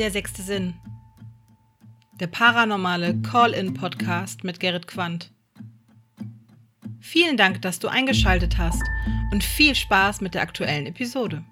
Der 0.00 0.10
sechste 0.10 0.40
Sinn. 0.40 0.72
Der 2.20 2.26
paranormale 2.26 3.20
Call-in-Podcast 3.20 4.44
mit 4.44 4.58
Gerrit 4.58 4.86
Quandt. 4.86 5.30
Vielen 7.00 7.36
Dank, 7.36 7.60
dass 7.60 7.80
du 7.80 7.88
eingeschaltet 7.88 8.56
hast 8.56 8.82
und 9.30 9.44
viel 9.44 9.74
Spaß 9.74 10.22
mit 10.22 10.32
der 10.32 10.40
aktuellen 10.40 10.86
Episode. 10.86 11.44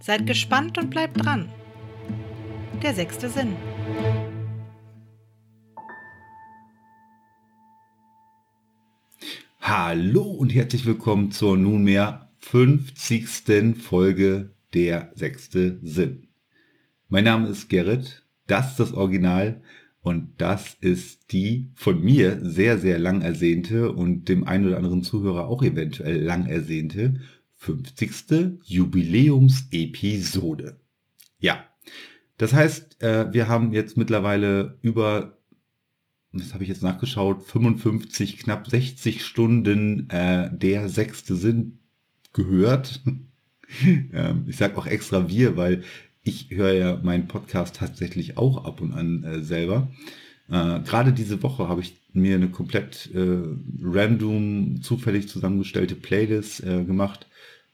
Seid 0.00 0.28
gespannt 0.28 0.78
und 0.78 0.90
bleibt 0.90 1.24
dran. 1.24 1.48
Der 2.84 2.94
sechste 2.94 3.28
Sinn. 3.28 3.56
Hallo 9.60 10.22
und 10.22 10.54
herzlich 10.54 10.86
willkommen 10.86 11.32
zur 11.32 11.56
nunmehr 11.56 12.30
50. 12.38 13.76
Folge 13.76 14.54
Der 14.72 15.10
sechste 15.16 15.80
Sinn. 15.82 16.28
Mein 17.12 17.24
Name 17.24 17.48
ist 17.48 17.68
Gerrit, 17.68 18.24
das 18.46 18.70
ist 18.70 18.80
das 18.80 18.94
Original 18.94 19.60
und 20.00 20.32
das 20.38 20.78
ist 20.80 21.30
die 21.30 21.70
von 21.74 22.02
mir 22.02 22.40
sehr, 22.42 22.78
sehr 22.78 22.98
lang 22.98 23.20
ersehnte 23.20 23.92
und 23.92 24.30
dem 24.30 24.44
einen 24.44 24.66
oder 24.66 24.78
anderen 24.78 25.02
Zuhörer 25.02 25.46
auch 25.46 25.62
eventuell 25.62 26.22
lang 26.22 26.46
ersehnte 26.46 27.20
50. 27.56 28.60
Jubiläumsepisode. 28.64 30.80
Ja, 31.38 31.62
das 32.38 32.54
heißt, 32.54 33.02
äh, 33.02 33.30
wir 33.30 33.46
haben 33.46 33.74
jetzt 33.74 33.98
mittlerweile 33.98 34.78
über 34.80 35.36
das 36.32 36.54
habe 36.54 36.64
ich 36.64 36.70
jetzt 36.70 36.82
nachgeschaut, 36.82 37.42
55, 37.42 38.38
knapp 38.38 38.70
60 38.70 39.22
Stunden 39.22 40.08
äh, 40.08 40.48
der 40.50 40.88
sechste 40.88 41.36
Sinn 41.36 41.80
gehört. 42.32 43.02
ähm, 43.84 44.46
ich 44.46 44.56
sage 44.56 44.78
auch 44.78 44.86
extra 44.86 45.28
wir, 45.28 45.58
weil 45.58 45.82
ich 46.22 46.50
höre 46.50 46.72
ja 46.72 47.00
meinen 47.02 47.28
Podcast 47.28 47.76
tatsächlich 47.76 48.36
auch 48.36 48.64
ab 48.64 48.80
und 48.80 48.92
an 48.92 49.24
äh, 49.24 49.40
selber. 49.42 49.88
Äh, 50.48 50.80
Gerade 50.80 51.12
diese 51.12 51.42
Woche 51.42 51.68
habe 51.68 51.80
ich 51.80 52.00
mir 52.12 52.36
eine 52.36 52.48
komplett 52.48 53.10
äh, 53.14 53.38
random, 53.82 54.82
zufällig 54.82 55.28
zusammengestellte 55.28 55.94
Playlist 55.94 56.62
äh, 56.62 56.84
gemacht, 56.84 57.26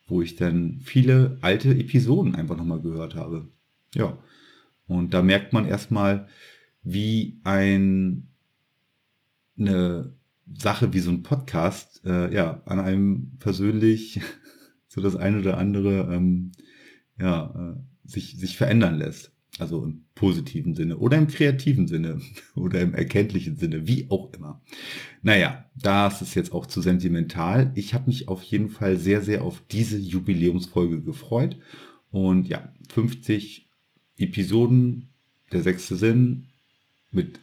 wo 0.07 0.23
ich 0.23 0.37
dann 0.37 0.81
viele 0.83 1.39
alte 1.43 1.71
Episoden 1.71 2.35
einfach 2.35 2.57
nochmal 2.57 2.81
gehört 2.81 3.15
habe. 3.15 3.49
Ja. 3.95 4.17
Und 4.87 5.13
da 5.13 5.23
merkt 5.23 5.53
man 5.53 5.67
erstmal, 5.67 6.29
wie 6.83 7.41
ein 7.45 8.29
eine 9.59 10.13
Sache 10.57 10.93
wie 10.93 11.01
so 11.01 11.11
ein 11.11 11.23
Podcast 11.23 12.03
äh, 12.05 12.33
ja 12.33 12.63
an 12.65 12.81
einem 12.81 13.33
persönlich 13.39 14.21
so 14.89 15.01
das 15.01 15.17
eine 15.17 15.41
oder 15.41 15.59
andere 15.59 16.15
ähm, 16.15 16.53
ja 17.19 17.75
äh, 17.77 17.81
sich 18.09 18.37
sich 18.37 18.57
verändern 18.57 18.99
lässt 18.99 19.33
also 19.59 19.83
im 19.83 20.05
positiven 20.15 20.75
Sinne 20.75 20.99
oder 20.99 21.19
im 21.19 21.27
kreativen 21.27 21.89
Sinne 21.89 22.21
oder 22.55 22.81
im 22.81 22.95
erkenntlichen 22.95 23.57
Sinne 23.57 23.87
wie 23.87 24.11
auch 24.11 24.33
immer 24.33 24.61
naja 25.23 25.65
das 25.75 26.23
ist 26.23 26.35
jetzt 26.35 26.53
auch 26.53 26.67
zu 26.67 26.81
sentimental 26.81 27.73
ich 27.75 27.95
habe 27.95 28.07
mich 28.07 28.29
auf 28.29 28.43
jeden 28.43 28.71
Fall 28.71 28.97
sehr 28.97 29.23
sehr 29.23 29.43
auf 29.43 29.63
diese 29.71 29.99
Jubiläumsfolge 29.99 31.03
gefreut 31.03 31.57
und 32.11 32.49
ja 32.49 32.73
50 32.89 33.69
Episoden 34.17 35.09
der 35.53 35.63
sechste 35.63 35.97
Sinn 35.97 36.47
mit 37.11 37.41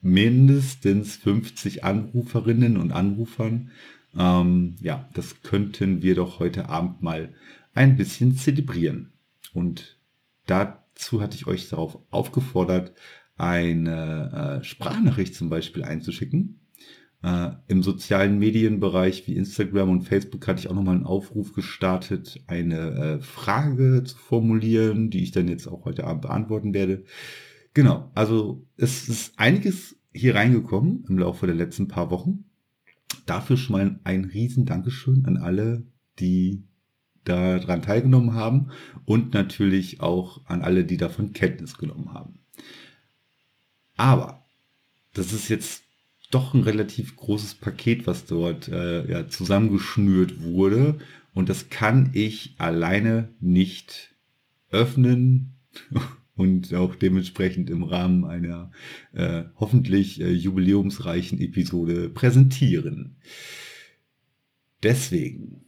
mindestens 0.00 1.16
50 1.16 1.82
Anruferinnen 1.82 2.76
und 2.76 2.92
Anrufern. 2.92 3.70
Ähm, 4.16 4.76
ja, 4.80 5.08
das 5.14 5.42
könnten 5.42 6.02
wir 6.02 6.14
doch 6.14 6.38
heute 6.38 6.68
Abend 6.68 7.02
mal 7.02 7.32
ein 7.72 7.96
bisschen 7.96 8.36
zelebrieren. 8.36 9.12
Und 9.52 9.96
dazu 10.46 11.20
hatte 11.20 11.36
ich 11.36 11.46
euch 11.46 11.68
darauf 11.68 11.98
aufgefordert, 12.10 12.92
eine 13.36 14.60
äh, 14.60 14.64
Sprachnachricht 14.64 15.34
zum 15.34 15.48
Beispiel 15.50 15.84
einzuschicken. 15.84 16.60
Äh, 17.22 17.52
Im 17.68 17.82
sozialen 17.82 18.38
Medienbereich 18.38 19.26
wie 19.26 19.34
Instagram 19.34 19.90
und 19.90 20.02
Facebook 20.02 20.46
hatte 20.46 20.60
ich 20.60 20.68
auch 20.68 20.74
nochmal 20.74 20.96
einen 20.96 21.06
Aufruf 21.06 21.52
gestartet, 21.52 22.44
eine 22.46 22.78
äh, 22.78 23.20
Frage 23.20 24.04
zu 24.04 24.16
formulieren, 24.16 25.10
die 25.10 25.22
ich 25.22 25.32
dann 25.32 25.48
jetzt 25.48 25.66
auch 25.66 25.84
heute 25.84 26.04
Abend 26.04 26.22
beantworten 26.22 26.74
werde. 26.74 27.04
Genau, 27.72 28.10
also 28.14 28.66
es 28.76 29.08
ist 29.08 29.38
einiges 29.38 29.96
hier 30.12 30.36
reingekommen 30.36 31.04
im 31.08 31.18
Laufe 31.18 31.46
der 31.46 31.56
letzten 31.56 31.88
paar 31.88 32.10
Wochen. 32.10 32.44
Dafür 33.26 33.56
schon 33.56 33.72
mal 33.72 34.00
ein 34.04 34.26
riesen 34.26 34.64
Dankeschön 34.66 35.24
an 35.24 35.38
alle, 35.38 35.86
die 36.20 36.62
daran 37.24 37.82
teilgenommen 37.82 38.34
haben 38.34 38.70
und 39.04 39.34
natürlich 39.34 40.00
auch 40.00 40.40
an 40.46 40.62
alle, 40.62 40.84
die 40.84 40.96
davon 40.96 41.32
Kenntnis 41.32 41.78
genommen 41.78 42.12
haben. 42.12 42.40
Aber 43.96 44.44
das 45.12 45.32
ist 45.32 45.48
jetzt 45.48 45.84
doch 46.30 46.54
ein 46.54 46.62
relativ 46.62 47.16
großes 47.16 47.54
Paket, 47.54 48.06
was 48.06 48.26
dort 48.26 48.68
äh, 48.68 49.08
ja, 49.10 49.28
zusammengeschnürt 49.28 50.42
wurde 50.42 50.98
und 51.34 51.48
das 51.48 51.68
kann 51.68 52.10
ich 52.14 52.54
alleine 52.58 53.28
nicht 53.40 54.14
öffnen 54.70 55.54
und 56.36 56.72
auch 56.72 56.94
dementsprechend 56.94 57.68
im 57.70 57.82
Rahmen 57.82 58.24
einer 58.24 58.70
äh, 59.12 59.44
hoffentlich 59.56 60.20
äh, 60.20 60.30
jubiläumsreichen 60.30 61.40
Episode 61.40 62.08
präsentieren. 62.08 63.16
Deswegen, 64.82 65.63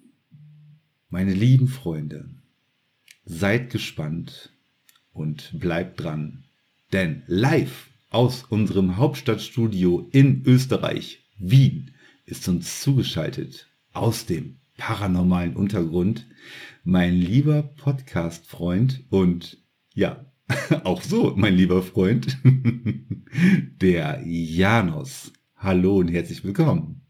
meine 1.09 1.33
lieben 1.33 1.69
Freunde, 1.69 2.29
seid 3.25 3.71
gespannt 3.71 4.53
und 5.13 5.59
bleibt 5.59 6.01
dran, 6.01 6.45
denn 6.93 7.23
live 7.27 7.91
aus 8.11 8.45
unserem 8.45 8.97
Hauptstadtstudio 8.97 10.09
in 10.13 10.45
Österreich, 10.47 11.25
Wien, 11.39 11.93
ist 12.25 12.49
uns 12.49 12.81
zugeschaltet 12.81 13.69
aus 13.93 14.27
dem 14.27 14.57
paranormalen 14.77 15.57
Untergrund 15.57 16.27
mein 16.85 17.15
lieber 17.15 17.63
Podcast-Freund 17.63 19.05
und 19.11 19.59
ja, 19.95 20.27
Auch 20.85 21.03
so, 21.03 21.35
mein 21.37 21.55
lieber 21.55 21.83
Freund, 21.83 22.39
der 23.81 24.23
Janos. 24.25 25.33
Hallo 25.57 25.97
und 25.97 26.09
herzlich 26.09 26.45
willkommen. 26.45 27.06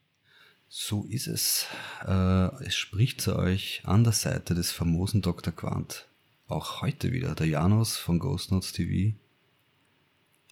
So 0.78 1.06
ist 1.08 1.26
es. 1.26 1.66
Äh, 2.06 2.64
es 2.64 2.76
spricht 2.76 3.22
zu 3.22 3.34
euch 3.34 3.80
an 3.84 4.04
der 4.04 4.12
Seite 4.12 4.54
des 4.54 4.72
famosen 4.72 5.22
Dr. 5.22 5.50
Quant. 5.50 6.06
Auch 6.48 6.82
heute 6.82 7.12
wieder 7.12 7.34
der 7.34 7.46
Janos 7.46 7.96
von 7.96 8.18
Ghost 8.18 8.52
Notes 8.52 8.72
TV. 8.72 9.16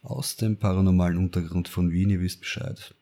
Aus 0.02 0.36
dem 0.36 0.56
paranormalen 0.56 1.18
Untergrund 1.18 1.68
von 1.68 1.92
Wien, 1.92 2.08
ihr 2.08 2.22
wisst 2.22 2.40
Bescheid. 2.40 2.94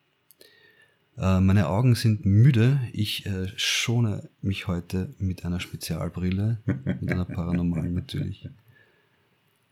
Äh, 1.17 1.39
meine 1.39 1.69
Augen 1.69 1.95
sind 1.95 2.27
müde. 2.27 2.81
Ich 2.93 3.25
äh, 3.25 3.47
schone 3.55 4.29
mich 4.41 4.67
heute 4.67 5.15
mit 5.21 5.45
einer 5.45 5.61
Spezialbrille, 5.61 6.59
mit 6.67 7.09
einer 7.09 7.25
paranormalen 7.25 7.95
natürlich. 7.95 8.49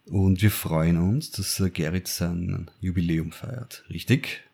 Und 0.06 0.40
wir 0.40 0.52
freuen 0.52 0.98
uns, 0.98 1.32
dass 1.32 1.60
Gerrit 1.74 2.06
sein 2.06 2.70
Jubiläum 2.80 3.32
feiert. 3.32 3.84
Richtig? 3.90 4.44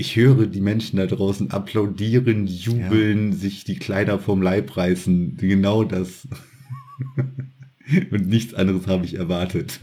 Ich 0.00 0.16
höre 0.16 0.46
die 0.46 0.62
Menschen 0.62 0.96
da 0.96 1.04
draußen 1.04 1.50
applaudieren, 1.50 2.46
jubeln, 2.46 3.32
ja. 3.32 3.36
sich 3.36 3.64
die 3.64 3.76
Kleider 3.76 4.18
vom 4.18 4.40
Leib 4.40 4.74
reißen. 4.74 5.36
Genau 5.36 5.84
das. 5.84 6.26
Und 8.10 8.26
nichts 8.26 8.54
anderes 8.54 8.86
habe 8.86 9.04
ich 9.04 9.14
erwartet. 9.14 9.78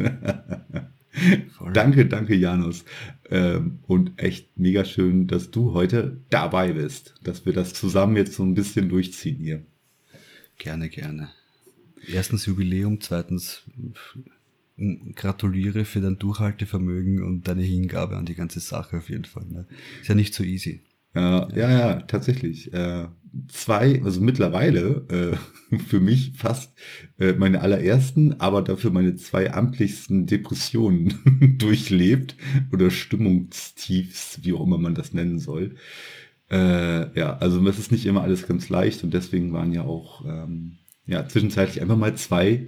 danke, 1.74 2.08
danke, 2.08 2.34
Janus. 2.34 2.84
Ähm, 3.30 3.78
und 3.86 4.14
echt 4.18 4.58
mega 4.58 4.86
schön, 4.86 5.28
dass 5.28 5.52
du 5.52 5.74
heute 5.74 6.20
dabei 6.32 6.74
bist, 6.74 7.14
dass 7.24 7.46
wir 7.46 7.54
das 7.54 7.76
zusammen 7.76 8.16
jetzt 8.16 8.34
so 8.34 8.44
ein 8.44 8.56
bisschen 8.56 8.90
durchziehen 8.90 9.38
hier. 9.44 9.66
Gerne, 10.58 10.90
gerne 10.90 11.30
erstens 12.08 12.46
Jubiläum, 12.46 13.02
zweitens 13.02 13.64
gratuliere 15.16 15.86
für 15.86 16.02
dein 16.02 16.20
Durchhaltevermögen 16.20 17.24
und 17.24 17.48
deine 17.48 17.64
Hingabe 17.64 18.16
an 18.16 18.26
die 18.26 18.36
ganze 18.36 18.60
Sache 18.60 18.98
auf 18.98 19.10
jeden 19.10 19.26
Fall. 19.26 19.46
Ne? 19.46 19.66
Ist 20.02 20.10
ja 20.10 20.16
nicht 20.16 20.34
so 20.34 20.44
easy. 20.44 20.84
Ja, 21.16 21.48
ja, 21.56 21.72
ja 21.72 22.02
tatsächlich. 22.02 22.72
Äh, 22.74 23.08
zwei, 23.48 24.02
also 24.04 24.22
mittlerweile 24.22 25.38
äh, 25.72 25.78
für 25.88 26.00
mich 26.00 26.34
fast 26.36 26.74
äh, 27.20 27.34
meine 27.34 27.62
allerersten, 27.62 28.40
aber 28.40 28.62
dafür 28.62 28.92
meine 28.92 29.16
zwei 29.16 29.52
amtlichsten 29.52 30.28
Depressionen 30.28 31.56
durchlebt 31.58 32.36
oder 32.72 32.92
Stimmungstiefs, 32.92 34.40
wie 34.44 34.54
auch 34.54 34.64
immer 34.64 34.78
man 34.78 34.96
das 34.96 35.14
nennen 35.14 35.40
soll. 35.40 35.76
Äh, 36.50 37.20
ja, 37.20 37.38
also 37.38 37.66
es 37.68 37.80
ist 37.80 37.92
nicht 37.92 38.06
immer 38.06 38.22
alles 38.22 38.48
ganz 38.48 38.70
leicht 38.70 39.04
und 39.04 39.14
deswegen 39.14 39.52
waren 39.54 39.74
ja 39.74 39.84
auch 39.84 40.24
ähm, 40.26 40.78
ja, 41.06 41.28
zwischenzeitlich 41.28 41.82
einfach 41.82 41.98
mal 41.98 42.16
zwei 42.16 42.68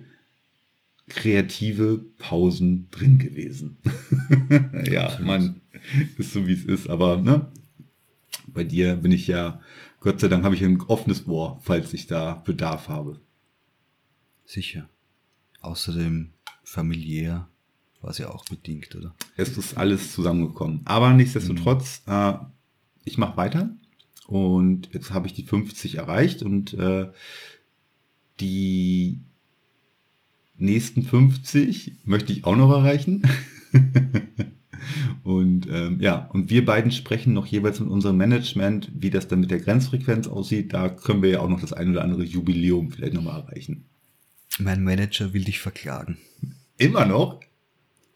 kreative 1.10 2.06
Pausen 2.18 2.90
drin 2.92 3.20
gewesen. 3.20 3.78
ja, 4.90 5.18
man, 5.22 5.62
ist 6.18 6.34
so 6.34 6.48
wie 6.48 6.54
es 6.54 6.64
ist, 6.66 6.90
aber 6.90 7.18
ne, 7.18 7.52
bei 8.48 8.64
dir 8.64 8.96
bin 8.96 9.12
ich 9.12 9.28
ja, 9.28 9.60
Gott 10.00 10.20
sei 10.20 10.28
Dank 10.28 10.44
habe 10.44 10.56
ich 10.56 10.64
ein 10.64 10.82
offenes 10.82 11.28
Ohr, 11.28 11.60
falls 11.62 11.94
ich 11.94 12.08
da 12.08 12.36
Bedarf 12.36 12.88
habe. 12.88 13.20
Sicher. 14.46 14.90
Außerdem 15.62 16.32
familiär 16.64 17.50
war 18.02 18.12
es 18.12 18.18
ja 18.18 18.30
auch 18.30 18.46
bedingt, 18.46 18.96
oder? 18.96 19.14
Es 19.36 19.58
ist 19.58 19.78
alles 19.78 20.14
zusammengekommen. 20.14 20.82
Aber 20.86 21.14
nichtsdestotrotz, 21.14 22.02
Mhm. 22.06 22.14
äh, 22.14 22.34
ich 23.04 23.18
mache 23.18 23.38
weiter 23.38 23.70
und 24.28 24.90
jetzt 24.94 25.12
habe 25.12 25.28
ich 25.28 25.34
die 25.34 25.44
50 25.44 25.96
erreicht 25.96 26.44
und 26.44 26.74
äh, 26.76 27.12
die 28.40 29.20
nächsten 30.60 31.04
50 31.04 31.94
möchte 32.06 32.34
ich 32.34 32.46
auch 32.46 32.56
noch 32.56 32.72
erreichen. 32.72 33.24
und 35.24 35.68
ähm, 35.72 36.00
ja, 36.02 36.30
und 36.34 36.50
wir 36.50 36.66
beiden 36.66 36.92
sprechen 36.92 37.34
noch 37.34 37.46
jeweils 37.46 37.80
mit 37.80 37.90
unserem 37.90 38.18
Management, 38.18 38.92
wie 38.94 39.10
das 39.10 39.28
dann 39.28 39.40
mit 39.42 39.52
der 39.52 39.60
Grenzfrequenz 39.60 40.28
aussieht. 40.28 40.74
Da 40.74 40.90
können 40.90 41.22
wir 41.22 41.30
ja 41.30 41.40
auch 41.40 41.50
noch 41.50 41.62
das 41.62 41.74
ein 41.74 41.92
oder 41.92 42.04
andere 42.04 42.24
Jubiläum 42.24 42.92
vielleicht 42.92 43.14
nochmal 43.14 43.42
erreichen. 43.42 43.86
Mein 44.60 44.84
Manager 44.84 45.34
will 45.34 45.44
dich 45.44 45.60
verklagen. 45.60 46.18
Immer 46.78 47.06
noch? 47.06 47.40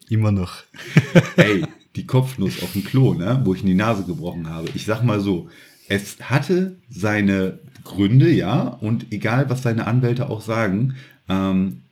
Immer 0.09 0.31
noch. 0.31 0.63
Ey, 1.37 1.63
die 1.95 2.05
Kopfnuss 2.05 2.61
auf 2.63 2.73
dem 2.73 2.83
Klo, 2.83 3.13
ne, 3.13 3.41
wo 3.43 3.53
ich 3.53 3.61
in 3.61 3.67
die 3.67 3.75
Nase 3.75 4.03
gebrochen 4.03 4.49
habe. 4.49 4.69
Ich 4.73 4.85
sag 4.85 5.03
mal 5.03 5.19
so, 5.19 5.49
es 5.87 6.17
hatte 6.21 6.77
seine 6.89 7.59
Gründe, 7.83 8.31
ja, 8.31 8.67
und 8.67 9.11
egal 9.11 9.49
was 9.49 9.61
seine 9.61 9.87
Anwälte 9.87 10.29
auch 10.29 10.41
sagen, 10.41 10.95
ähm, 11.29 11.82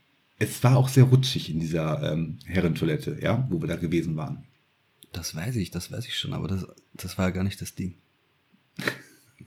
es 0.42 0.64
war 0.64 0.76
auch 0.76 0.90
sehr 0.90 1.04
rutschig 1.04 1.52
in 1.52 1.60
dieser 1.60 2.12
ähm, 2.12 2.40
Herrentoilette, 2.46 3.20
ja, 3.22 3.48
wo 3.52 3.62
wir 3.62 3.68
da 3.68 3.76
gewesen 3.76 4.16
waren. 4.18 4.44
Das 5.12 5.36
weiß 5.36 5.56
ich, 5.58 5.70
das 5.70 5.92
weiß 5.92 6.08
ich 6.08 6.18
schon, 6.18 6.34
aber 6.34 6.48
das, 6.48 6.66
das 6.94 7.18
war 7.20 7.28
ja 7.28 7.32
gar 7.32 7.44
nicht 7.44 7.62
das 7.62 7.76
Ding. 7.76 7.94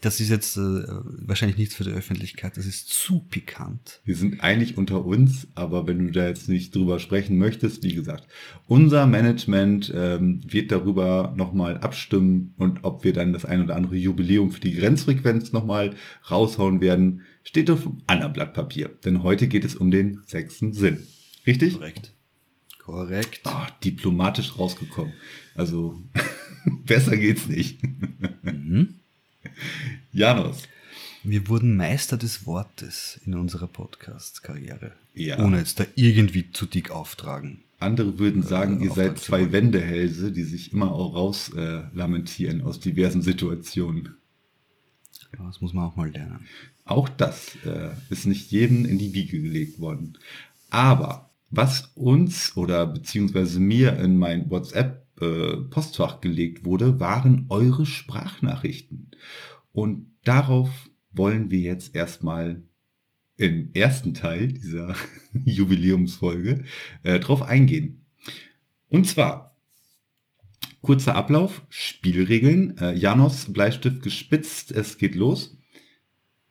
Das 0.01 0.21
ist 0.21 0.29
jetzt 0.29 0.57
äh, 0.57 0.61
wahrscheinlich 0.61 1.59
nichts 1.59 1.75
für 1.75 1.83
die 1.83 1.91
Öffentlichkeit, 1.91 2.57
das 2.57 2.67
ist 2.67 2.91
zu 2.91 3.21
pikant. 3.21 4.03
Wir 4.05 4.15
sind 4.15 4.41
eigentlich 4.41 4.77
unter 4.77 5.05
uns, 5.05 5.49
aber 5.57 5.89
wenn 5.89 5.99
du 5.99 6.13
da 6.13 6.29
jetzt 6.29 6.49
nicht 6.49 6.75
drüber 6.75 7.01
sprechen 7.01 7.39
möchtest, 7.39 7.83
wie 7.83 7.95
gesagt, 7.95 8.29
unser 8.69 9.07
Management 9.07 9.93
ähm, 9.97 10.43
wird 10.47 10.71
darüber 10.71 11.35
nochmal 11.37 11.79
abstimmen 11.79 12.55
und 12.57 12.85
ob 12.85 13.03
wir 13.03 13.13
dann 13.13 13.33
das 13.33 13.45
ein 13.45 13.63
oder 13.63 13.75
andere 13.75 13.97
Jubiläum 13.97 14.53
für 14.53 14.61
die 14.61 14.75
Grenzfrequenz 14.75 15.53
nochmal 15.53 15.95
raushauen 16.31 16.81
werden, 16.81 17.23
steht 17.45 17.71
auf 17.71 17.87
einem 17.87 18.03
anderen 18.07 18.33
Blatt 18.33 18.55
Papier. 18.55 18.91
Denn 19.05 19.23
heute 19.23 19.47
geht 19.47 19.65
es 19.65 19.77
um 19.77 19.91
den 19.91 20.23
sechsten 20.27 20.73
Sinn. 20.73 21.07
Richtig? 21.47 21.75
Korrekt. 21.75 22.13
Korrekt. 22.79 23.41
Ah, 23.45 23.69
diplomatisch 23.85 24.59
rausgekommen. 24.59 25.15
Also 25.55 26.03
besser 26.87 27.17
geht's 27.17 27.47
nicht. 27.47 27.81
Mhm. 28.43 28.97
Janos. 30.13 30.65
Wir 31.23 31.49
wurden 31.49 31.77
Meister 31.77 32.19
des 32.19 32.45
Wortes 32.45 33.19
in 33.25 33.35
unserer 33.35 33.67
Podcast-Karriere. 33.67 34.93
Ja. 35.15 35.39
Ohne 35.39 35.59
jetzt 35.59 35.81
da 35.81 35.87
irgendwie 35.95 36.51
zu 36.51 36.67
dick 36.67 36.91
auftragen. 36.91 37.63
Andere 37.79 38.19
würden 38.19 38.43
sagen, 38.43 38.81
Äh, 38.81 38.85
ihr 38.85 38.91
seid 38.93 39.19
zwei. 39.19 39.51
Wendehälse, 39.53 40.33
die 40.33 40.43
sich 40.45 40.73
immer 40.73 40.93
auch 40.93 41.15
raus 41.15 41.51
äh, 41.55 41.83
lamentieren 41.95 42.61
aus 42.63 42.81
diversen 42.81 43.23
Situationen. 43.23 44.17
Ja, 45.39 45.47
das 45.47 45.61
muss 45.61 45.73
man 45.73 45.85
auch 45.87 45.97
mal 45.97 46.11
lernen. 46.11 46.47
Auch 46.85 47.09
das 47.09 47.57
äh, 47.65 47.91
ist 48.11 48.27
nicht 48.27 48.51
jedem 48.51 48.85
in 48.85 48.99
die 48.99 49.15
Wiege 49.15 49.41
gelegt 49.41 49.81
worden. 49.81 50.19
Aber 50.71 51.31
was 51.51 51.93
uns 51.95 52.57
oder 52.57 52.87
beziehungsweise 52.87 53.61
mir 53.61 53.97
in 53.99 54.17
mein 54.17 54.51
WhatsApp-Postfach 54.51 56.21
gelegt 56.21 56.65
wurde, 56.65 57.01
waren 57.01 57.47
eure 57.49 57.87
Sprachnachrichten. 57.87 59.13
Und 59.73 60.07
darauf 60.25 60.71
wollen 61.13 61.51
wir 61.51 61.61
jetzt 61.61 61.95
erstmal 61.95 62.63
im 63.37 63.71
ersten 63.73 64.15
Teil 64.15 64.49
dieser 64.49 64.95
Jubiläumsfolge 65.45 66.65
äh, 67.03 67.19
drauf 67.21 67.43
eingehen. 67.43 68.05
Und 68.89 69.07
zwar 69.07 69.57
kurzer 70.83 71.17
Ablauf, 71.17 71.63
Spielregeln. 71.69 72.77
Äh, 72.79 72.95
Janos, 72.95 73.53
Bleistift 73.53 74.03
gespitzt, 74.03 74.71
es 74.71 74.99
geht 74.99 75.15
los. 75.15 75.57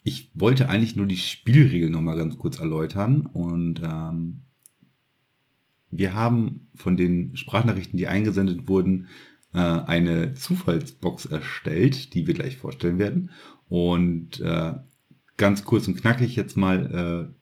Ich 0.03 0.31
wollte 0.33 0.69
eigentlich 0.69 0.95
nur 0.95 1.05
die 1.05 1.17
Spielregeln 1.17 1.91
nochmal 1.91 2.17
ganz 2.17 2.37
kurz 2.37 2.59
erläutern 2.59 3.25
und 3.25 3.81
ähm, 3.83 4.41
wir 5.91 6.13
haben 6.13 6.67
von 6.75 6.97
den 6.97 7.37
Sprachnachrichten, 7.37 7.97
die 7.97 8.07
eingesendet 8.07 8.67
wurden, 8.67 9.07
äh, 9.53 9.59
eine 9.59 10.33
Zufallsbox 10.33 11.25
erstellt, 11.25 12.13
die 12.13 12.27
wir 12.27 12.33
gleich 12.33 12.57
vorstellen 12.57 12.99
werden. 12.99 13.31
Und 13.69 14.39
äh, 14.39 14.73
ganz 15.37 15.63
kurz 15.63 15.87
und 15.87 15.95
knackig 15.95 16.35
jetzt 16.35 16.57
mal, 16.57 17.29
äh, 17.29 17.33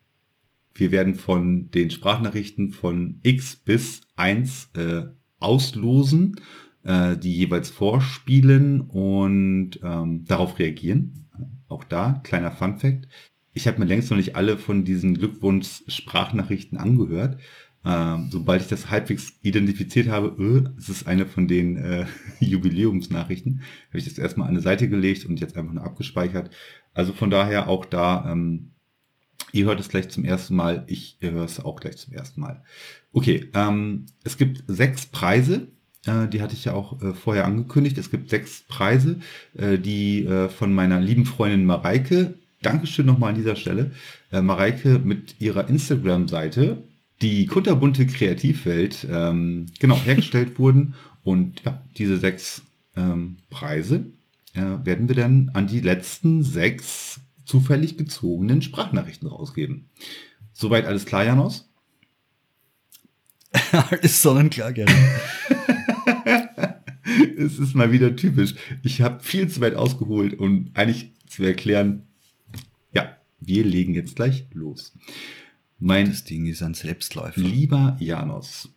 wir 0.74 0.92
werden 0.92 1.16
von 1.16 1.72
den 1.72 1.90
Sprachnachrichten 1.90 2.72
von 2.72 3.19
X 3.24 3.56
bis 3.56 4.02
1 4.16 4.72
äh, 4.75 5.04
auslosen, 5.40 6.36
äh, 6.84 7.18
die 7.18 7.36
jeweils 7.36 7.69
vorspielen 7.69 8.81
und 8.81 9.80
ähm, 9.84 10.25
darauf 10.25 10.60
reagieren. 10.60 11.21
Auch 11.72 11.84
da, 11.84 12.20
kleiner 12.24 12.52
Fun 12.52 12.78
Fact. 12.78 13.08
Ich 13.54 13.68
habe 13.68 13.80
mir 13.80 13.86
längst 13.86 14.12
noch 14.12 14.18
nicht 14.18 14.36
alle 14.36 14.58
von 14.58 14.86
diesen 14.86 15.16
Glückwunsch-Sprachnachrichten 15.16 16.78
angehört. 16.78 17.40
Ähm, 17.84 18.30
sobald 18.32 18.62
ich 18.62 18.68
das 18.68 18.92
halbwegs 18.92 19.34
identifiziert 19.42 20.08
habe, 20.08 20.36
äh, 20.38 20.78
es 20.78 20.90
ist 20.90 21.08
eine 21.08 21.26
von 21.26 21.48
den 21.48 21.78
äh, 21.78 22.06
Jubiläumsnachrichten, 22.40 23.62
habe 23.90 23.98
ich 23.98 24.06
das 24.06 24.20
erstmal 24.20 24.48
an 24.48 24.54
eine 24.54 24.62
Seite 24.62 24.88
gelegt 24.88 25.26
und 25.26 25.40
jetzt 25.40 25.58
einfach 25.58 25.74
nur 25.74 25.84
abgespeichert. 25.84 26.52
Also 26.94 27.12
von 27.14 27.32
daher 27.32 27.68
auch 27.68 27.86
da, 27.86 28.32
ähm, 28.32 28.74
ihr 29.52 29.66
hört 29.66 29.80
es 29.80 29.90
gleich 29.90 30.10
zum 30.10 30.26
ersten 30.26 30.56
Mal, 30.56 30.84
ich 30.88 31.18
höre 31.22 31.44
es 31.44 31.60
auch 31.60 31.80
gleich 31.80 31.98
zum 31.98 32.14
ersten 32.14 32.42
Mal. 32.42 32.64
Okay, 33.14 33.50
ähm, 33.56 34.06
es 34.24 34.38
gibt 34.38 34.64
sechs 34.68 35.08
Preise, 35.08 35.70
die 36.06 36.42
hatte 36.42 36.56
ich 36.56 36.65
ja 36.65 36.74
auch 36.74 37.00
äh, 37.01 37.13
vorher 37.13 37.45
angekündigt. 37.45 37.98
Es 37.98 38.09
gibt 38.09 38.30
sechs 38.30 38.63
Preise, 38.68 39.19
äh, 39.56 39.77
die 39.77 40.25
äh, 40.25 40.50
von 40.50 40.74
meiner 40.74 41.00
lieben 41.00 41.25
Freundin 41.25 41.65
Mareike, 41.65 42.33
Dankeschön 42.62 43.06
nochmal 43.06 43.30
an 43.30 43.36
dieser 43.36 43.56
Stelle, 43.56 43.92
äh, 44.31 44.42
Mareike 44.42 45.00
mit 45.00 45.36
ihrer 45.39 45.68
Instagram-Seite, 45.68 46.83
die 47.21 47.45
kunterbunte 47.45 48.07
Kreativwelt, 48.07 49.06
ähm, 49.09 49.68
genau, 49.80 49.95
hergestellt 49.95 50.57
wurden. 50.59 50.95
Und 51.24 51.62
ja, 51.65 51.83
diese 51.98 52.18
sechs 52.18 52.63
ähm, 52.95 53.38
Preise 53.51 54.06
äh, 54.53 54.62
werden 54.83 55.07
wir 55.07 55.15
dann 55.15 55.51
an 55.53 55.68
die 55.68 55.81
letzten 55.81 56.44
sechs 56.44 57.19
zufällig 57.45 57.98
gezogenen 57.98 58.62
Sprachnachrichten 58.62 59.27
rausgeben. 59.27 59.89
Soweit 60.53 60.86
alles 60.86 61.06
klar, 61.06 61.25
Janos? 61.25 61.68
Alles 63.72 64.22
sonnenklar, 64.22 64.72
gerne. 64.72 64.93
es 67.41 67.60
ist 67.60 67.75
mal 67.75 67.91
wieder 67.91 68.15
typisch. 68.15 68.55
Ich 68.83 69.01
habe 69.01 69.24
viel 69.24 69.48
zu 69.48 69.62
weit 69.62 69.75
ausgeholt, 69.75 70.38
um 70.39 70.71
eigentlich 70.74 71.12
zu 71.27 71.43
erklären, 71.43 72.03
ja, 72.93 73.17
wir 73.39 73.63
legen 73.63 73.93
jetzt 73.93 74.15
gleich 74.15 74.45
los. 74.53 74.93
Mein 75.79 76.10
Das 76.10 76.24
Ding 76.24 76.45
ist 76.45 76.62
ein 76.62 76.74
Selbstläufer. 76.74 77.41
lieber 77.41 77.98
Janos, 78.00 78.69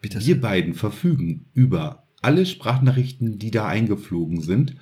Bitte 0.00 0.24
wir 0.26 0.40
beiden 0.40 0.74
verfügen 0.74 1.46
über 1.54 2.02
alle 2.20 2.44
Sprachnachrichten, 2.44 3.38
die 3.38 3.52
da 3.52 3.68
eingeflogen 3.68 4.40
sind 4.40 4.76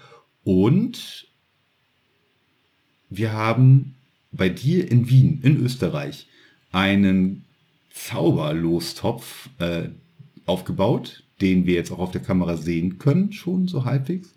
und 0.44 1.28
wir 3.10 3.32
haben 3.32 3.96
bei 4.32 4.48
dir 4.48 4.90
in 4.90 5.10
Wien, 5.10 5.40
in 5.42 5.56
Österreich, 5.62 6.28
einen 6.72 7.44
Zauberlostopf 7.92 9.50
äh, 9.58 9.88
aufgebaut, 10.46 11.24
den 11.40 11.66
wir 11.66 11.74
jetzt 11.74 11.90
auch 11.90 11.98
auf 11.98 12.10
der 12.10 12.22
Kamera 12.22 12.56
sehen 12.56 12.98
können, 12.98 13.32
schon 13.32 13.68
so 13.68 13.84
halbwegs. 13.84 14.34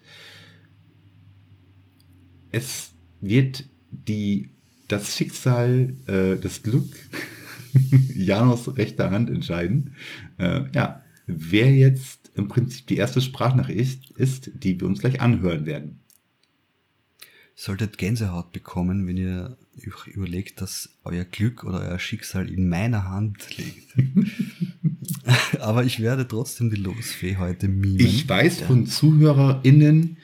Es 2.52 2.92
wird 3.22 3.66
die, 3.92 4.50
das 4.88 5.16
Schicksal, 5.16 5.96
äh, 6.08 6.38
das 6.38 6.64
Glück 6.64 6.94
Janos 8.16 8.78
rechter 8.78 9.12
Hand 9.12 9.30
entscheiden. 9.30 9.96
Äh, 10.38 10.64
ja, 10.74 11.04
wer 11.26 11.74
jetzt 11.74 12.32
im 12.36 12.48
Prinzip 12.48 12.88
die 12.88 12.98
erste 12.98 13.22
Sprachnachricht 13.22 14.12
ist, 14.12 14.52
die 14.54 14.80
wir 14.80 14.88
uns 14.88 15.00
gleich 15.00 15.22
anhören 15.22 15.66
werden. 15.66 16.00
solltet 17.56 17.98
Gänsehaut 17.98 18.52
bekommen, 18.52 19.08
wenn 19.08 19.18
ihr 19.18 19.58
euch 19.78 20.08
überlegt, 20.08 20.62
dass 20.62 20.98
euer 21.04 21.24
Glück 21.24 21.64
oder 21.64 21.82
euer 21.82 22.00
Schicksal 22.00 22.50
in 22.50 22.68
meiner 22.70 23.10
Hand 23.10 23.58
liegt. 23.58 23.94
Aber 25.60 25.84
ich 25.86 26.00
werde 26.00 26.28
trotzdem 26.28 26.70
die 26.70 26.76
Losfee 26.82 27.38
heute 27.38 27.68
mimen. 27.68 28.00
Ich 28.00 28.28
weiß 28.28 28.62
Ja. 28.62 28.68
von 28.68 28.88
ZuhörerInnen, 28.88 30.18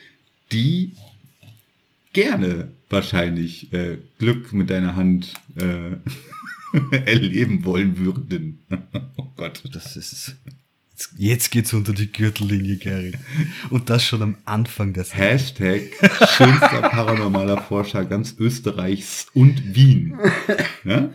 die 0.51 0.93
gerne 2.13 2.69
wahrscheinlich 2.89 3.71
äh, 3.71 3.97
Glück 4.17 4.51
mit 4.51 4.69
deiner 4.69 4.95
Hand 4.95 5.33
äh, 5.55 5.95
erleben 7.05 7.63
wollen 7.65 7.97
würden. 7.97 8.59
oh 9.17 9.27
Gott. 9.37 9.61
Das 9.71 9.95
ist. 9.95 10.35
Jetzt, 10.91 11.13
jetzt 11.17 11.51
geht's 11.51 11.73
unter 11.73 11.93
die 11.93 12.11
Gürtellinie, 12.11 12.75
Gary. 12.75 13.13
Und 13.69 13.89
das 13.89 14.03
schon 14.03 14.21
am 14.21 14.35
Anfang 14.43 14.93
Sendung. 14.93 15.11
Hashtag 15.13 15.81
schönster 16.35 16.81
paranormaler 16.89 17.61
Forscher 17.61 18.03
ganz 18.03 18.35
Österreichs 18.37 19.27
und 19.33 19.75
Wien. 19.75 20.17
Ja? 20.83 21.09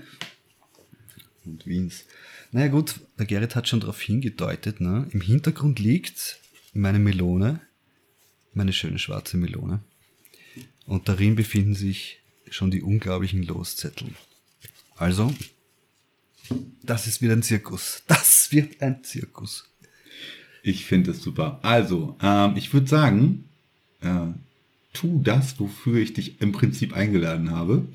und 1.44 1.66
Wiens. 1.66 2.04
Naja 2.54 2.68
gut, 2.68 3.00
der 3.18 3.26
Gerrit 3.26 3.56
hat 3.56 3.66
schon 3.66 3.80
darauf 3.80 4.00
hingedeutet. 4.00 4.80
Ne? 4.80 5.08
Im 5.10 5.20
Hintergrund 5.20 5.80
liegt 5.80 6.38
meine 6.72 7.00
Melone, 7.00 7.60
meine 8.52 8.72
schöne 8.72 9.00
schwarze 9.00 9.36
Melone. 9.36 9.80
Und 10.86 11.08
darin 11.08 11.34
befinden 11.34 11.74
sich 11.74 12.20
schon 12.48 12.70
die 12.70 12.80
unglaublichen 12.80 13.42
Loszettel. 13.42 14.10
Also, 14.94 15.34
das 16.84 17.08
ist 17.08 17.20
wieder 17.22 17.32
ein 17.32 17.42
Zirkus. 17.42 18.04
Das 18.06 18.52
wird 18.52 18.80
ein 18.82 19.02
Zirkus. 19.02 19.68
Ich 20.62 20.84
finde 20.84 21.10
es 21.10 21.24
super. 21.24 21.58
Also, 21.62 22.16
ähm, 22.22 22.56
ich 22.56 22.72
würde 22.72 22.86
sagen, 22.86 23.48
äh, 24.00 24.28
tu 24.92 25.20
das, 25.24 25.58
wofür 25.58 25.98
ich 25.98 26.12
dich 26.12 26.40
im 26.40 26.52
Prinzip 26.52 26.92
eingeladen 26.92 27.50
habe. 27.50 27.88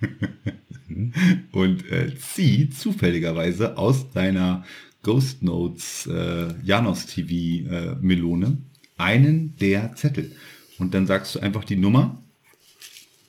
und 1.52 1.90
äh, 1.90 2.14
zieh 2.16 2.70
zufälligerweise 2.70 3.76
aus 3.76 4.10
deiner 4.12 4.64
Ghost 5.02 5.42
Notes 5.42 6.06
äh, 6.06 6.54
Janos 6.62 7.06
TV 7.06 7.68
äh, 7.68 7.96
Melone 8.00 8.58
einen 8.96 9.56
der 9.56 9.94
Zettel. 9.96 10.34
Und 10.78 10.94
dann 10.94 11.06
sagst 11.06 11.34
du 11.34 11.40
einfach 11.40 11.64
die 11.64 11.76
Nummer. 11.76 12.22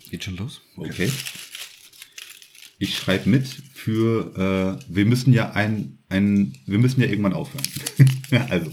Geht 0.09 0.23
schon 0.23 0.37
los? 0.37 0.61
Okay. 0.75 1.11
Ich 2.79 2.97
schreibe 2.97 3.29
mit 3.29 3.47
für, 3.47 4.79
äh, 4.79 4.85
wir 4.93 5.05
müssen 5.05 5.33
ja 5.33 5.51
ein, 5.51 5.97
ein, 6.09 6.53
wir 6.65 6.79
müssen 6.79 7.01
ja 7.01 7.07
irgendwann 7.07 7.33
aufhören. 7.33 7.65
also, 8.49 8.71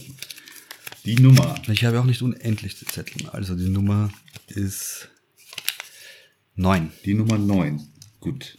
die 1.05 1.17
Nummer. 1.17 1.61
Ich 1.69 1.85
habe 1.85 2.01
auch 2.01 2.05
nicht 2.05 2.23
unendlich 2.23 2.79
die 2.79 2.85
Zettel. 2.85 3.29
Also 3.31 3.55
die 3.55 3.69
Nummer 3.69 4.11
ist 4.49 5.09
9. 6.57 6.93
Die 7.05 7.15
Nummer 7.15 7.39
9. 7.39 7.81
Gut. 8.21 8.57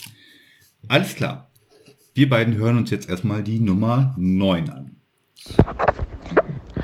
Alles 0.88 1.16
klar. 1.16 1.48
Wir 2.14 2.30
beiden 2.30 2.56
hören 2.56 2.78
uns 2.78 2.90
jetzt 2.90 3.10
erstmal 3.10 3.44
die 3.44 3.60
Nummer 3.60 4.14
9 4.18 4.70
an. 4.70 4.96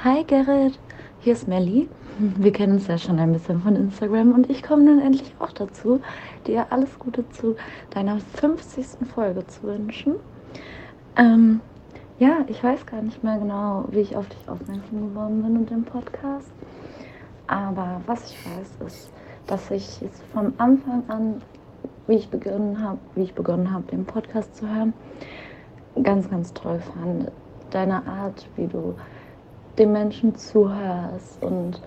Hi 0.04 0.24
Gerrit, 0.24 0.80
hier 1.20 1.34
ist 1.34 1.48
Melli. 1.48 1.90
Wir 2.20 2.52
kennen 2.52 2.74
uns 2.74 2.88
ja 2.88 2.98
schon 2.98 3.20
ein 3.20 3.34
bisschen 3.34 3.62
von 3.62 3.76
Instagram 3.76 4.34
und 4.34 4.50
ich 4.50 4.64
komme 4.64 4.84
nun 4.84 5.00
endlich 5.00 5.34
auch 5.40 5.52
dazu, 5.52 6.02
dir 6.46 6.72
alles 6.72 6.98
Gute 7.00 7.28
zu 7.30 7.56
deiner 7.90 8.20
50. 8.20 9.08
Folge 9.14 9.46
zu 9.48 9.64
wünschen. 9.64 10.16
Ähm, 11.16 11.60
ja, 12.20 12.46
ich 12.48 12.64
weiß 12.64 12.86
gar 12.86 13.02
nicht 13.02 13.24
mehr 13.24 13.38
genau, 13.38 13.86
wie 13.92 14.00
ich 14.00 14.16
auf 14.16 14.28
dich 14.30 14.48
aufmerksam 14.48 15.10
geworden 15.10 15.44
bin 15.44 15.58
und 15.58 15.70
den 15.70 15.84
Podcast. 15.84 16.52
Aber 17.48 18.02
was 18.06 18.32
ich 18.32 18.38
weiß, 18.46 18.88
ist, 18.88 19.12
dass 19.48 19.70
ich 19.72 20.02
es 20.02 20.22
vom 20.32 20.54
Anfang 20.58 21.04
an, 21.10 21.42
wie 22.08 22.16
ich 22.16 22.30
begonnen 22.30 22.82
habe, 22.82 23.00
wie 23.16 23.24
ich 23.24 23.34
begonnen 23.34 23.72
habe, 23.72 23.84
den 23.92 24.06
Podcast 24.06 24.56
zu 24.56 24.68
hören, 24.68 24.94
ganz, 26.04 26.30
ganz 26.30 26.54
toll 26.54 26.80
fand. 26.80 27.32
Deine 27.72 28.06
Art, 28.08 28.48
wie 28.56 28.68
du 28.68 28.96
den 29.78 29.92
Menschen 29.92 30.36
zuhörst 30.36 31.44
und, 31.44 31.82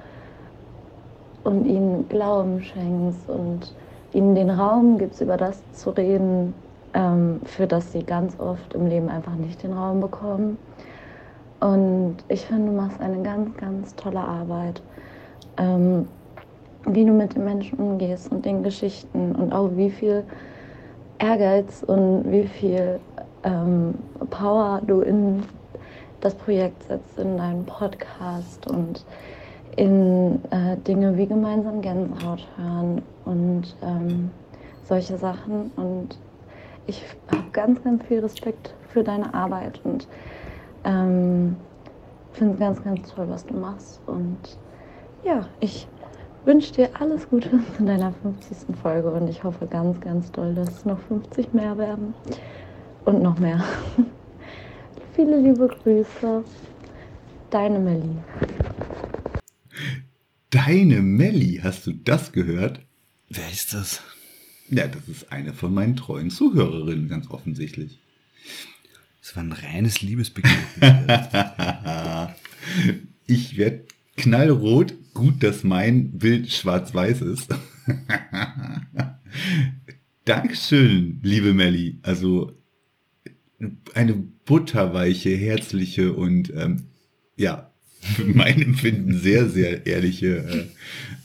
und 1.45 1.65
ihnen 1.65 2.09
Glauben 2.09 2.63
schenkst 2.63 3.29
und 3.29 3.75
ihnen 4.13 4.35
den 4.35 4.51
Raum 4.51 4.99
gibst, 4.99 5.21
über 5.21 5.37
das 5.37 5.63
zu 5.73 5.91
reden, 5.91 6.55
ähm, 6.95 7.41
für 7.45 7.67
das 7.67 7.93
sie 7.93 8.03
ganz 8.03 8.39
oft 8.39 8.75
im 8.75 8.87
Leben 8.87 9.09
einfach 9.09 9.35
nicht 9.35 9.63
den 9.63 9.73
Raum 9.73 10.01
bekommen. 10.01 10.59
Und 11.61 12.17
ich 12.29 12.47
finde, 12.47 12.71
du 12.71 12.77
machst 12.77 13.01
eine 13.01 13.23
ganz, 13.23 13.57
ganz 13.57 13.95
tolle 13.95 14.21
Arbeit, 14.21 14.83
ähm, 15.57 16.09
wie 16.87 17.05
du 17.05 17.13
mit 17.13 17.35
den 17.35 17.45
Menschen 17.45 17.79
umgehst 17.79 18.31
und 18.31 18.45
den 18.45 18.63
Geschichten 18.63 19.35
und 19.35 19.53
auch 19.53 19.71
wie 19.75 19.91
viel 19.91 20.25
Ehrgeiz 21.19 21.83
und 21.87 22.31
wie 22.31 22.47
viel 22.47 22.99
ähm, 23.45 23.95
Power 24.31 24.81
du 24.87 25.01
in 25.01 25.43
das 26.21 26.35
Projekt 26.35 26.83
setzt, 26.85 27.19
in 27.19 27.37
deinen 27.37 27.65
Podcast 27.65 28.71
und 28.71 29.05
in 29.77 30.41
äh, 30.51 30.77
Dinge 30.87 31.17
wie 31.17 31.27
gemeinsam 31.27 31.81
Gänsehaut 31.81 32.47
hören 32.57 33.03
und 33.25 33.77
ähm, 33.83 34.31
solche 34.85 35.17
Sachen. 35.17 35.71
Und 35.77 36.19
ich 36.87 37.03
habe 37.31 37.45
ganz, 37.53 37.83
ganz 37.83 38.03
viel 38.05 38.21
Respekt 38.21 38.75
für 38.89 39.03
deine 39.03 39.33
Arbeit 39.33 39.81
und 39.85 40.09
ähm, 40.85 41.57
finde 42.33 42.55
es 42.55 42.61
ganz, 42.61 42.83
ganz 42.83 43.15
toll, 43.15 43.27
was 43.29 43.47
du 43.47 43.55
machst. 43.55 44.01
Und 44.07 44.59
ja, 45.25 45.47
ich 45.61 45.87
wünsche 46.45 46.73
dir 46.73 46.91
alles 47.01 47.29
Gute 47.29 47.51
zu 47.77 47.85
deiner 47.85 48.13
50. 48.13 48.77
Folge 48.83 49.11
und 49.11 49.29
ich 49.29 49.45
hoffe 49.45 49.67
ganz, 49.67 50.01
ganz 50.01 50.31
doll, 50.33 50.55
dass 50.55 50.79
es 50.79 50.85
noch 50.85 50.99
50 51.09 51.53
mehr 51.53 51.77
werden 51.79 52.15
und 53.05 53.23
noch 53.23 53.39
mehr. 53.39 53.63
Viele 55.15 55.41
liebe 55.41 55.69
Grüße, 55.69 56.45
deine 57.51 57.79
Melli. 57.79 58.17
Deine 60.51 61.03
Melli, 61.03 61.61
hast 61.63 61.87
du 61.87 61.93
das 61.93 62.33
gehört? 62.33 62.81
Wer 63.29 63.49
ist 63.51 63.75
das? 63.75 64.01
Ja, 64.69 64.89
das 64.89 65.09
ist 65.09 65.33
eine 65.33 65.53
von 65.53 65.75
meinen 65.75 65.97
treuen 65.97 66.31
Zuhörerinnen, 66.31 67.09
ganz 67.09 67.31
offensichtlich. 67.31 67.99
Das 69.21 69.37
war 69.37 69.43
ein 69.43 69.53
reines 69.53 70.01
Liebesbegehren. 70.01 70.57
ich 73.27 73.57
werde 73.57 73.85
knallrot. 74.21 74.95
Gut, 75.15 75.43
dass 75.43 75.65
mein 75.65 76.19
Bild 76.19 76.51
schwarz-weiß 76.53 77.23
ist. 77.23 77.49
Dankeschön, 80.25 81.19
liebe 81.23 81.53
Melli. 81.53 81.99
Also 82.03 82.53
eine 83.95 84.15
butterweiche, 84.15 85.31
herzliche 85.31 86.13
und 86.13 86.53
ähm, 86.55 86.85
ja, 87.37 87.71
für 88.01 88.25
mein 88.25 88.63
Empfinden 88.63 89.19
sehr, 89.19 89.49
sehr 89.49 89.87
ehrliche 89.87 90.39
äh, 90.39 90.67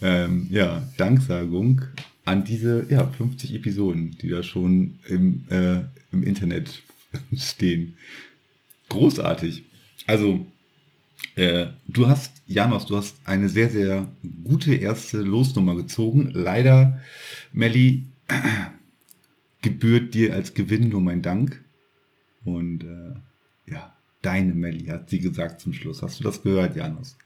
ähm, 0.02 0.48
ja, 0.50 0.88
Danksagung 0.98 1.82
an 2.26 2.44
diese 2.44 2.86
ja, 2.90 3.08
50 3.08 3.54
Episoden, 3.54 4.18
die 4.22 4.30
da 4.30 4.44
schon 4.44 5.00
im, 5.08 5.46
äh, 5.50 5.82
im 6.12 6.24
Internet 6.24 6.82
stehen. 7.38 7.96
Großartig. 8.90 9.64
Also, 10.08 10.46
äh, 11.36 11.68
du 11.88 12.08
hast, 12.08 12.32
Janos, 12.48 12.86
du 12.86 12.98
hast 12.98 13.18
eine 13.26 13.50
sehr, 13.50 13.70
sehr 13.70 14.08
gute 14.44 14.74
erste 14.76 15.18
Losnummer 15.20 15.76
gezogen. 15.76 16.32
Leider, 16.34 17.02
Melli, 17.52 18.06
gebührt 19.62 20.14
dir 20.14 20.34
als 20.34 20.54
Gewinn 20.54 20.90
nur 20.90 21.02
mein 21.02 21.22
Dank. 21.22 21.64
Und 22.44 22.84
äh, 22.84 23.72
ja, 23.72 23.94
deine 24.22 24.54
Melli 24.54 24.86
hat 24.86 25.10
sie 25.10 25.20
gesagt 25.20 25.62
zum 25.62 25.74
Schluss. 25.74 26.02
Hast 26.02 26.20
du 26.20 26.24
das 26.24 26.42
gehört, 26.42 26.76
Janos? 26.76 27.18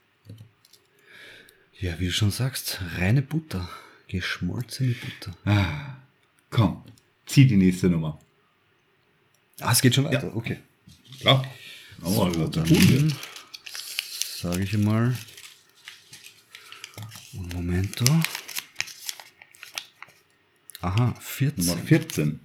Ja, 1.78 1.98
wie 1.98 2.06
du 2.06 2.12
schon 2.12 2.30
sagst, 2.30 2.80
reine 2.98 3.22
Butter. 3.22 3.68
Geschmolzene 4.08 4.94
Butter. 4.94 5.36
Ah, 5.44 5.96
komm, 6.50 6.82
zieh 7.26 7.46
die 7.46 7.56
nächste 7.56 7.88
Nummer. 7.88 8.18
Ah, 9.60 9.72
es 9.72 9.80
geht 9.80 9.94
schon 9.94 10.04
weiter. 10.04 10.28
Ja. 10.28 10.34
Okay. 10.34 10.58
Ja. 11.20 11.42
So, 12.02 12.26
Oh, 12.26 12.46
dann 12.48 12.64
sage 14.40 14.62
ich 14.62 14.72
mal. 14.78 15.14
Momento. 17.32 18.06
Aha, 20.80 21.14
14. 21.20 21.66
Nummer 21.66 21.82
14. 21.82 22.40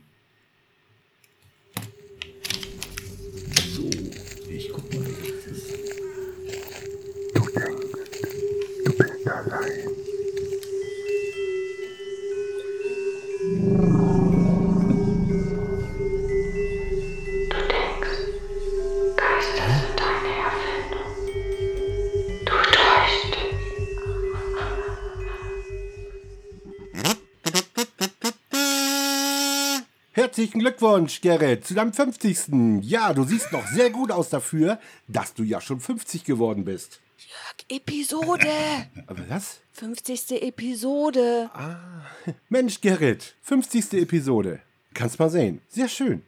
Herzlichen 30.15 30.59
Glückwunsch, 30.59 31.19
Gerrit, 31.19 31.67
zu 31.67 31.73
deinem 31.73 31.91
50. 31.91 32.83
Ja, 32.83 33.13
du 33.13 33.25
siehst 33.25 33.51
noch 33.51 33.67
sehr 33.67 33.89
gut 33.89 34.11
aus 34.11 34.29
dafür, 34.29 34.79
dass 35.09 35.33
du 35.33 35.43
ja 35.43 35.59
schon 35.59 35.81
50 35.81 36.23
geworden 36.23 36.63
bist. 36.63 37.01
Episode. 37.67 38.47
Aber 39.07 39.27
was? 39.27 39.59
50. 39.73 40.41
Episode. 40.41 41.49
Mensch, 42.47 42.79
Gerrit, 42.79 43.35
50. 43.41 43.91
Episode. 43.95 44.61
Kannst 44.93 45.19
mal 45.19 45.29
sehen. 45.29 45.59
Sehr 45.67 45.89
schön. 45.89 46.21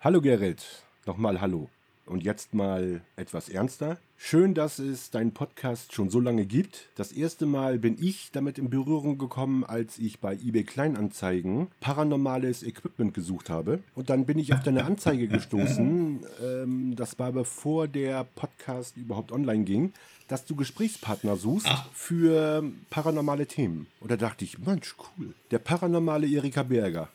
Hallo, 0.00 0.22
Gerrit. 0.22 0.64
Nochmal 1.04 1.38
Hallo. 1.38 1.68
Und 2.06 2.22
jetzt 2.22 2.54
mal 2.54 3.00
etwas 3.16 3.48
ernster. 3.48 3.98
Schön, 4.16 4.54
dass 4.54 4.78
es 4.78 5.10
deinen 5.10 5.32
Podcast 5.32 5.92
schon 5.92 6.08
so 6.08 6.20
lange 6.20 6.46
gibt. 6.46 6.88
Das 6.94 7.12
erste 7.12 7.44
Mal 7.46 7.78
bin 7.78 7.96
ich 8.00 8.30
damit 8.32 8.58
in 8.58 8.70
Berührung 8.70 9.18
gekommen, 9.18 9.64
als 9.64 9.98
ich 9.98 10.20
bei 10.20 10.34
eBay 10.34 10.62
Kleinanzeigen 10.64 11.66
paranormales 11.80 12.62
Equipment 12.62 13.12
gesucht 13.12 13.50
habe. 13.50 13.80
Und 13.94 14.08
dann 14.08 14.24
bin 14.24 14.38
ich 14.38 14.54
auf 14.54 14.62
deine 14.62 14.84
Anzeige 14.84 15.28
gestoßen. 15.28 16.20
Ähm, 16.42 16.94
das 16.96 17.18
war 17.18 17.32
bevor 17.32 17.88
der 17.88 18.24
Podcast 18.24 18.96
überhaupt 18.96 19.32
online 19.32 19.64
ging, 19.64 19.92
dass 20.28 20.44
du 20.44 20.54
Gesprächspartner 20.54 21.36
suchst 21.36 21.68
für 21.92 22.64
paranormale 22.90 23.46
Themen. 23.46 23.86
Und 24.00 24.10
da 24.10 24.16
dachte 24.16 24.44
ich, 24.44 24.58
Mensch, 24.58 24.94
cool. 24.98 25.34
Der 25.50 25.58
paranormale 25.58 26.26
Erika 26.26 26.62
Berger. 26.62 27.08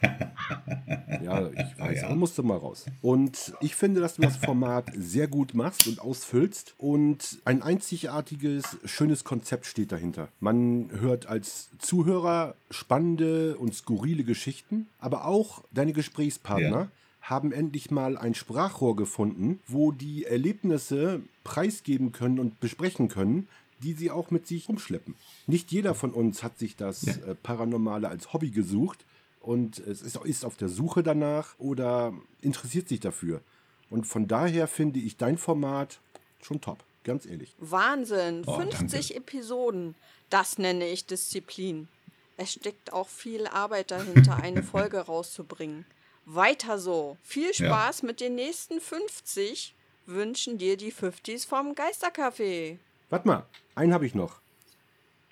Ja, 1.22 1.48
ich 1.50 1.78
weiß, 1.78 2.04
aber 2.04 2.16
musste 2.16 2.42
mal 2.42 2.56
raus. 2.56 2.86
Und 3.02 3.52
ich 3.60 3.74
finde, 3.76 4.00
dass 4.00 4.14
du 4.16 4.22
das 4.22 4.36
Format 4.36 4.90
sehr 4.96 5.28
gut 5.28 5.54
machst 5.54 5.86
und 5.86 6.00
ausfüllst. 6.00 6.74
Und 6.78 7.38
ein 7.44 7.62
einzigartiges, 7.62 8.78
schönes 8.84 9.24
Konzept 9.24 9.66
steht 9.66 9.92
dahinter. 9.92 10.28
Man 10.40 10.90
hört 11.00 11.26
als 11.26 11.68
Zuhörer 11.78 12.54
spannende 12.70 13.56
und 13.58 13.74
skurrile 13.74 14.24
Geschichten, 14.24 14.88
aber 14.98 15.26
auch 15.26 15.62
deine 15.72 15.92
Gesprächspartner. 15.92 16.68
Ja. 16.70 16.88
haben 17.22 17.52
endlich 17.52 17.90
mal 17.90 18.16
ein 18.16 18.34
Sprachrohr 18.34 18.96
gefunden, 18.96 19.60
wo 19.68 19.92
die 19.92 20.24
Erlebnisse 20.24 21.20
preisgeben 21.44 22.12
können 22.12 22.40
und 22.40 22.58
besprechen 22.60 23.08
können, 23.08 23.46
die 23.82 23.92
sie 23.92 24.10
auch 24.10 24.30
mit 24.30 24.46
sich 24.46 24.68
rumschleppen. 24.68 25.14
Nicht 25.46 25.70
jeder 25.70 25.94
von 25.94 26.12
uns 26.12 26.42
hat 26.42 26.58
sich 26.58 26.76
das 26.76 27.02
Ja. 27.02 27.12
äh, 27.32 27.34
Paranormale 27.34 28.08
als 28.08 28.32
Hobby 28.32 28.50
gesucht 28.50 29.04
und 29.40 29.78
es 29.78 30.02
ist, 30.02 30.16
ist 30.16 30.44
auf 30.44 30.56
der 30.56 30.68
Suche 30.68 31.02
danach 31.02 31.58
oder 31.58 32.12
interessiert 32.40 32.88
sich 32.88 33.00
dafür. 33.00 33.40
Und 33.88 34.06
von 34.06 34.28
daher 34.28 34.68
finde 34.68 35.00
ich 35.00 35.16
dein 35.16 35.38
Format 35.38 36.00
schon 36.42 36.60
top, 36.60 36.84
ganz 37.04 37.26
ehrlich. 37.26 37.54
Wahnsinn. 37.58 38.44
Oh, 38.46 38.56
50 38.58 39.16
Episoden. 39.16 39.94
Das 40.28 40.58
nenne 40.58 40.86
ich 40.86 41.06
Disziplin. 41.06 41.88
Es 42.36 42.52
steckt 42.52 42.92
auch 42.92 43.08
viel 43.08 43.46
Arbeit 43.48 43.90
dahinter, 43.90 44.36
eine 44.36 44.62
Folge 44.62 44.98
rauszubringen. 45.00 45.84
Weiter 46.24 46.78
so. 46.78 47.16
Viel 47.22 47.52
Spaß 47.52 48.02
mit 48.04 48.20
den 48.20 48.34
nächsten 48.36 48.80
50 48.80 49.74
wünschen 50.06 50.58
dir 50.58 50.76
die 50.76 50.92
50s 50.92 51.46
vom 51.46 51.74
Geistercafé. 51.74 52.78
Warte 53.08 53.26
mal, 53.26 53.46
einen 53.74 53.92
habe 53.92 54.06
ich 54.06 54.14
noch. 54.14 54.40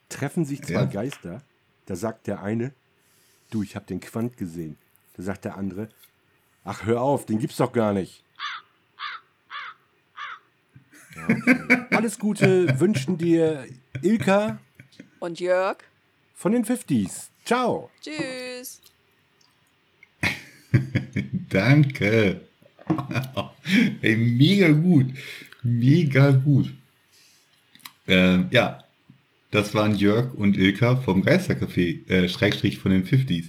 Treffen 0.08 0.44
sich 0.44 0.62
zwei 0.62 0.72
Ja. 0.72 0.84
Geister, 0.86 1.42
da 1.86 1.94
sagt 1.96 2.26
der 2.26 2.42
eine, 2.42 2.72
du, 3.50 3.62
ich 3.62 3.74
habe 3.76 3.86
den 3.86 4.00
Quant 4.00 4.36
gesehen. 4.36 4.76
Da 5.16 5.22
sagt 5.22 5.44
der 5.44 5.56
andere, 5.56 5.88
ach 6.64 6.84
hör 6.86 7.00
auf, 7.02 7.26
den 7.26 7.38
gibt's 7.38 7.56
doch 7.56 7.72
gar 7.72 7.92
nicht. 7.92 8.22
Ja, 11.16 11.24
okay. 11.34 11.86
Alles 11.90 12.18
Gute 12.18 12.78
wünschen 12.80 13.18
dir 13.18 13.66
Ilka 14.02 14.58
Und 15.18 15.40
Jörg? 15.40 15.78
von 16.34 16.52
den 16.52 16.64
50s. 16.64 17.30
Ciao. 17.44 17.90
Tschüss. 18.00 18.80
Danke. 21.48 22.42
Ey, 24.02 24.16
mega 24.16 24.68
gut. 24.68 25.06
Mega 25.62 26.30
gut. 26.30 26.72
Ähm, 28.06 28.48
ja, 28.50 28.84
das 29.50 29.74
waren 29.74 29.94
Jörg 29.94 30.34
und 30.34 30.56
Ilka 30.56 30.96
vom 30.96 31.22
Geistercafé, 31.24 32.08
äh, 32.08 32.28
Schrägstrich 32.28 32.78
von 32.78 32.92
den 32.92 33.04
50s. 33.04 33.46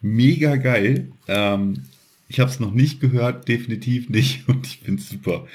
Mega 0.00 0.56
geil. 0.56 1.12
Ähm, 1.28 1.84
ich 2.28 2.40
habe 2.40 2.50
es 2.50 2.60
noch 2.60 2.72
nicht 2.72 3.00
gehört, 3.00 3.48
definitiv 3.48 4.08
nicht. 4.08 4.48
Und 4.48 4.66
ich 4.66 4.78
finde 4.78 5.02
super. 5.02 5.46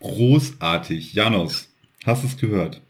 Großartig. 0.00 1.14
Janos, 1.14 1.68
hast 2.04 2.22
du 2.22 2.26
es 2.28 2.36
gehört? 2.36 2.80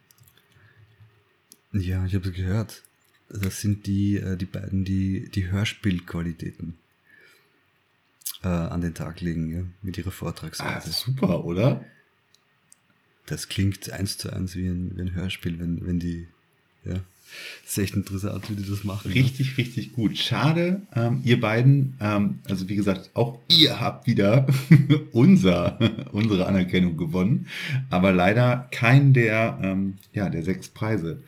Ja, 1.73 2.05
ich 2.07 2.15
habe 2.15 2.29
es 2.29 2.35
gehört. 2.35 2.83
Das 3.31 3.61
sind 3.61 3.87
die, 3.87 4.17
äh, 4.17 4.37
die 4.37 4.47
beiden, 4.47 4.85
die 4.85 5.29
die 5.35 5.51
Hörspielqualitäten 5.51 6.79
äh, 8.43 8.49
an 8.49 8.81
den 8.81 8.95
Tag 8.95 9.21
legen, 9.21 9.53
ja, 9.55 9.63
mit 9.83 9.99
ihrer 9.99 10.09
Ah, 10.09 10.13
Vortragsweise. 10.13 10.91
super, 10.93 11.45
oder? 11.45 11.85
Das 13.29 13.49
klingt 13.49 13.91
eins 13.91 14.17
zu 14.17 14.33
eins 14.33 14.57
wie 14.57 14.67
ein, 14.67 14.97
wie 14.97 15.03
ein 15.03 15.15
Hörspiel, 15.15 15.59
wenn, 15.61 15.87
wenn 15.87 15.99
die, 15.99 16.27
ja, 16.85 16.95
das 17.63 17.73
ist 17.73 17.79
echt 17.79 17.95
interessant, 17.95 18.49
wie 18.49 18.55
die 18.55 18.69
das 18.69 18.85
machen. 18.85 19.13
Richtig, 19.13 19.59
richtig 19.59 19.93
gut. 19.93 20.17
Schade, 20.17 20.81
ähm, 20.95 21.21
ihr 21.25 21.39
beiden, 21.39 21.95
ähm, 22.01 22.39
also 22.49 22.69
wie 22.71 22.77
gesagt, 22.77 23.11
auch 23.13 23.39
ihr 23.49 23.81
habt 23.81 24.07
wieder 24.07 24.47
unser, 25.13 25.79
unsere 26.13 26.47
Anerkennung 26.47 26.97
gewonnen, 26.97 27.49
aber 27.91 28.13
leider 28.13 28.69
kein 28.71 29.13
der, 29.13 29.59
ähm, 29.63 29.99
ja, 30.15 30.31
der 30.31 30.43
sechs 30.43 30.69
Preise. 30.69 31.23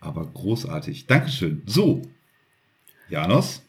Aber 0.00 0.26
großartig. 0.26 1.06
Dankeschön. 1.06 1.62
So, 1.66 2.02
Janos. 3.10 3.62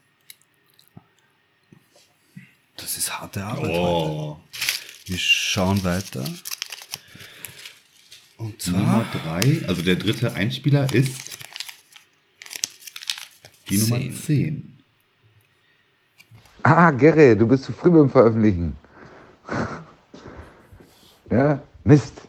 Das 2.77 2.97
ist 2.97 3.19
harte 3.19 3.43
Arbeit 3.43 3.65
heute. 3.65 3.79
Oh, 3.79 4.39
Wir 5.05 5.17
schauen 5.17 5.83
weiter. 5.83 6.23
Und 8.37 8.67
Nummer 8.67 9.05
zwar 9.11 9.21
drei, 9.21 9.61
also 9.67 9.81
der 9.81 9.95
dritte 9.95 10.33
Einspieler 10.33 10.93
ist 10.93 11.37
die 13.69 13.77
Nummer 13.77 13.97
Zehn. 13.97 14.13
10. 14.13 14.73
Ah, 16.63 16.91
Gerrit, 16.91 17.39
du 17.39 17.47
bist 17.47 17.65
zu 17.65 17.73
früh 17.73 17.91
beim 17.91 18.09
Veröffentlichen. 18.09 18.75
ja, 21.29 21.61
Mist. 21.83 22.21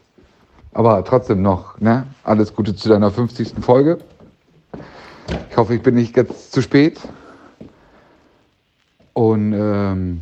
Aber 0.73 1.05
trotzdem 1.05 1.41
noch, 1.41 1.79
ne? 1.81 2.07
Alles 2.25 2.53
Gute 2.53 2.75
zu 2.75 2.89
deiner 2.89 3.13
50. 3.13 3.53
Folge. 3.61 3.99
Ich 5.51 5.57
hoffe, 5.57 5.75
ich 5.77 5.83
bin 5.83 5.95
nicht 5.95 6.17
jetzt 6.17 6.51
zu 6.53 6.63
spät. 6.63 7.01
Und 9.13 9.53
ähm, 9.53 10.21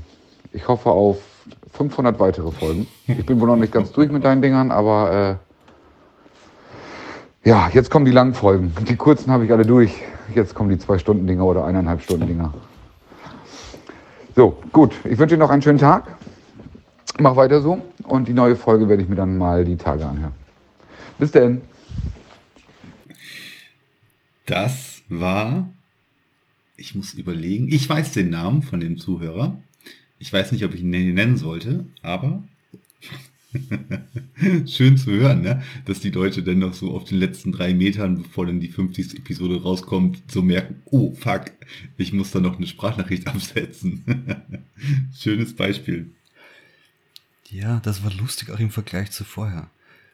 ich 0.53 0.69
hoffe 0.69 0.91
auf 0.91 1.19
500 1.73 2.21
weitere 2.21 2.51
Folgen. 2.53 2.87
Ich 3.07 3.25
bin 3.25 3.41
wohl 3.41 3.49
noch 3.49 3.57
nicht 3.57 3.73
ganz 3.73 3.93
durch 3.93 4.11
mit 4.11 4.25
deinen 4.25 4.43
Dingern, 4.43 4.71
aber 4.71 5.41
äh, 5.41 5.52
ja, 7.45 7.69
jetzt 7.73 7.91
kommen 7.91 8.05
die 8.05 8.13
langen 8.13 8.35
Folgen. 8.35 8.73
Die 8.89 8.97
kurzen 8.97 9.31
habe 9.31 9.45
ich 9.45 9.53
alle 9.53 9.67
durch. 9.67 9.95
Jetzt 10.35 10.55
kommen 10.55 10.71
die 10.71 10.79
zwei 10.79 10.99
Stunden 10.99 11.27
Dinger 11.27 11.45
oder 11.45 11.65
eineinhalb 11.65 12.03
Stunden 12.03 12.27
Dinger. 12.27 12.55
So, 14.37 14.63
gut. 14.73 14.95
Ich 15.05 15.19
wünsche 15.19 15.37
dir 15.37 15.41
noch 15.41 15.51
einen 15.51 15.63
schönen 15.63 15.79
Tag. 15.79 16.17
Mach 17.19 17.37
weiter 17.37 17.61
so. 17.61 17.83
Und 18.05 18.29
die 18.29 18.33
neue 18.33 18.57
Folge 18.57 18.89
werde 18.89 19.03
ich 19.03 19.09
mir 19.09 19.17
dann 19.17 19.37
mal 19.37 19.65
die 19.65 19.77
Tage 19.77 20.07
anhören. 20.07 20.33
Bis 21.19 21.33
denn. 21.33 21.63
Das 24.47 25.03
war, 25.09 25.69
ich 26.77 26.95
muss 26.95 27.15
überlegen, 27.15 27.69
ich 27.69 27.89
weiß 27.89 28.13
den 28.13 28.31
Namen 28.31 28.63
von 28.63 28.81
dem 28.81 28.99
Zuhörer. 28.99 29.57
Ich 30.19 30.33
weiß 30.33 30.53
nicht, 30.53 30.65
ob 30.65 30.75
ich 30.75 30.83
ihn 30.83 30.91
nennen 30.91 31.37
sollte, 31.37 31.87
aber 32.03 32.43
schön 34.67 34.97
zu 34.97 35.11
hören, 35.11 35.43
ne? 35.43 35.63
dass 35.85 36.01
die 36.01 36.11
Leute 36.11 36.43
dann 36.43 36.59
noch 36.59 36.75
so 36.75 36.93
auf 36.93 37.05
den 37.05 37.19
letzten 37.19 37.53
drei 37.53 37.75
Metern, 37.75 38.23
bevor 38.23 38.47
dann 38.47 38.61
die 38.61 38.69
50. 38.69 39.19
Episode 39.19 39.63
rauskommt, 39.63 40.23
so 40.31 40.43
merken, 40.43 40.83
oh 40.87 41.15
fuck, 41.15 41.53
ich 41.97 42.13
muss 42.13 42.31
da 42.31 42.41
noch 42.41 42.57
eine 42.57 42.67
Sprachnachricht 42.67 43.27
absetzen. 43.29 44.05
Schönes 45.17 45.55
Beispiel. 45.55 46.11
Ja, 47.51 47.81
das 47.81 48.03
war 48.03 48.13
lustig 48.15 48.51
auch 48.51 48.61
im 48.61 48.71
Vergleich 48.71 49.11
zu 49.11 49.25
vorher. 49.25 49.71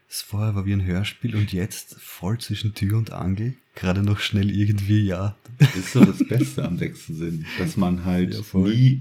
Das 0.08 0.22
vorher 0.22 0.54
war 0.54 0.64
wie 0.64 0.72
ein 0.72 0.84
Hörspiel 0.84 1.36
und 1.36 1.52
jetzt 1.52 1.94
voll 2.00 2.38
zwischen 2.38 2.74
Tür 2.74 2.96
und 2.96 3.12
Angel. 3.12 3.54
Gerade 3.74 4.02
noch 4.02 4.20
schnell 4.20 4.50
irgendwie, 4.50 5.04
ja. 5.04 5.36
Das 5.58 5.76
ist 5.76 5.92
so 5.92 6.04
das 6.04 6.26
Beste 6.26 6.64
am 6.64 6.78
sechsten 6.78 7.14
Sinn, 7.14 7.46
dass 7.58 7.76
man 7.76 8.04
halt 8.04 8.34
Ja, 8.34 8.58
nie 8.58 9.00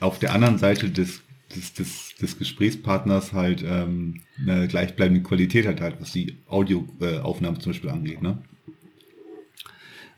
auf 0.00 0.18
der 0.18 0.32
anderen 0.32 0.58
Seite 0.58 0.90
des, 0.90 1.20
des, 1.54 1.72
des, 1.72 2.14
des 2.20 2.38
Gesprächspartners 2.38 3.32
halt 3.32 3.62
ähm, 3.66 4.22
eine 4.40 4.68
gleichbleibende 4.68 5.22
Qualität 5.22 5.66
hat, 5.66 5.80
halt, 5.80 6.00
was 6.00 6.12
die 6.12 6.38
Audioaufnahme 6.48 7.58
zum 7.58 7.72
Beispiel 7.72 7.90
angeht. 7.90 8.22
Ne? 8.22 8.38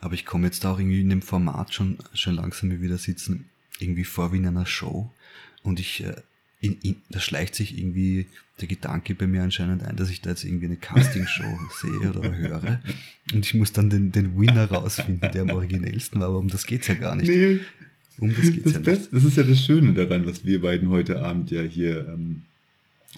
Aber 0.01 0.15
ich 0.15 0.27
komme 0.27 0.47
jetzt 0.47 0.65
auch 0.67 0.79
irgendwie 0.79 1.01
in 1.01 1.11
dem 1.11 1.23
Format 1.23 1.75
schon, 1.75 1.99
schon 2.15 2.35
langsam 2.35 2.71
wie 2.71 2.81
wieder 2.81 2.99
sitzen, 2.99 3.47
irgendwie 3.79 4.05
vor 4.05 4.33
wie 4.33 4.39
in 4.39 4.47
einer 4.47 4.67
Show. 4.67 5.11
Und 5.63 5.81
ich, 5.81 6.05
äh, 6.05 6.15
in, 6.61 6.79
in, 6.83 6.97
da 7.11 7.21
schleicht 7.21 7.55
sich 7.55 7.79
irgendwie 7.79 8.27
der 8.61 8.69
Gedanke 8.69 9.15
bei 9.15 9.27
mir 9.27 9.43
anscheinend 9.43 9.83
ein, 9.83 9.97
dass 9.97 10.11
ich 10.11 10.23
da 10.23 10.31
jetzt 10.31 10.45
irgendwie 10.45 10.67
eine 10.67 10.77
Castingshow 10.77 11.59
sehe 11.81 12.11
oder 12.11 12.35
höre. 12.35 12.81
Und 13.33 13.45
ich 13.45 13.55
muss 13.55 13.73
dann 13.73 13.91
den, 13.91 14.13
den 14.13 14.39
Winner 14.39 14.71
rausfinden, 14.71 15.31
der 15.33 15.43
am 15.43 15.51
originellsten 15.51 16.21
war. 16.21 16.29
Aber 16.29 16.39
um 16.39 16.49
das 16.49 16.67
geht's 16.67 16.87
ja 16.87 16.95
gar 16.95 17.17
nicht. 17.17 17.29
Nee, 17.29 17.61
Um 18.19 18.35
das 18.35 18.51
geht's 18.51 18.65
das, 18.65 18.73
ja. 18.75 18.79
Beste, 18.81 19.09
das 19.13 19.25
ist 19.25 19.37
ja 19.37 19.43
das 19.43 19.61
Schöne 19.65 19.93
daran, 19.93 20.27
was 20.27 20.45
wir 20.45 20.61
beiden 20.61 20.89
heute 20.89 21.23
Abend 21.23 21.51
ja 21.51 21.63
hier 21.63 22.09
ähm, 22.09 22.43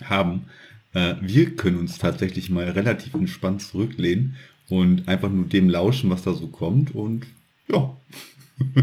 haben. 0.02 0.46
Äh, 0.92 1.14
wir 1.20 1.54
können 1.56 1.78
uns 1.78 1.98
tatsächlich 1.98 2.50
mal 2.50 2.68
relativ 2.70 3.14
entspannt 3.14 3.62
zurücklehnen 3.62 4.36
und 4.68 5.08
einfach 5.08 5.30
nur 5.30 5.46
dem 5.46 5.68
lauschen, 5.68 6.10
was 6.10 6.22
da 6.22 6.34
so 6.34 6.48
kommt. 6.48 6.94
Und 6.94 7.26
ja, 7.68 7.96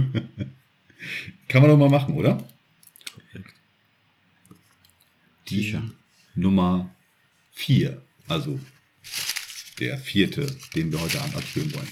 kann 1.47 1.61
man 1.61 1.69
doch 1.71 1.77
mal 1.77 1.89
machen, 1.89 2.15
oder? 2.15 2.43
die 5.49 5.57
Sicher. 5.57 5.83
Nummer 6.35 6.89
4. 7.53 8.01
Also 8.27 8.59
der 9.79 9.97
vierte, 9.97 10.47
den 10.75 10.91
wir 10.91 11.01
heute 11.01 11.21
Abend 11.21 11.35
abspielen 11.35 11.73
wollen. 11.73 11.87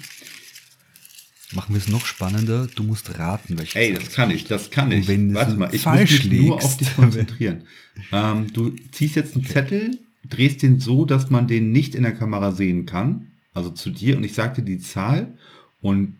Machen 1.54 1.76
wir 1.76 1.82
es 1.82 1.88
noch 1.88 2.06
spannender. 2.06 2.68
Du 2.74 2.84
musst 2.84 3.18
raten, 3.18 3.58
welcher 3.58 3.80
Ey, 3.80 3.94
das 3.94 4.12
kann 4.12 4.32
ich, 4.32 4.46
das 4.46 4.72
kann 4.72 4.92
ich. 4.92 5.08
Warte 5.08 5.56
mal, 5.56 5.74
ich 5.74 5.86
muss 5.86 6.00
mich 6.00 6.26
nur 6.26 6.56
liegst, 6.56 6.66
auf 6.66 6.78
dich 6.78 6.96
konzentrieren. 6.96 7.63
ähm, 8.12 8.52
du 8.54 8.76
ziehst 8.92 9.16
jetzt 9.16 9.36
einen 9.36 9.46
Zettel, 9.46 10.00
drehst 10.28 10.63
den 10.63 10.80
so, 10.80 11.06
dass 11.06 11.30
man 11.30 11.48
den 11.48 11.72
nicht 11.72 11.96
in 11.96 12.04
der 12.04 12.16
Kamera 12.16 12.52
sehen 12.52 12.86
kann. 12.86 13.32
Also 13.54 13.70
zu 13.70 13.92
dir 13.92 14.18
und 14.18 14.24
ich 14.24 14.34
sag 14.34 14.56
dir 14.56 14.63
die 14.63 14.80
Zahl 14.80 15.38
und 15.82 16.18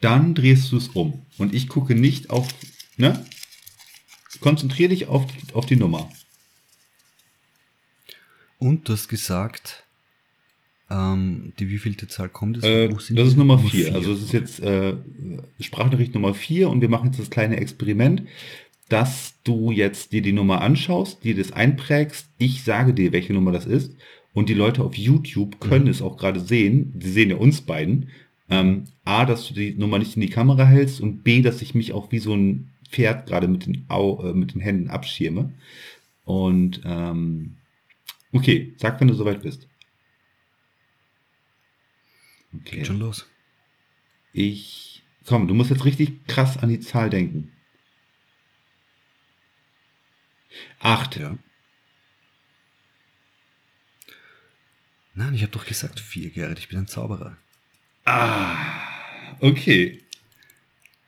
dann 0.00 0.34
drehst 0.34 0.70
du 0.70 0.76
es 0.76 0.88
um. 0.88 1.22
Und 1.38 1.54
ich 1.54 1.68
gucke 1.68 1.94
nicht 1.94 2.28
auf, 2.28 2.46
ne? 2.98 3.24
Konzentrier 4.40 4.90
dich 4.90 5.06
auf, 5.06 5.24
auf 5.54 5.64
die 5.64 5.76
Nummer. 5.76 6.10
Und 8.58 8.88
du 8.88 8.92
hast 8.92 9.08
gesagt, 9.08 9.83
ähm, 10.90 11.52
die 11.58 11.70
wievielte 11.70 12.08
Zahl 12.08 12.28
kommt 12.28 12.58
es? 12.58 12.64
Äh, 12.64 12.88
das 12.88 13.10
ist? 13.10 13.36
Nummer 13.36 13.58
4. 13.58 13.94
Also 13.94 14.12
es 14.12 14.22
ist 14.22 14.32
jetzt 14.32 14.60
äh, 14.60 14.94
Sprachnachricht 15.60 16.14
Nummer 16.14 16.34
4 16.34 16.68
und 16.68 16.80
wir 16.80 16.88
machen 16.88 17.06
jetzt 17.06 17.20
das 17.20 17.30
kleine 17.30 17.56
Experiment, 17.56 18.22
dass 18.88 19.34
du 19.44 19.70
jetzt 19.70 20.12
dir 20.12 20.22
die 20.22 20.32
Nummer 20.32 20.60
anschaust, 20.60 21.24
dir 21.24 21.34
das 21.34 21.52
einprägst, 21.52 22.28
ich 22.38 22.64
sage 22.64 22.92
dir, 22.92 23.12
welche 23.12 23.32
Nummer 23.32 23.52
das 23.52 23.66
ist 23.66 23.94
und 24.34 24.48
die 24.48 24.54
Leute 24.54 24.82
auf 24.82 24.96
YouTube 24.96 25.60
können 25.60 25.86
es 25.86 26.02
auch 26.02 26.18
gerade 26.18 26.40
sehen, 26.40 26.92
sie 27.00 27.10
sehen 27.10 27.30
ja 27.30 27.36
uns 27.36 27.62
beiden, 27.62 28.10
ähm, 28.50 28.84
A, 29.04 29.24
dass 29.24 29.48
du 29.48 29.54
die 29.54 29.74
Nummer 29.74 29.98
nicht 29.98 30.16
in 30.16 30.22
die 30.22 30.28
Kamera 30.28 30.66
hältst 30.66 31.00
und 31.00 31.24
B, 31.24 31.40
dass 31.40 31.62
ich 31.62 31.74
mich 31.74 31.92
auch 31.92 32.12
wie 32.12 32.18
so 32.18 32.34
ein 32.34 32.70
Pferd 32.90 33.26
gerade 33.26 33.48
mit 33.48 33.66
den, 33.66 33.84
Au 33.88 34.22
äh, 34.22 34.34
mit 34.34 34.54
den 34.54 34.60
Händen 34.60 34.90
abschirme. 34.90 35.52
Und 36.24 36.82
ähm, 36.84 37.56
okay, 38.32 38.74
sag, 38.76 39.00
wenn 39.00 39.08
du 39.08 39.14
soweit 39.14 39.42
bist. 39.42 39.68
Okay. 42.60 42.76
Geht 42.76 42.86
schon 42.86 42.98
los. 42.98 43.26
Ich. 44.32 45.02
Komm, 45.26 45.48
du 45.48 45.54
musst 45.54 45.70
jetzt 45.70 45.84
richtig 45.84 46.26
krass 46.26 46.58
an 46.58 46.68
die 46.68 46.80
Zahl 46.80 47.10
denken. 47.10 47.52
Acht. 50.80 51.16
Ja. 51.16 51.38
Nein, 55.14 55.34
ich 55.34 55.42
habe 55.42 55.52
doch 55.52 55.64
gesagt 55.64 56.00
vier, 56.00 56.30
Gerrit. 56.30 56.58
Ich 56.58 56.68
bin 56.68 56.78
ein 56.78 56.88
Zauberer. 56.88 57.36
Ah, 58.04 58.66
okay. 59.40 60.02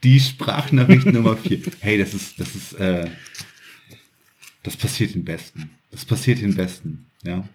Die 0.02 0.20
Sprachnachricht 0.20 1.06
Nummer 1.12 1.36
vier. 1.36 1.60
Hey, 1.80 1.98
das 1.98 2.14
ist, 2.14 2.38
das 2.38 2.54
ist, 2.54 2.72
äh, 2.74 3.10
das 4.62 4.76
passiert 4.76 5.14
den 5.14 5.24
Besten. 5.24 5.70
Das 5.90 6.04
passiert 6.04 6.40
den 6.40 6.54
Besten, 6.54 7.10
ja. 7.22 7.48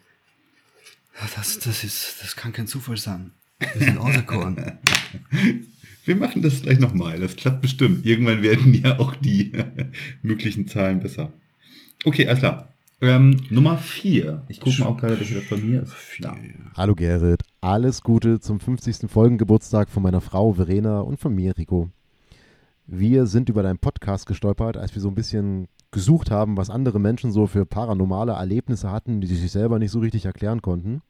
Das, 1.36 1.60
das, 1.60 1.84
ist, 1.84 2.18
das 2.22 2.36
kann 2.36 2.52
kein 2.52 2.68
Zufall 2.68 2.98
sein. 2.98 3.32
Wir 3.74 3.86
sind 3.88 3.98
auserkoren. 3.98 4.56
Wir 6.06 6.16
machen 6.16 6.42
das 6.42 6.64
gleich 6.64 6.80
nochmal. 6.80 7.20
Das 7.20 7.36
klappt 7.36 7.62
bestimmt. 7.62 8.06
Irgendwann 8.06 8.42
werden 8.42 8.74
ja 8.74 9.00
auch 9.00 9.16
die 9.16 9.52
möglichen 10.24 10.68
Zahlen 10.68 11.00
besser. 11.00 11.32
Okay, 12.04 12.28
alles 12.28 12.40
klar. 12.40 12.68
Ähm, 13.02 13.38
Nummer 13.50 13.78
vier. 13.78 14.44
Ich 14.48 14.60
gucke 14.60 14.82
mal 14.82 14.88
auch 14.88 14.98
gerade, 14.98 15.20
welche 15.20 15.36
das 15.36 15.50
bei 15.50 15.58
mir 15.58 15.84
ist. 15.84 15.94
Da. 16.20 16.36
Hallo 16.76 16.96
Gerrit, 16.96 17.42
alles 17.60 18.02
Gute 18.02 18.40
zum 18.40 18.60
50. 18.60 19.10
Folgengeburtstag 19.10 19.90
von 19.90 20.04
meiner 20.04 20.22
Frau 20.22 20.54
Verena 20.54 21.02
und 21.02 21.20
von 21.20 21.34
mir 21.34 21.58
Rico. 21.58 21.90
Wir 22.86 23.26
sind 23.26 23.50
über 23.50 23.64
deinen 23.64 23.80
Podcast 23.80 24.28
gestolpert, 24.28 24.78
als 24.78 24.94
wir 24.94 25.02
so 25.02 25.08
ein 25.08 25.16
bisschen 25.16 25.68
gesucht 25.92 26.30
haben, 26.30 26.58
was 26.58 26.70
andere 26.70 27.00
Menschen 27.00 27.32
so 27.32 27.48
für 27.48 27.66
paranormale 27.66 28.34
Erlebnisse 28.34 28.92
hatten, 28.92 29.22
die 29.22 29.28
sich 29.28 29.52
selber 29.52 29.80
nicht 29.80 29.92
so 29.92 30.00
richtig 30.00 30.26
erklären 30.26 30.62
konnten. 30.62 31.02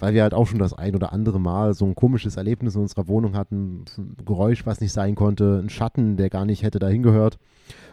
Weil 0.00 0.14
wir 0.14 0.22
halt 0.22 0.34
auch 0.34 0.46
schon 0.46 0.58
das 0.58 0.72
ein 0.72 0.96
oder 0.96 1.12
andere 1.12 1.38
Mal 1.38 1.74
so 1.74 1.84
ein 1.84 1.94
komisches 1.94 2.36
Erlebnis 2.36 2.74
in 2.74 2.80
unserer 2.80 3.06
Wohnung 3.06 3.36
hatten, 3.36 3.84
ein 3.96 4.16
Geräusch, 4.24 4.66
was 4.66 4.80
nicht 4.80 4.92
sein 4.92 5.14
konnte, 5.14 5.60
ein 5.62 5.68
Schatten, 5.68 6.16
der 6.16 6.30
gar 6.30 6.44
nicht 6.44 6.62
hätte 6.62 6.78
dahin 6.78 7.02
gehört 7.02 7.38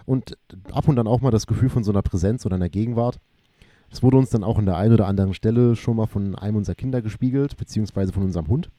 und 0.06 0.38
ab 0.72 0.88
und 0.88 0.98
an 0.98 1.08
auch 1.08 1.22
mal 1.22 1.32
das 1.32 1.48
Gefühl 1.48 1.70
von 1.70 1.84
so 1.84 1.92
einer 1.92 2.02
Präsenz 2.02 2.46
oder 2.46 2.56
einer 2.56 2.70
Gegenwart. 2.70 3.20
Das 3.90 4.04
wurde 4.04 4.18
uns 4.18 4.30
dann 4.30 4.44
auch 4.44 4.58
an 4.58 4.66
der 4.66 4.78
einen 4.78 4.94
oder 4.94 5.08
anderen 5.08 5.34
Stelle 5.34 5.76
schon 5.76 5.98
mal 5.98 6.08
von 6.08 6.36
einem 6.36 6.58
unserer 6.58 6.76
Kinder 6.76 7.02
gespiegelt, 7.02 7.58
beziehungsweise 7.58 8.12
von 8.12 8.24
unserem 8.24 8.48
Hund. 8.48 8.70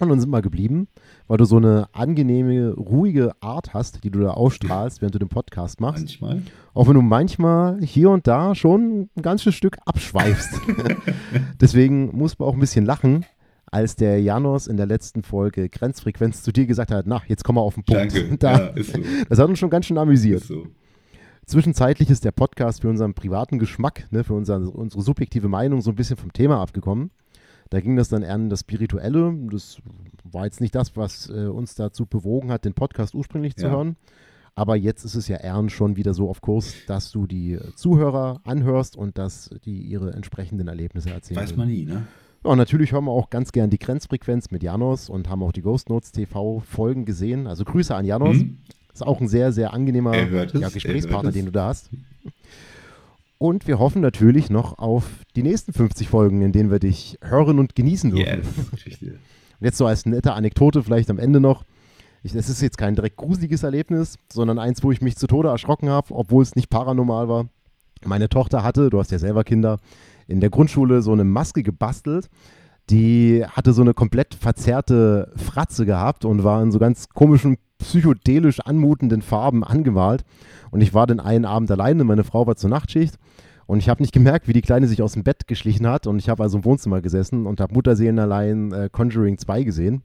Und 0.00 0.08
dann 0.10 0.20
sind 0.20 0.30
wir 0.30 0.42
geblieben, 0.42 0.86
weil 1.26 1.38
du 1.38 1.44
so 1.44 1.56
eine 1.56 1.88
angenehme, 1.92 2.74
ruhige 2.74 3.32
Art 3.40 3.74
hast, 3.74 4.04
die 4.04 4.10
du 4.10 4.20
da 4.20 4.30
ausstrahlst, 4.30 5.00
während 5.00 5.14
du 5.14 5.18
den 5.18 5.28
Podcast 5.28 5.80
machst. 5.80 6.02
Manchmal. 6.02 6.42
Auch 6.72 6.86
wenn 6.86 6.94
du 6.94 7.02
manchmal 7.02 7.80
hier 7.82 8.10
und 8.10 8.26
da 8.26 8.54
schon 8.54 9.08
ein 9.16 9.22
ganzes 9.22 9.54
Stück 9.54 9.76
abschweifst. 9.86 10.54
Deswegen 11.60 12.16
muss 12.16 12.38
man 12.38 12.48
auch 12.48 12.54
ein 12.54 12.60
bisschen 12.60 12.84
lachen, 12.84 13.24
als 13.66 13.96
der 13.96 14.20
Janos 14.22 14.66
in 14.66 14.76
der 14.76 14.86
letzten 14.86 15.22
Folge 15.22 15.68
Grenzfrequenz 15.68 16.42
zu 16.42 16.52
dir 16.52 16.66
gesagt 16.66 16.92
hat, 16.92 17.06
na, 17.06 17.20
jetzt 17.26 17.42
komm 17.44 17.56
mal 17.56 17.62
auf 17.62 17.74
den 17.74 17.84
Punkt. 17.84 18.14
Danke. 18.14 18.36
Da, 18.38 18.58
Ja, 18.58 18.66
ist 18.68 18.92
so. 18.92 19.00
Das 19.28 19.38
hat 19.38 19.48
uns 19.48 19.58
schon 19.58 19.70
ganz 19.70 19.86
schön 19.86 19.98
amüsiert. 19.98 20.42
Ist 20.42 20.48
so. 20.48 20.66
Zwischenzeitlich 21.46 22.10
ist 22.10 22.24
der 22.24 22.32
Podcast 22.32 22.82
für 22.82 22.88
unseren 22.88 23.14
privaten 23.14 23.58
Geschmack, 23.58 24.06
ne, 24.10 24.22
für 24.22 24.34
unser, 24.34 24.74
unsere 24.74 25.02
subjektive 25.02 25.48
Meinung 25.48 25.80
so 25.80 25.90
ein 25.90 25.96
bisschen 25.96 26.16
vom 26.16 26.32
Thema 26.32 26.60
abgekommen. 26.60 27.10
Da 27.70 27.80
ging 27.80 27.96
das 27.96 28.08
dann 28.08 28.22
eher 28.22 28.34
in 28.34 28.50
das 28.50 28.60
Spirituelle. 28.60 29.34
Das 29.50 29.78
war 30.24 30.44
jetzt 30.44 30.60
nicht 30.60 30.74
das, 30.74 30.96
was 30.96 31.28
äh, 31.28 31.46
uns 31.46 31.74
dazu 31.74 32.06
bewogen 32.06 32.50
hat, 32.50 32.64
den 32.64 32.74
Podcast 32.74 33.14
ursprünglich 33.14 33.56
zu 33.56 33.66
Ja. 33.66 33.72
hören. 33.72 33.96
Aber 34.54 34.74
jetzt 34.74 35.04
ist 35.04 35.14
es 35.14 35.28
ja 35.28 35.36
eher 35.36 35.68
schon 35.68 35.94
wieder 35.96 36.14
so 36.14 36.28
auf 36.28 36.40
Kurs, 36.40 36.74
dass 36.88 37.12
du 37.12 37.28
die 37.28 37.58
Zuhörer 37.76 38.40
anhörst 38.42 38.96
und 38.96 39.16
dass 39.16 39.50
die 39.64 39.82
ihre 39.82 40.12
entsprechenden 40.14 40.66
Erlebnisse 40.66 41.10
erzählen. 41.10 41.40
Weiß 41.40 41.54
man 41.56 41.68
nie, 41.68 41.84
ne? 41.84 42.08
Ja, 42.44 42.50
und 42.50 42.58
natürlich 42.58 42.92
hören 42.92 43.04
wir 43.04 43.12
auch 43.12 43.30
ganz 43.30 43.52
gern 43.52 43.70
die 43.70 43.78
Grenzfrequenz 43.78 44.50
mit 44.50 44.62
Janos 44.64 45.10
und 45.10 45.28
haben 45.28 45.42
auch 45.44 45.52
die 45.52 45.62
Ghost 45.62 45.90
Notes 45.90 46.10
TV 46.10 46.60
Folgen 46.60 47.04
gesehen. 47.04 47.46
Also 47.46 47.64
Grüße 47.64 47.94
an 47.94 48.04
Janos. 48.04 48.38
Hm? 48.38 48.58
Ist 48.92 49.06
auch 49.06 49.20
ein 49.20 49.28
sehr, 49.28 49.52
sehr 49.52 49.72
angenehmer 49.72 50.12
Er 50.14 50.28
ja, 50.28 50.60
er 50.60 50.70
Gesprächspartner, 50.70 51.30
den 51.30 51.44
du 51.46 51.52
da 51.52 51.68
hast. 51.68 51.90
Und 53.38 53.68
wir 53.68 53.78
hoffen 53.78 54.02
natürlich 54.02 54.50
noch 54.50 54.78
auf 54.78 55.04
die 55.36 55.44
nächsten 55.44 55.72
50 55.72 56.08
Folgen, 56.08 56.42
in 56.42 56.50
denen 56.52 56.70
wir 56.70 56.80
dich 56.80 57.18
hören 57.22 57.60
und 57.60 57.76
genießen 57.76 58.10
dürfen. 58.10 58.26
Yes. 58.84 59.02
Und 59.60 59.64
jetzt 59.64 59.78
so 59.78 59.86
als 59.86 60.06
nette 60.06 60.34
Anekdote 60.34 60.82
vielleicht 60.82 61.10
am 61.10 61.18
Ende 61.18 61.40
noch. 61.40 61.64
Ich, 62.22 62.32
das 62.32 62.48
ist 62.48 62.62
jetzt 62.62 62.78
kein 62.78 62.94
direkt 62.94 63.16
gruseliges 63.16 63.62
Erlebnis, 63.62 64.16
sondern 64.32 64.58
eins, 64.58 64.82
wo 64.82 64.92
ich 64.92 65.00
mich 65.00 65.16
zu 65.16 65.26
Tode 65.26 65.48
erschrocken 65.48 65.88
habe, 65.88 66.14
obwohl 66.14 66.42
es 66.42 66.56
nicht 66.56 66.70
paranormal 66.70 67.28
war. 67.28 67.48
Meine 68.04 68.28
Tochter 68.28 68.62
hatte, 68.62 68.90
du 68.90 68.98
hast 68.98 69.10
ja 69.10 69.18
selber 69.18 69.44
Kinder, 69.44 69.78
in 70.26 70.40
der 70.40 70.50
Grundschule 70.50 71.02
so 71.02 71.12
eine 71.12 71.24
Maske 71.24 71.62
gebastelt. 71.62 72.28
Die 72.90 73.44
hatte 73.44 73.72
so 73.72 73.82
eine 73.82 73.94
komplett 73.94 74.34
verzerrte 74.34 75.32
Fratze 75.36 75.86
gehabt 75.86 76.24
und 76.24 76.44
war 76.44 76.62
in 76.62 76.72
so 76.72 76.78
ganz 76.78 77.08
komischen, 77.08 77.58
psychedelisch 77.78 78.60
anmutenden 78.60 79.22
Farben 79.22 79.64
angemalt. 79.64 80.24
Und 80.70 80.80
ich 80.80 80.94
war 80.94 81.06
den 81.06 81.20
einen 81.20 81.44
Abend 81.44 81.70
alleine, 81.70 82.04
meine 82.04 82.24
Frau 82.24 82.46
war 82.46 82.56
zur 82.56 82.70
Nachtschicht. 82.70 83.14
Und 83.66 83.78
ich 83.78 83.88
habe 83.88 84.02
nicht 84.02 84.12
gemerkt, 84.12 84.48
wie 84.48 84.52
die 84.54 84.62
Kleine 84.62 84.86
sich 84.86 85.02
aus 85.02 85.12
dem 85.12 85.24
Bett 85.24 85.46
geschlichen 85.46 85.86
hat. 85.86 86.06
Und 86.06 86.18
ich 86.18 86.28
habe 86.28 86.42
also 86.42 86.58
im 86.58 86.64
Wohnzimmer 86.64 87.00
gesessen 87.02 87.46
und 87.46 87.60
habe 87.60 87.74
Mutterseelenallein 87.74 88.72
äh, 88.72 88.88
Conjuring 88.90 89.36
2 89.38 89.62
gesehen. 89.62 90.02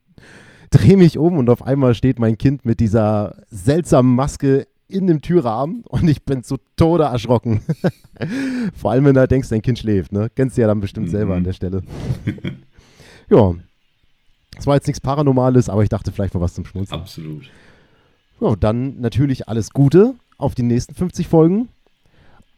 Drehe 0.69 0.97
mich 0.97 1.17
um 1.17 1.38
und 1.38 1.49
auf 1.49 1.62
einmal 1.65 1.93
steht 1.93 2.19
mein 2.19 2.38
Kind 2.38 2.65
mit 2.65 2.79
dieser 2.79 3.36
seltsamen 3.49 4.15
Maske 4.15 4.67
in 4.89 5.07
dem 5.07 5.21
Türrahmen 5.21 5.83
und 5.88 6.07
ich 6.07 6.23
bin 6.25 6.43
zu 6.43 6.57
Tode 6.75 7.03
erschrocken. 7.05 7.62
Vor 8.75 8.91
allem, 8.91 9.05
wenn 9.05 9.13
du 9.13 9.21
halt 9.21 9.31
denkst, 9.31 9.49
dein 9.49 9.62
Kind 9.62 9.79
schläft. 9.79 10.12
Ne? 10.12 10.29
Kennst 10.36 10.57
du 10.57 10.62
ja 10.62 10.67
dann 10.67 10.81
bestimmt 10.81 11.09
selber 11.09 11.31
Mhm. 11.33 11.38
an 11.38 11.43
der 11.45 11.53
Stelle. 11.53 11.81
ja. 13.29 13.53
Es 14.57 14.67
war 14.67 14.75
jetzt 14.75 14.87
nichts 14.87 15.01
Paranormales, 15.01 15.69
aber 15.69 15.83
ich 15.83 15.89
dachte 15.89 16.11
vielleicht 16.11 16.33
mal 16.33 16.41
was 16.41 16.53
zum 16.53 16.65
Schmunzeln. 16.65 16.99
Absolut. 16.99 17.49
So, 18.39 18.55
dann 18.55 18.99
natürlich 18.99 19.47
alles 19.47 19.71
Gute 19.71 20.15
auf 20.37 20.55
die 20.55 20.63
nächsten 20.63 20.95
50 20.95 21.27
Folgen 21.27 21.69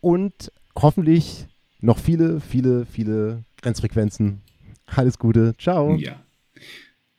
und 0.01 0.51
hoffentlich 0.75 1.45
noch 1.81 1.97
viele, 1.97 2.39
viele, 2.41 2.85
viele 2.85 3.43
Grenzfrequenzen. 3.61 4.41
Alles 4.87 5.19
Gute. 5.19 5.55
Ciao. 5.57 5.95
Ja. 5.95 6.21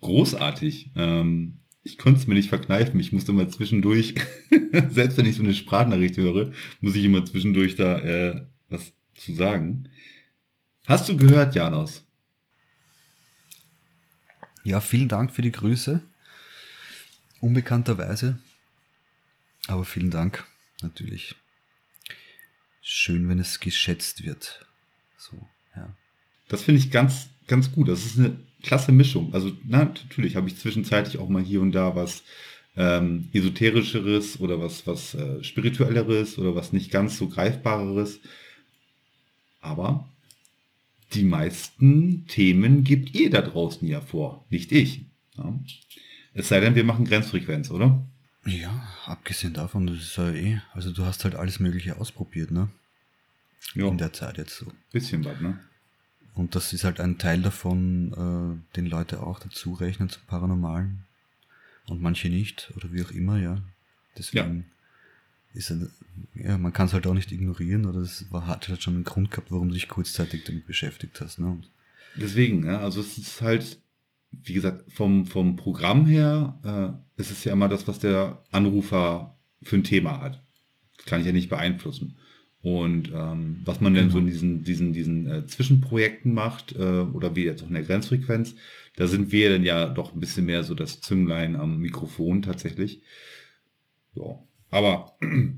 Großartig. 0.00 0.90
Ähm, 0.96 1.58
ich 1.82 1.98
konnte 1.98 2.20
es 2.20 2.26
mir 2.26 2.34
nicht 2.34 2.48
verkneifen. 2.48 2.98
Ich 3.00 3.12
musste 3.12 3.32
immer 3.32 3.48
zwischendurch, 3.48 4.14
selbst 4.90 5.18
wenn 5.18 5.26
ich 5.26 5.36
so 5.36 5.42
eine 5.42 5.54
Sprachnachricht 5.54 6.16
höre, 6.16 6.52
muss 6.80 6.96
ich 6.96 7.04
immer 7.04 7.24
zwischendurch 7.24 7.76
da 7.76 7.98
äh, 7.98 8.46
was 8.68 8.92
zu 9.14 9.32
sagen. 9.34 9.88
Hast 10.86 11.08
du 11.08 11.16
gehört, 11.16 11.54
Janos? 11.54 12.05
Ja, 14.66 14.80
vielen 14.80 15.06
Dank 15.06 15.30
für 15.30 15.42
die 15.42 15.52
Grüße. 15.52 16.00
Unbekannterweise. 17.40 18.40
Aber 19.68 19.84
vielen 19.84 20.10
Dank, 20.10 20.44
natürlich. 20.82 21.36
Schön, 22.82 23.28
wenn 23.28 23.38
es 23.38 23.60
geschätzt 23.60 24.24
wird. 24.24 24.66
So, 25.18 25.36
ja. 25.76 25.94
Das 26.48 26.64
finde 26.64 26.80
ich 26.80 26.90
ganz, 26.90 27.28
ganz 27.46 27.70
gut. 27.70 27.86
Das 27.86 28.04
ist 28.04 28.18
eine 28.18 28.40
klasse 28.64 28.90
Mischung. 28.90 29.32
Also, 29.32 29.56
na, 29.62 29.84
natürlich 29.84 30.34
habe 30.34 30.48
ich 30.48 30.58
zwischenzeitlich 30.58 31.18
auch 31.18 31.28
mal 31.28 31.44
hier 31.44 31.60
und 31.60 31.70
da 31.70 31.94
was 31.94 32.24
ähm, 32.76 33.28
esoterischeres 33.32 34.40
oder 34.40 34.60
was, 34.60 34.84
was 34.84 35.14
äh, 35.14 35.44
spirituelleres 35.44 36.38
oder 36.38 36.56
was 36.56 36.72
nicht 36.72 36.90
ganz 36.90 37.18
so 37.18 37.28
greifbareres. 37.28 38.18
Aber 39.60 40.08
die 41.14 41.24
meisten 41.24 42.26
Themen 42.26 42.84
gibt 42.84 43.14
ihr 43.14 43.30
da 43.30 43.42
draußen 43.42 43.86
ja 43.86 44.00
vor, 44.00 44.44
nicht 44.50 44.72
ich. 44.72 45.04
Ja. 45.36 45.58
Es 46.34 46.48
sei 46.48 46.60
denn, 46.60 46.74
wir 46.74 46.84
machen 46.84 47.04
Grenzfrequenz, 47.04 47.70
oder? 47.70 48.04
Ja, 48.44 48.86
abgesehen 49.06 49.54
davon, 49.54 49.86
das 49.86 49.96
ist 49.98 50.16
ja 50.16 50.30
eh, 50.30 50.60
also 50.72 50.92
du 50.92 51.04
hast 51.04 51.24
halt 51.24 51.34
alles 51.34 51.58
Mögliche 51.58 51.96
ausprobiert, 51.98 52.50
ne? 52.50 52.68
Ja, 53.74 53.88
In 53.88 53.98
der 53.98 54.12
Zeit 54.12 54.38
jetzt 54.38 54.56
so. 54.56 54.72
bisschen 54.92 55.24
was, 55.24 55.40
ne? 55.40 55.58
Und 56.34 56.54
das 56.54 56.72
ist 56.72 56.84
halt 56.84 57.00
ein 57.00 57.18
Teil 57.18 57.40
davon, 57.40 58.12
äh, 58.12 58.76
den 58.76 58.86
Leute 58.86 59.22
auch 59.22 59.40
dazu 59.40 59.72
rechnen 59.72 60.10
zum 60.10 60.22
Paranormalen. 60.26 61.04
Und 61.88 62.02
manche 62.02 62.28
nicht, 62.28 62.72
oder 62.76 62.92
wie 62.92 63.02
auch 63.02 63.10
immer, 63.10 63.38
ja. 63.38 63.62
Deswegen 64.18 64.66
ist 65.56 65.70
ein, 65.70 65.90
ja, 66.34 66.58
man 66.58 66.72
kann 66.72 66.86
es 66.86 66.92
halt 66.92 67.06
auch 67.06 67.14
nicht 67.14 67.32
ignorieren, 67.32 67.86
oder 67.86 68.00
es 68.00 68.30
war, 68.30 68.46
hat 68.46 68.68
halt 68.68 68.82
schon 68.82 68.94
einen 68.94 69.04
Grund 69.04 69.30
gehabt, 69.30 69.50
warum 69.50 69.68
du 69.68 69.74
dich 69.74 69.88
kurzzeitig 69.88 70.44
damit 70.44 70.66
beschäftigt 70.66 71.20
hast. 71.20 71.38
Ne? 71.38 71.58
Deswegen, 72.16 72.64
ja, 72.64 72.80
also 72.80 73.00
es 73.00 73.18
ist 73.18 73.40
halt, 73.42 73.80
wie 74.30 74.54
gesagt, 74.54 74.90
vom, 74.92 75.26
vom 75.26 75.56
Programm 75.56 76.06
her, 76.06 76.58
äh, 77.16 77.20
ist 77.20 77.30
es 77.30 77.44
ja 77.44 77.52
immer 77.52 77.68
das, 77.68 77.88
was 77.88 77.98
der 77.98 78.42
Anrufer 78.50 79.36
für 79.62 79.76
ein 79.76 79.84
Thema 79.84 80.20
hat. 80.20 80.42
Das 80.96 81.06
kann 81.06 81.20
ich 81.20 81.26
ja 81.26 81.32
nicht 81.32 81.48
beeinflussen. 81.48 82.16
Und 82.62 83.12
ähm, 83.14 83.60
was 83.64 83.80
man 83.80 83.94
denn 83.94 84.10
so 84.10 84.18
in 84.18 84.26
diesen, 84.26 84.64
diesen, 84.64 84.92
diesen 84.92 85.30
äh, 85.30 85.46
Zwischenprojekten 85.46 86.34
macht, 86.34 86.74
äh, 86.74 87.02
oder 87.02 87.36
wie 87.36 87.44
jetzt 87.44 87.62
auch 87.62 87.68
in 87.68 87.74
der 87.74 87.84
Grenzfrequenz, 87.84 88.56
da 88.96 89.06
sind 89.06 89.30
wir 89.30 89.50
dann 89.50 89.62
ja 89.62 89.86
doch 89.86 90.12
ein 90.12 90.20
bisschen 90.20 90.46
mehr 90.46 90.64
so 90.64 90.74
das 90.74 91.00
Zünglein 91.00 91.54
am 91.54 91.78
Mikrofon 91.78 92.42
tatsächlich. 92.42 93.02
Ja, 94.14 94.38
aber 94.70 95.16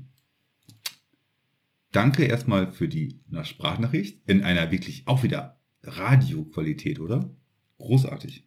danke 1.91 2.25
erstmal 2.25 2.71
für 2.71 2.87
die 2.87 3.19
na, 3.29 3.43
Sprachnachricht 3.43 4.21
in 4.27 4.43
einer 4.43 4.71
wirklich 4.71 5.07
auch 5.07 5.23
wieder 5.23 5.59
Radioqualität, 5.83 6.99
oder? 6.99 7.29
Großartig. 7.77 8.45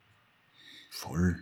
voll. 0.91 1.39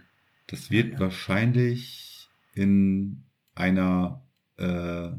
Das 0.47 0.71
wird 0.71 0.95
Ja. 0.95 1.01
wahrscheinlich 1.01 2.29
in 2.55 3.25
einer 3.55 4.25
äh, 4.57 5.11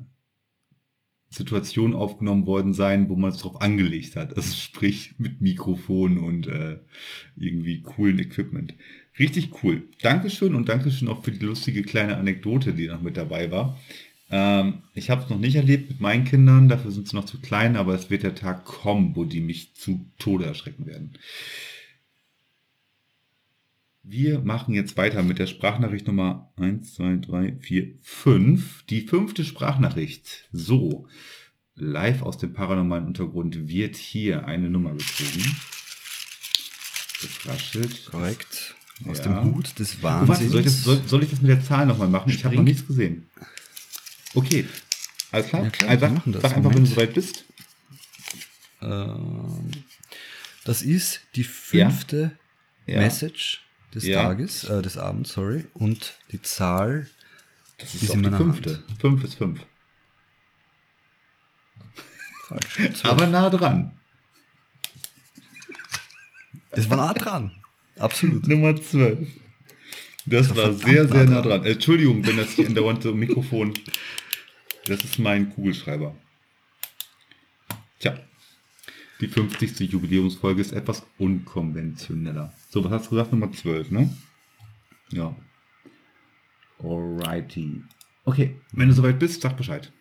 Situation 1.29 1.93
aufgenommen 1.93 2.45
worden 2.45 2.73
sein, 2.73 3.07
wo 3.09 3.15
man 3.15 3.31
es 3.31 3.37
drauf 3.37 3.61
angelegt 3.61 4.15
hat. 4.17 4.35
Also 4.35 4.53
sprich 4.55 5.15
mit 5.17 5.39
Mikrofon 5.41 6.17
und 6.17 6.47
äh, 6.47 6.79
irgendwie 7.37 7.81
coolen 7.81 8.19
Equipment. 8.19 8.73
Richtig 9.19 9.63
cool. 9.63 9.83
Dankeschön 10.01 10.55
und 10.55 10.69
Dankeschön 10.69 11.07
auch 11.07 11.23
für 11.23 11.31
die 11.31 11.45
lustige 11.45 11.83
kleine 11.83 12.17
Anekdote, 12.17 12.73
die 12.73 12.87
noch 12.87 13.01
mit 13.01 13.17
dabei 13.17 13.51
war. 13.51 13.77
Ähm, 14.29 14.83
ich 14.93 15.09
habe 15.09 15.23
es 15.23 15.29
noch 15.29 15.39
nicht 15.39 15.55
erlebt 15.55 15.89
mit 15.89 15.99
meinen 15.99 16.23
Kindern, 16.23 16.69
dafür 16.69 16.91
sind 16.91 17.09
sie 17.09 17.15
noch 17.15 17.25
zu 17.25 17.39
klein, 17.39 17.75
aber 17.75 17.93
es 17.93 18.09
wird 18.09 18.23
der 18.23 18.35
Tag 18.35 18.63
kommen, 18.63 19.15
wo 19.15 19.25
die 19.25 19.41
mich 19.41 19.73
zu 19.75 20.05
Tode 20.17 20.45
erschrecken 20.45 20.85
werden. 20.85 21.17
Wir 24.03 24.39
machen 24.39 24.73
jetzt 24.73 24.97
weiter 24.97 25.21
mit 25.21 25.37
der 25.37 25.47
Sprachnachricht 25.47 26.07
Nummer 26.07 26.51
1, 26.55 26.95
2, 26.95 27.17
3, 27.17 27.57
4, 27.59 27.93
5. 28.01 28.83
Die 28.89 29.01
fünfte 29.01 29.45
Sprachnachricht. 29.45 30.49
So, 30.51 31.07
live 31.75 32.23
aus 32.23 32.37
dem 32.37 32.53
paranormalen 32.53 33.05
Untergrund 33.05 33.67
wird 33.67 33.97
hier 33.97 34.47
eine 34.47 34.71
Nummer 34.71 34.93
gezogen. 34.93 35.55
Das 37.21 37.47
raschelt. 37.47 38.05
Korrekt. 38.05 38.75
Aus 39.07 39.17
Ja. 39.19 39.23
dem 39.25 39.43
Hut 39.55 39.77
des 39.79 39.97
Oh, 39.99 40.03
Wahnsinns. 40.03 40.51
soll, 40.51 40.59
ich 40.61 40.65
das, 40.65 40.83
soll, 40.83 41.01
soll 41.07 41.23
ich 41.23 41.29
das 41.31 41.41
mit 41.41 41.49
der 41.49 41.63
Zahl 41.63 41.85
nochmal 41.85 42.07
machen? 42.07 42.29
Ich 42.31 42.43
habe 42.45 42.55
noch 42.55 42.63
nichts 42.63 42.85
gesehen. 42.85 43.27
Okay, 44.33 44.65
alles 45.31 45.47
klar? 45.47 45.63
Ja, 45.63 45.69
klar, 45.69 45.89
also, 45.89 46.01
sag, 46.05 46.13
machen 46.13 46.31
das. 46.33 46.41
sag 46.41 46.55
einfach, 46.57 46.73
wenn 46.73 46.83
du 46.85 46.89
soweit 46.89 47.13
bist. 47.13 47.45
Ähm, 48.81 49.71
das 50.63 50.81
ist 50.81 51.21
die 51.35 51.43
fünfte 51.43 52.37
Ja. 52.85 52.99
Message 52.99 53.63
des. 53.93 54.05
Tages, 54.05 54.63
äh, 54.65 54.81
des 54.81 54.97
Abends, 54.97 55.33
sorry. 55.33 55.65
Und 55.73 56.13
die 56.31 56.41
Zahl, 56.41 57.07
Das 57.77 57.93
ist 57.95 58.03
ist 58.03 58.13
die 58.13 58.17
fünfte. 58.19 58.75
Hand. 58.87 58.99
Fünf 59.01 59.23
ist 59.23 59.35
fünf. 59.35 59.59
falsch. 62.47 63.03
Aber 63.03 63.27
nah 63.27 63.49
dran. 63.49 63.91
es 66.71 66.89
war 66.89 66.97
nah 66.97 67.13
dran. 67.13 67.51
Absolut. 68.01 68.47
Nummer 68.47 68.75
12. 68.75 69.27
Das 70.25 70.55
war 70.55 70.73
sehr, 70.73 71.07
sehr 71.07 71.25
nah 71.25 71.41
dran. 71.41 71.63
Äh, 71.63 71.71
Entschuldigung, 71.71 72.25
wenn 72.25 72.37
das 72.37 72.51
hier 72.51 72.67
andauernd 72.67 73.03
so 73.03 73.13
Mikrofon. 73.13 73.73
Das 74.85 75.03
ist 75.03 75.19
mein 75.19 75.49
Kugelschreiber. 75.49 76.15
Tja. 77.99 78.19
Die 79.19 79.27
50. 79.27 79.79
Jubiläumsfolge 79.91 80.61
ist 80.61 80.73
etwas 80.73 81.05
unkonventioneller. 81.17 82.53
So, 82.69 82.83
was 82.83 82.91
hast 82.91 83.05
du 83.07 83.09
gesagt? 83.11 83.31
Nummer 83.31 83.51
12, 83.51 83.91
ne? 83.91 84.09
Ja. 85.11 85.35
Alrighty. 86.79 87.83
Okay, 88.25 88.55
wenn 88.71 88.87
du 88.89 88.93
soweit 88.93 89.19
bist, 89.19 89.41
sag 89.41 89.57
Bescheid. 89.57 89.91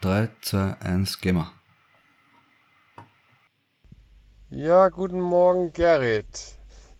3, 0.00 0.30
2, 0.40 0.80
1, 0.80 1.20
Gamer. 1.20 1.52
Ja, 4.54 4.90
guten 4.90 5.22
Morgen, 5.22 5.72
Gerrit. 5.72 6.58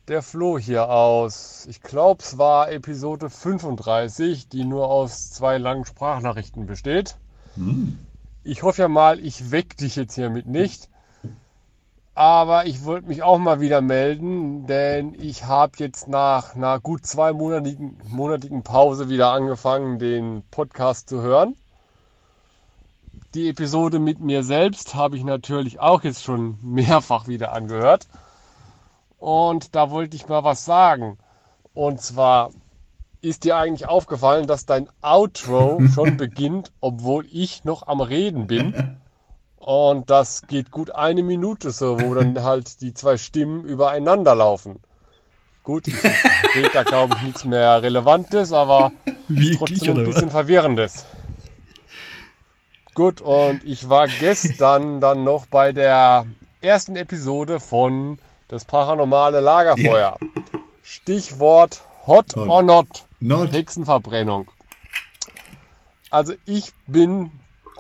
Der 0.09 0.23
Flo 0.23 0.59
hier 0.59 0.89
aus, 0.89 1.67
ich 1.69 1.83
glaube, 1.83 2.23
es 2.23 2.39
war 2.39 2.73
Episode 2.73 3.29
35, 3.29 4.49
die 4.49 4.65
nur 4.65 4.89
aus 4.89 5.33
zwei 5.33 5.59
langen 5.59 5.85
Sprachnachrichten 5.85 6.65
besteht. 6.65 7.19
Hm. 7.57 7.99
Ich 8.43 8.63
hoffe 8.63 8.81
ja 8.81 8.89
mal, 8.89 9.21
ich 9.21 9.51
weck 9.51 9.77
dich 9.77 9.97
jetzt 9.97 10.15
hiermit 10.15 10.47
nicht. 10.47 10.89
Aber 12.15 12.65
ich 12.65 12.87
wollte 12.87 13.09
mich 13.09 13.23
auch 13.23 13.37
mal 13.37 13.61
wieder 13.61 13.83
melden, 13.83 14.67
denn 14.67 15.15
ich 15.21 15.45
habe 15.45 15.73
jetzt 15.77 16.09
nach 16.09 16.57
einer 16.57 16.81
gut 16.81 17.05
zweimonatigen 17.05 17.99
monatigen 18.09 18.63
Pause 18.63 19.11
wieder 19.11 19.31
angefangen, 19.31 19.99
den 19.99 20.43
Podcast 20.51 21.11
zu 21.11 21.21
hören. 21.21 21.55
Die 23.35 23.49
Episode 23.49 23.99
mit 23.99 24.21
mir 24.21 24.45
selbst 24.45 24.95
habe 24.95 25.17
ich 25.17 25.25
natürlich 25.25 25.81
auch 25.81 26.03
jetzt 26.03 26.23
schon 26.23 26.59
mehrfach 26.61 27.29
wieder 27.29 27.53
angehört. 27.53 28.07
Und 29.19 29.75
da 29.75 29.91
wollte 29.91 30.17
ich 30.17 30.29
mal 30.29 30.45
was 30.45 30.67
sagen. 30.67 31.17
Und 31.73 32.03
zwar 32.03 32.51
ist 33.23 33.45
dir 33.45 33.57
eigentlich 33.57 33.89
aufgefallen, 33.89 34.47
dass 34.47 34.67
dein 34.67 34.87
Outro 35.01 35.81
schon 35.95 36.19
beginnt, 36.19 36.73
obwohl 36.83 37.25
ich 37.33 37.65
noch 37.65 37.87
am 37.87 38.03
Reden 38.03 38.47
bin. 38.47 38.99
Und 39.57 40.11
das 40.11 40.47
geht 40.47 40.71
gut 40.71 40.91
eine 40.95 41.23
Minute 41.23 41.71
so, 41.71 41.99
wo 42.01 42.13
dann 42.13 42.43
halt 42.43 42.83
die 42.83 42.93
zwei 42.93 43.17
Stimmen 43.17 43.65
übereinander 43.65 44.35
laufen. 44.35 44.81
Gut, 45.63 45.89
ich 45.89 45.95
rede 46.55 46.71
da 46.75 46.83
glaube 46.83 47.15
ich 47.17 47.23
nichts 47.23 47.45
mehr 47.47 47.81
Relevantes, 47.83 48.53
aber 48.53 48.93
trotzdem 49.57 49.97
ein 49.97 50.05
bisschen 50.05 50.29
Verwirrendes. 50.29 51.07
Gut, 52.95 53.23
und 53.23 53.65
ich 53.65 53.89
war 53.89 54.07
gestern 54.07 55.01
dann 55.01 55.25
noch 55.25 55.47
bei 55.47 55.73
der 55.73 56.27
ersten 56.61 56.95
Episode 56.97 57.59
von 57.59 58.19
Das 58.49 58.67
paranormale 58.67 59.41
Lagerfeuer. 59.41 60.19
Stichwort 60.83 61.81
Hot 62.07 62.37
or 62.37 62.63
Not. 62.63 63.07
Not. 63.19 63.53
Hexenverbrennung. 63.53 64.51
Also 66.11 66.35
ich 66.45 66.75
bin 66.87 67.31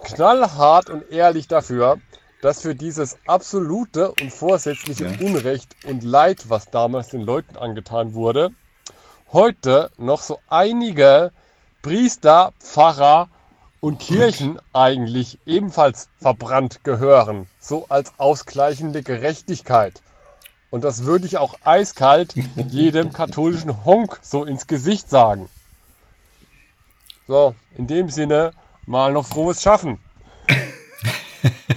knallhart 0.02 0.88
und 0.88 1.10
ehrlich 1.10 1.46
dafür, 1.46 1.98
dass 2.40 2.62
für 2.62 2.74
dieses 2.74 3.18
absolute 3.26 4.12
und 4.12 4.32
vorsätzliche 4.32 5.08
Ja. 5.08 5.26
Unrecht 5.26 5.76
und 5.84 6.02
Leid, 6.04 6.48
was 6.48 6.70
damals 6.70 7.08
den 7.08 7.20
Leuten 7.20 7.56
angetan 7.58 8.14
wurde, 8.14 8.50
heute 9.30 9.90
noch 9.98 10.22
so 10.22 10.38
einige 10.48 11.32
Priester, 11.82 12.54
Pfarrer 12.58 13.28
und 13.82 13.98
Kirchen 13.98 14.60
eigentlich 14.72 15.40
ebenfalls 15.44 16.08
verbrannt 16.20 16.84
gehören, 16.84 17.48
so 17.58 17.86
als 17.88 18.12
ausgleichende 18.16 19.02
Gerechtigkeit. 19.02 20.00
Und 20.70 20.84
das 20.84 21.02
würde 21.02 21.26
ich 21.26 21.36
auch 21.36 21.56
eiskalt 21.64 22.34
jedem 22.68 23.12
katholischen 23.12 23.84
Honk 23.84 24.20
so 24.22 24.44
ins 24.44 24.68
Gesicht 24.68 25.10
sagen. 25.10 25.48
So, 27.26 27.56
in 27.76 27.88
dem 27.88 28.08
Sinne, 28.08 28.52
mal 28.86 29.12
noch 29.12 29.26
frohes 29.26 29.60
Schaffen. 29.62 29.98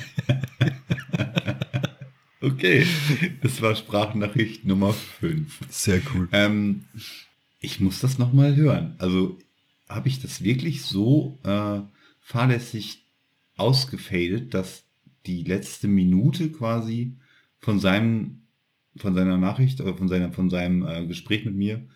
Okay, 2.41 2.85
das 3.41 3.59
war 3.63 3.75
Sprachnachricht 3.75 4.65
Nummer 4.65 4.93
5. 4.93 5.61
Sehr 5.71 5.99
cool. 6.13 6.29
Ähm, 6.31 6.85
ich 7.59 7.79
muss 7.79 8.01
das 8.01 8.19
nochmal 8.19 8.55
hören. 8.55 8.93
Also 8.99 9.39
habe 9.89 10.09
ich 10.09 10.21
das 10.21 10.43
wirklich 10.43 10.83
so 10.83 11.39
äh, 11.43 11.79
fahrlässig 12.25 13.05
ausgefadet, 13.55 14.55
dass 14.55 14.83
die 15.27 15.43
letzte 15.43 15.87
Minute 15.87 16.51
quasi 16.51 17.17
von 17.59 17.79
seinem, 17.79 18.47
von 18.97 19.13
seiner 19.13 19.37
Nachricht 19.37 19.79
oder 19.79 19.95
von 19.95 20.07
seiner, 20.07 20.33
von 20.33 20.49
seinem 20.49 20.85
äh, 20.87 21.05
Gespräch 21.05 21.45
mit 21.45 21.53
mir, 21.55 21.87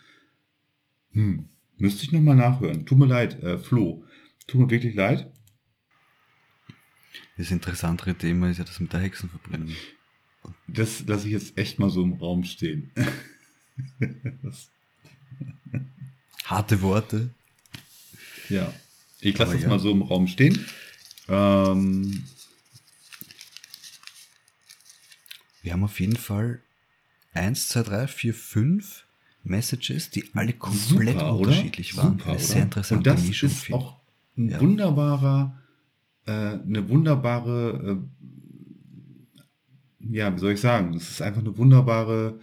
hm, 1.14 1.50
müsste 1.78 2.04
ich 2.04 2.12
nochmal 2.12 2.36
nachhören. 2.36 2.86
Tut 2.86 3.00
mir 3.00 3.08
leid, 3.08 3.42
äh, 3.42 3.58
Flo. 3.58 4.06
Tut 4.46 4.62
mir 4.62 4.70
wirklich 4.70 4.94
leid. 4.94 5.32
Das 7.38 7.50
interessantere 7.50 8.14
Thema 8.14 8.52
ist 8.52 8.60
ja 8.60 8.66
das 8.66 8.80
mit 8.80 8.94
der 8.94 9.00
Hexenverbrennung. 9.00 9.76
Das 10.68 11.08
lasse 11.08 11.26
ich 11.26 11.34
jetzt 11.34 11.58
echt 11.58 11.80
mal 11.80 11.90
so 11.90 12.04
im 12.04 12.14
Raum 12.14 12.44
stehen. 12.44 12.92
Harte 16.46 16.82
Worte. 16.84 17.32
ja. 18.50 18.72
Ich 19.22 19.38
lasse 19.38 19.54
das 19.54 19.64
ja. 19.64 19.70
mal 19.70 19.80
so 19.80 19.92
im 19.92 20.02
Raum 20.02 20.28
stehen. 20.28 20.66
Ähm, 21.28 22.24
Wir 25.62 25.74
haben 25.74 25.84
auf 25.84 26.00
jeden 26.00 26.16
Fall 26.16 26.62
1, 27.34 27.68
2, 27.70 27.84
3, 27.84 28.08
4, 28.08 28.34
5 28.34 29.06
Messages, 29.44 30.10
die 30.10 30.24
alle 30.34 30.54
komplett 30.54 31.20
super, 31.20 31.36
unterschiedlich 31.36 31.94
oder? 31.94 32.04
waren. 32.04 32.18
Super, 32.20 32.32
oder? 32.32 32.40
sehr 32.40 32.64
interessante 32.64 33.10
Und 33.12 33.18
das 33.18 33.28
Mischung. 33.28 33.50
ist 33.50 33.74
auch 33.74 34.00
ein 34.38 34.50
Ja. 34.50 34.60
wunderbarer, 34.62 35.60
äh, 36.26 36.32
eine 36.32 36.90
wunderbare, 36.90 38.00
äh, 40.10 40.16
ja, 40.16 40.34
wie 40.34 40.40
soll 40.40 40.54
ich 40.54 40.62
sagen, 40.62 40.94
es 40.96 41.10
ist 41.10 41.22
einfach 41.22 41.42
eine 41.42 41.56
wunderbare 41.58 42.40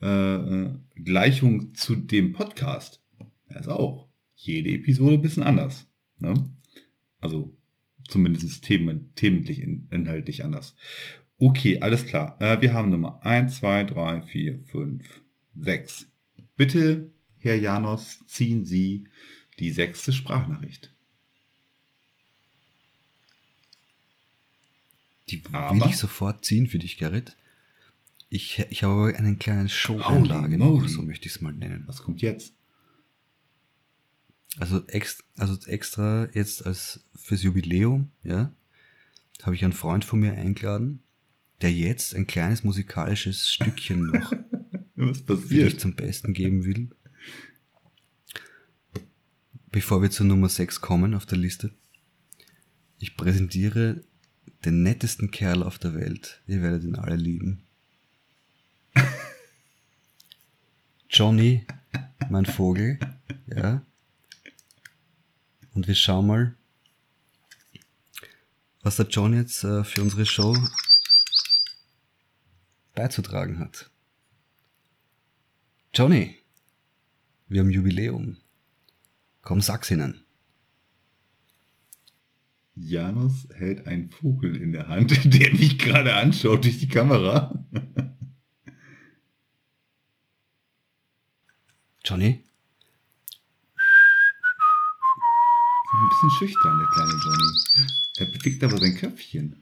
äh, 0.00 0.06
äh, 0.36 0.70
Gleichung 0.94 1.74
zu 1.74 1.96
dem 1.96 2.32
Podcast. 2.32 3.02
Er 3.48 3.60
ist 3.60 3.68
auch 3.68 4.06
jede 4.36 4.70
Episode 4.70 5.14
ein 5.14 5.22
bisschen 5.22 5.42
anders. 5.42 5.87
Ne? 6.18 6.48
Also 7.20 7.54
zumindest 8.08 8.64
themen, 8.64 9.12
thementlich, 9.14 9.60
in, 9.60 9.86
inhaltlich 9.90 10.44
anders. 10.44 10.74
Okay, 11.38 11.80
alles 11.80 12.06
klar. 12.06 12.36
Äh, 12.40 12.60
wir 12.60 12.72
haben 12.74 12.90
Nummer 12.90 13.24
1, 13.24 13.58
2, 13.58 13.84
3, 13.84 14.22
4, 14.22 14.60
5, 14.64 15.22
6. 15.60 16.06
Bitte, 16.56 17.10
Herr 17.38 17.54
Janos, 17.56 18.24
ziehen 18.26 18.64
Sie 18.64 19.04
die 19.58 19.70
sechste 19.70 20.12
Sprachnachricht. 20.12 20.92
Die 25.30 25.42
Aber- 25.52 25.76
will 25.76 25.90
ich 25.90 25.96
sofort 25.96 26.44
ziehen 26.44 26.66
für 26.66 26.78
dich, 26.78 26.98
Gerrit. 26.98 27.36
Ich, 28.30 28.58
ich 28.70 28.82
habe 28.82 28.94
aber 29.10 29.16
eine 29.18 29.36
kleine 29.36 29.68
Show-Einlage, 29.68 30.46
Holy 30.46 30.56
noch, 30.58 30.66
moly. 30.66 30.88
so 30.88 31.02
möchte 31.02 31.26
ich 31.26 31.34
es 31.36 31.40
mal 31.40 31.52
nennen. 31.52 31.84
Was 31.86 32.02
kommt 32.02 32.20
jetzt? 32.20 32.54
Also, 34.56 34.86
ex, 34.88 35.22
also 35.36 35.58
extra 35.66 36.28
jetzt 36.32 36.64
als 36.66 37.04
fürs 37.14 37.42
Jubiläum, 37.42 38.10
ja, 38.22 38.52
habe 39.42 39.54
ich 39.54 39.62
einen 39.62 39.72
Freund 39.72 40.04
von 40.04 40.20
mir 40.20 40.32
eingeladen, 40.32 41.02
der 41.60 41.72
jetzt 41.72 42.14
ein 42.14 42.26
kleines 42.26 42.64
musikalisches 42.64 43.50
Stückchen 43.50 44.06
noch 44.06 44.32
Was 44.96 45.22
passiert? 45.22 45.80
zum 45.80 45.94
Besten 45.94 46.32
geben 46.32 46.64
will. 46.64 46.90
Bevor 49.70 50.02
wir 50.02 50.10
zur 50.10 50.26
Nummer 50.26 50.48
6 50.48 50.80
kommen 50.80 51.14
auf 51.14 51.26
der 51.26 51.38
Liste. 51.38 51.70
Ich 52.98 53.16
präsentiere 53.16 54.02
den 54.64 54.82
nettesten 54.82 55.30
Kerl 55.30 55.62
auf 55.62 55.78
der 55.78 55.94
Welt. 55.94 56.42
Ihr 56.46 56.62
werdet 56.62 56.82
ihn 56.82 56.96
alle 56.96 57.16
lieben. 57.16 57.62
Johnny, 61.10 61.64
mein 62.28 62.46
Vogel, 62.46 62.98
ja. 63.46 63.82
Und 65.74 65.86
wir 65.86 65.94
schauen 65.94 66.26
mal, 66.26 66.56
was 68.82 68.96
der 68.96 69.06
John 69.06 69.34
jetzt 69.34 69.64
äh, 69.64 69.84
für 69.84 70.02
unsere 70.02 70.26
Show 70.26 70.56
beizutragen 72.94 73.58
hat. 73.58 73.90
Johnny, 75.94 76.36
wir 77.48 77.60
haben 77.60 77.70
Jubiläum. 77.70 78.38
Komm, 79.42 79.60
sag's 79.60 79.90
ihnen. 79.90 80.24
Janus 82.74 83.48
hält 83.54 83.86
einen 83.86 84.08
Vogel 84.10 84.56
in 84.56 84.72
der 84.72 84.88
Hand, 84.88 85.10
der 85.34 85.52
mich 85.52 85.78
gerade 85.78 86.14
anschaut 86.14 86.64
durch 86.64 86.78
die 86.78 86.88
Kamera. 86.88 87.64
Johnny? 92.04 92.44
Ein 96.00 96.08
bisschen 96.08 96.30
schüchtern, 96.38 96.78
der 96.78 96.86
kleine 96.88 97.12
Johnny. 97.24 97.50
Er 98.18 98.26
bewegt 98.26 98.62
aber 98.64 98.78
sein 98.78 98.96
Köpfchen. 98.96 99.56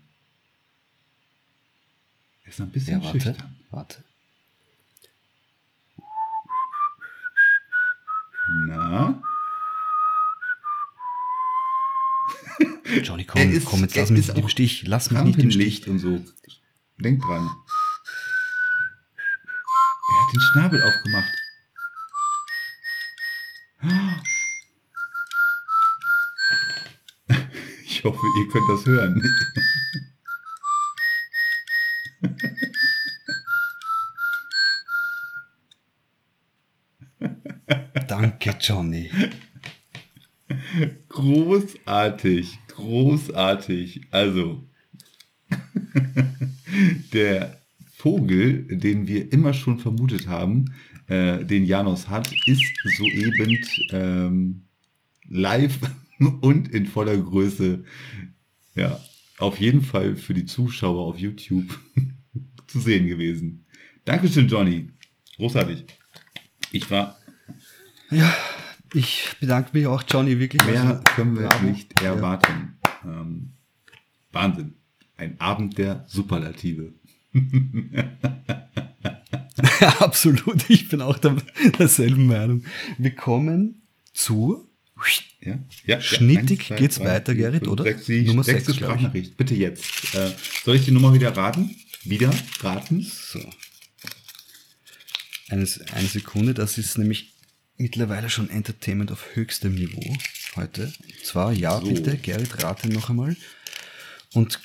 Er 2.45 2.49
ist 2.51 2.59
noch 2.59 2.67
ein 2.67 2.73
bisschen 2.73 2.99
Ja, 3.01 3.05
warte. 3.05 3.21
schüchtern. 3.21 3.57
Warte. 3.71 4.05
Na? 8.69 9.23
Johnny, 13.03 13.25
komm, 13.25 13.41
Er 13.41 13.51
ist- 13.51 13.65
komm, 13.67 13.81
jetzt 13.81 13.97
lass 13.97 14.11
mich 14.11 14.27
nicht 14.29 14.39
im 14.39 14.49
Stich. 14.49 14.87
Lass 14.87 15.11
mich 15.11 15.23
nicht 15.23 15.39
im 15.39 15.51
Stich. 15.51 15.87
Und 15.89 15.99
so. 15.99 16.25
Denk 16.99 17.23
dran. 17.23 17.45
Er 20.09 20.27
hat 20.27 20.33
den 20.35 20.41
Schnabel 20.41 20.83
aufgemacht. 20.83 21.33
Hoffe, 28.07 28.27
ihr 28.39 28.49
könnt 28.49 28.69
das 28.69 28.87
hören. 28.87 29.23
Danke, 38.09 38.57
Johnny. 38.61 39.11
Großartig, 41.09 42.59
großartig. 42.69 44.03
Also, 44.11 44.69
der 47.13 47.61
Vogel, 47.93 48.65
den 48.69 49.09
wir 49.09 49.33
immer 49.33 49.53
schon 49.53 49.79
vermutet 49.81 50.29
haben, 50.29 50.75
äh, 51.09 51.45
den 51.45 51.65
Janos 51.65 52.09
hat, 52.09 52.31
ist 52.47 52.65
soeben 52.97 53.59
ähm, 53.91 54.67
live 55.29 55.81
und 56.19 56.69
in 56.69 56.87
voller 56.87 57.17
Größe, 57.17 57.85
ja, 58.75 59.01
auf 59.39 59.61
jeden 59.61 59.83
Fall 59.83 60.17
für 60.17 60.35
die 60.35 60.47
Zuschauer 60.47 61.05
auf 61.07 61.19
YouTube 61.19 61.79
zu 62.67 62.81
sehen 62.81 63.07
gewesen. 63.07 63.67
Dankeschön, 64.05 64.49
Johnny. 64.49 64.91
Großartig. 65.37 65.85
Ich 66.73 66.91
war 66.91 67.19
Ja, 68.11 68.35
ich 68.95 69.35
bedanke 69.41 69.71
mich 69.77 69.87
auch, 69.87 70.03
Johnny, 70.09 70.39
wirklich. 70.39 70.65
Mehr 70.65 70.83
Also, 70.83 71.03
können 71.05 71.39
wir 71.39 71.49
bravo. 71.49 71.67
nicht 71.67 72.01
erwarten. 72.01 72.79
Ähm, 73.05 73.53
Wahnsinn. 74.33 74.75
Ein 75.17 75.41
Abend 75.41 75.77
der 75.79 76.05
Superlative. 76.09 76.93
Absolut, 80.01 80.69
ich 80.69 80.89
bin 80.89 81.01
auch 81.01 81.19
der, 81.19 81.37
derselben 81.79 82.27
Meinung. 82.27 82.65
Wir 82.99 83.15
kommen 83.15 83.83
zu 84.13 84.66
Ja, 85.41 85.59
ja, 85.85 86.01
Schnittig 86.01 86.59
eins, 86.61 86.67
zwei, 86.69 86.77
geht's 86.77 87.01
weiter, 87.01 87.33
vier, 87.33 87.43
Gerrit, 87.43 87.61
fünf, 87.61 87.73
oder? 87.73 87.85
Sechs, 87.85 88.07
die 88.07 88.23
Nummer 88.23 88.43
sechste 88.43 88.73
sechs. 88.73 88.85
Sprachnachricht. 88.85 89.37
Bitte 89.37 89.55
jetzt. 89.55 90.15
Äh, 90.15 90.33
soll 90.65 90.77
ich 90.77 90.85
die 90.87 90.91
Nummer 90.91 91.15
wieder 91.15 91.37
raten? 91.37 91.77
Wieder 92.05 92.33
raten? 92.61 93.03
So. 93.03 93.41
Eine, 95.49 95.69
eine 95.93 96.09
Sekunde, 96.09 96.55
das 96.55 96.79
ist 96.79 96.99
nämlich 96.99 97.33
mittlerweile 97.77 98.31
schon 98.31 98.51
Entertainment 98.51 99.13
auf 99.13 99.25
höchstem 99.35 99.75
Niveau 99.75 100.17
heute. 100.57 100.93
Zwar, 101.23 101.53
ja, 101.53 101.79
So. 101.81 101.87
bitte, 101.93 102.17
Gerrit, 102.17 102.63
rate 102.65 102.89
noch 102.89 103.11
einmal. 103.11 103.37
Und 104.33 104.59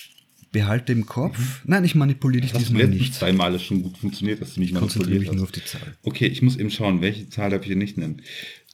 behalte 0.52 0.92
im 0.92 1.06
Kopf, 1.06 1.38
nein, 1.64 1.84
ich 1.86 1.96
manipuliere 1.96 2.42
dich 2.42 2.52
Das 2.52 2.64
diesmal 2.64 2.88
nicht. 2.88 3.14
zwei 3.14 3.32
Male 3.32 3.60
schon 3.60 3.84
gut 3.84 3.98
funktioniert, 3.98 4.42
dass 4.42 4.56
du 4.56 4.60
mich 4.60 4.74
Konzentriere 4.74 5.20
mich 5.20 5.32
nur 5.32 5.44
auf 5.44 5.52
die 5.52 5.64
Zahl. 5.64 5.96
Okay, 6.04 6.26
ich 6.28 6.42
muss 6.42 6.58
eben 6.58 6.72
schauen, 6.72 7.02
welche 7.02 7.30
Zahl 7.30 7.52
darf 7.52 7.62
ich 7.62 7.68
hier 7.68 7.76
nicht 7.78 7.98
nennen. 7.98 8.22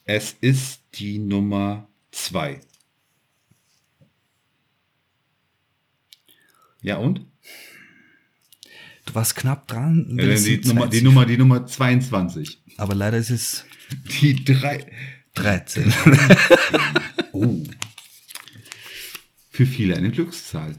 Es 0.08 0.34
ist 0.40 0.80
die 0.94 1.18
Nummer 1.18 1.86
zwei. 2.12 2.62
Ja 6.80 6.96
und? 6.96 7.26
Du 9.04 9.14
warst 9.14 9.36
knapp 9.36 9.68
dran. 9.68 10.16
Ja, 10.18 10.24
es 10.28 10.44
die, 10.44 10.62
Nummer, 10.64 10.88
die, 10.88 11.02
Nummer, 11.02 11.26
die 11.26 11.36
Nummer 11.36 11.66
22. 11.66 12.58
Aber 12.78 12.94
leider 12.94 13.18
ist 13.18 13.28
es 13.28 13.66
Die 14.22 14.42
drei. 14.44 14.90
13. 15.34 15.92
Oh. 17.32 17.62
Für 19.50 19.66
viele 19.66 19.94
eine 19.94 20.10
Glückszahl. 20.10 20.76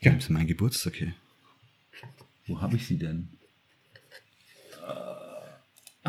Ja. 0.00 0.12
Das 0.12 0.24
ist 0.24 0.30
mein 0.30 0.46
Geburtstag 0.46 0.94
hier. 0.96 1.12
Wo 2.46 2.62
habe 2.62 2.76
ich 2.76 2.86
sie 2.86 2.96
denn? 2.96 3.28
Äh, 4.82 5.17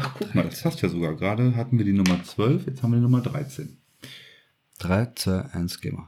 Ach, 0.02 0.16
guck 0.18 0.34
mal, 0.34 0.46
das 0.46 0.62
passt 0.62 0.82
ja 0.82 0.88
sogar. 0.88 1.14
Gerade 1.16 1.58
hatten 1.58 1.78
wir 1.78 1.84
die 1.84 1.92
Nummer 1.92 2.24
12, 2.24 2.68
jetzt 2.68 2.82
haben 2.82 2.92
wir 2.92 2.98
die 2.98 3.04
Nummer 3.04 3.20
13. 3.20 3.78
3, 4.78 5.12
2, 5.14 5.42
1, 5.52 5.82
gehen 5.82 5.98
wir. 5.98 6.08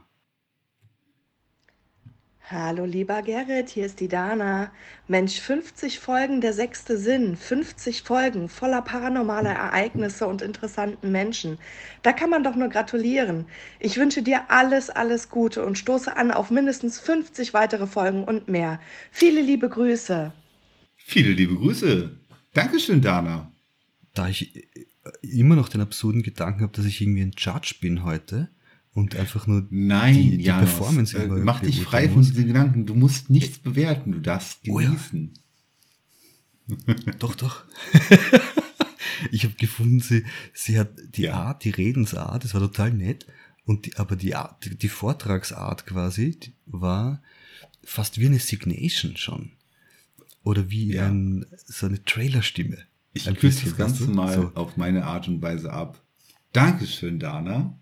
Hallo 2.50 2.86
lieber 2.86 3.20
Gerrit, 3.20 3.68
hier 3.68 3.84
ist 3.84 4.00
die 4.00 4.08
Dana. 4.08 4.72
Mensch, 5.08 5.40
50 5.40 5.98
Folgen 5.98 6.40
der 6.40 6.54
sechste 6.54 6.96
Sinn, 6.96 7.36
50 7.36 8.02
Folgen 8.02 8.48
voller 8.48 8.80
paranormaler 8.80 9.52
Ereignisse 9.52 10.26
und 10.26 10.40
interessanten 10.40 11.12
Menschen. 11.12 11.58
Da 12.02 12.12
kann 12.12 12.30
man 12.30 12.44
doch 12.44 12.56
nur 12.56 12.68
gratulieren. 12.68 13.44
Ich 13.78 13.98
wünsche 13.98 14.22
dir 14.22 14.50
alles, 14.50 14.88
alles 14.88 15.28
Gute 15.28 15.66
und 15.66 15.76
stoße 15.76 16.16
an 16.16 16.30
auf 16.30 16.50
mindestens 16.50 16.98
50 16.98 17.52
weitere 17.52 17.86
Folgen 17.86 18.24
und 18.24 18.48
mehr. 18.48 18.80
Viele 19.10 19.42
liebe 19.42 19.68
Grüße. 19.68 20.32
Viele 20.96 21.32
liebe 21.32 21.56
Grüße. 21.56 22.10
Dankeschön, 22.54 23.02
Dana. 23.02 23.51
Da 24.14 24.28
ich 24.28 24.56
äh, 24.56 24.62
immer 25.22 25.56
noch 25.56 25.68
den 25.68 25.80
absurden 25.80 26.22
Gedanken 26.22 26.62
habe, 26.62 26.72
dass 26.72 26.84
ich 26.84 27.00
irgendwie 27.00 27.22
ein 27.22 27.32
Judge 27.36 27.74
bin 27.80 28.04
heute 28.04 28.48
und 28.94 29.16
einfach 29.16 29.46
nur 29.46 29.66
Nein, 29.70 30.14
die, 30.14 30.36
die 30.38 30.44
Janus, 30.44 30.70
Performance 30.70 31.16
äh, 31.18 31.26
mach 31.28 31.60
dich 31.60 31.80
frei 31.82 32.08
von 32.08 32.22
diesen 32.22 32.46
Gedanken. 32.46 32.84
Du 32.86 32.94
musst 32.94 33.30
nichts 33.30 33.58
bewerten, 33.58 34.12
du 34.12 34.20
darfst 34.20 34.60
Oh 34.68 34.80
ja. 34.80 34.88
genießen. 34.88 35.32
Doch, 37.18 37.34
doch. 37.34 37.64
ich 39.32 39.44
habe 39.44 39.54
gefunden, 39.54 40.00
sie, 40.00 40.24
sie 40.54 40.78
hat 40.78 40.90
die 41.16 41.22
Ja. 41.22 41.34
Art, 41.34 41.64
die 41.64 41.70
Redensart, 41.70 42.44
das 42.44 42.54
war 42.54 42.60
total 42.60 42.92
nett. 42.92 43.26
Und 43.64 43.86
die, 43.86 43.96
aber 43.96 44.16
die 44.16 44.34
Art, 44.34 44.68
die, 44.82 44.88
Vortragsart 44.88 45.86
quasi 45.86 46.38
war 46.66 47.20
fast 47.84 48.18
wie 48.18 48.26
eine 48.26 48.38
Signation 48.38 49.16
schon. 49.16 49.52
Oder 50.44 50.70
wie 50.70 50.94
Ja. 50.94 51.08
ein, 51.08 51.46
so 51.66 51.86
eine 51.86 52.02
Trailerstimme. 52.04 52.78
Ich 53.14 53.32
küsse 53.36 53.64
das 53.66 53.76
Ganze 53.76 54.08
mal 54.08 54.34
So. 54.34 54.52
auf 54.54 54.76
meine 54.76 55.04
Art 55.04 55.28
und 55.28 55.42
Weise 55.42 55.72
ab. 55.72 56.02
Dankeschön, 56.52 57.18
Dana. 57.18 57.78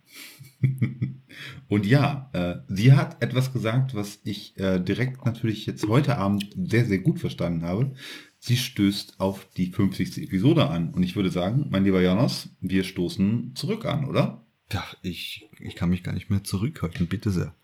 und 1.69 1.87
ja, 1.87 2.31
äh, 2.33 2.57
sie 2.69 2.93
hat 2.93 3.23
etwas 3.23 3.53
gesagt, 3.53 3.95
was 3.95 4.21
ich 4.25 4.59
äh, 4.59 4.79
direkt 4.79 5.25
natürlich 5.25 5.67
jetzt 5.67 5.87
heute 5.89 6.19
Abend 6.19 6.55
sehr, 6.57 6.85
sehr 6.85 6.99
gut 6.99 7.19
verstanden 7.19 7.63
habe. 7.63 7.93
Sie 8.39 8.57
stößt 8.57 9.21
auf 9.21 9.49
die 9.57 9.67
50. 9.67 10.23
Episode 10.23 10.69
an. 10.69 10.93
Und 10.93 11.03
ich 11.03 11.17
würde 11.17 11.31
sagen, 11.31 11.67
mein 11.71 11.85
lieber 11.85 12.01
Janos, 12.01 12.49
wir 12.61 12.85
stoßen 12.85 13.55
zurück 13.55 13.85
an, 13.87 14.05
oder? 14.07 14.45
Ja, 14.73 14.85
ich, 15.03 15.49
ich 15.59 15.75
kann 15.77 15.91
mich 15.91 16.03
gar 16.03 16.13
nicht 16.13 16.31
mehr 16.31 16.45
zurückhalten, 16.45 17.07
bitte 17.07 17.31
sehr. 17.31 17.55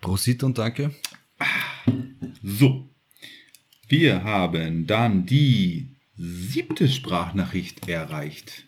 Prosit 0.00 0.42
und 0.44 0.58
danke. 0.58 0.94
So. 2.42 2.88
Wir 3.96 4.24
haben 4.24 4.88
dann 4.88 5.24
die 5.24 5.94
siebte 6.16 6.88
Sprachnachricht 6.88 7.88
erreicht. 7.88 8.64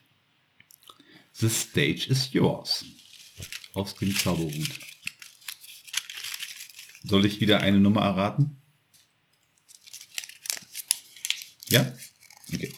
The 1.32 1.48
stage 1.48 2.06
is 2.08 2.32
yours. 2.32 2.84
Aus 3.74 3.96
dem 3.96 4.16
Zauberhut. 4.16 4.78
Soll 7.02 7.26
ich 7.26 7.40
wieder 7.40 7.58
eine 7.58 7.80
Nummer 7.80 8.02
erraten? 8.02 8.62
Ja? 11.70 11.92
Okay. 12.54 12.72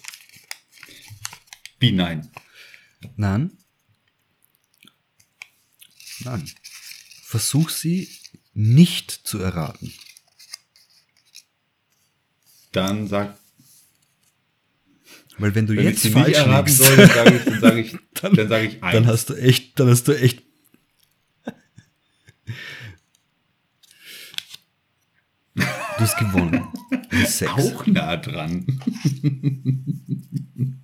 Wie 1.80 1.92
nein? 1.92 2.32
Nein. 3.16 3.58
Nein. 6.20 6.50
Versuch 7.24 7.68
sie 7.68 8.08
nicht 8.54 9.10
zu 9.10 9.38
erraten. 9.38 9.92
Dann 12.86 13.06
sag, 13.08 13.36
Weil 15.38 15.54
wenn 15.54 15.66
du 15.66 15.76
wenn 15.76 15.84
jetzt 15.84 16.04
ich 16.04 16.12
falsch 16.12 16.36
erraten 16.36 16.72
soll, 16.72 16.96
dann 16.96 17.08
sage 17.10 17.36
ich, 17.36 17.44
dann 17.44 17.60
sage 17.60 17.80
ich, 17.80 17.96
Dann- 18.20 18.34
dann 18.34 18.48
sage 18.48 18.66
ich 18.66 18.82
eins. 18.82 18.92
dann 18.94 19.06
hast 19.06 19.30
du 19.30 19.34
echt, 19.34 19.78
dann 19.80 19.88
hast 19.88 20.08
du 20.08 20.12
echt. 20.18 20.42
Du 25.54 25.64
hast 26.04 26.16
gewonnen. 26.18 26.62
Sechs. 27.26 27.50
Auch 27.50 27.86
nah 27.86 28.16
dran. 28.16 28.64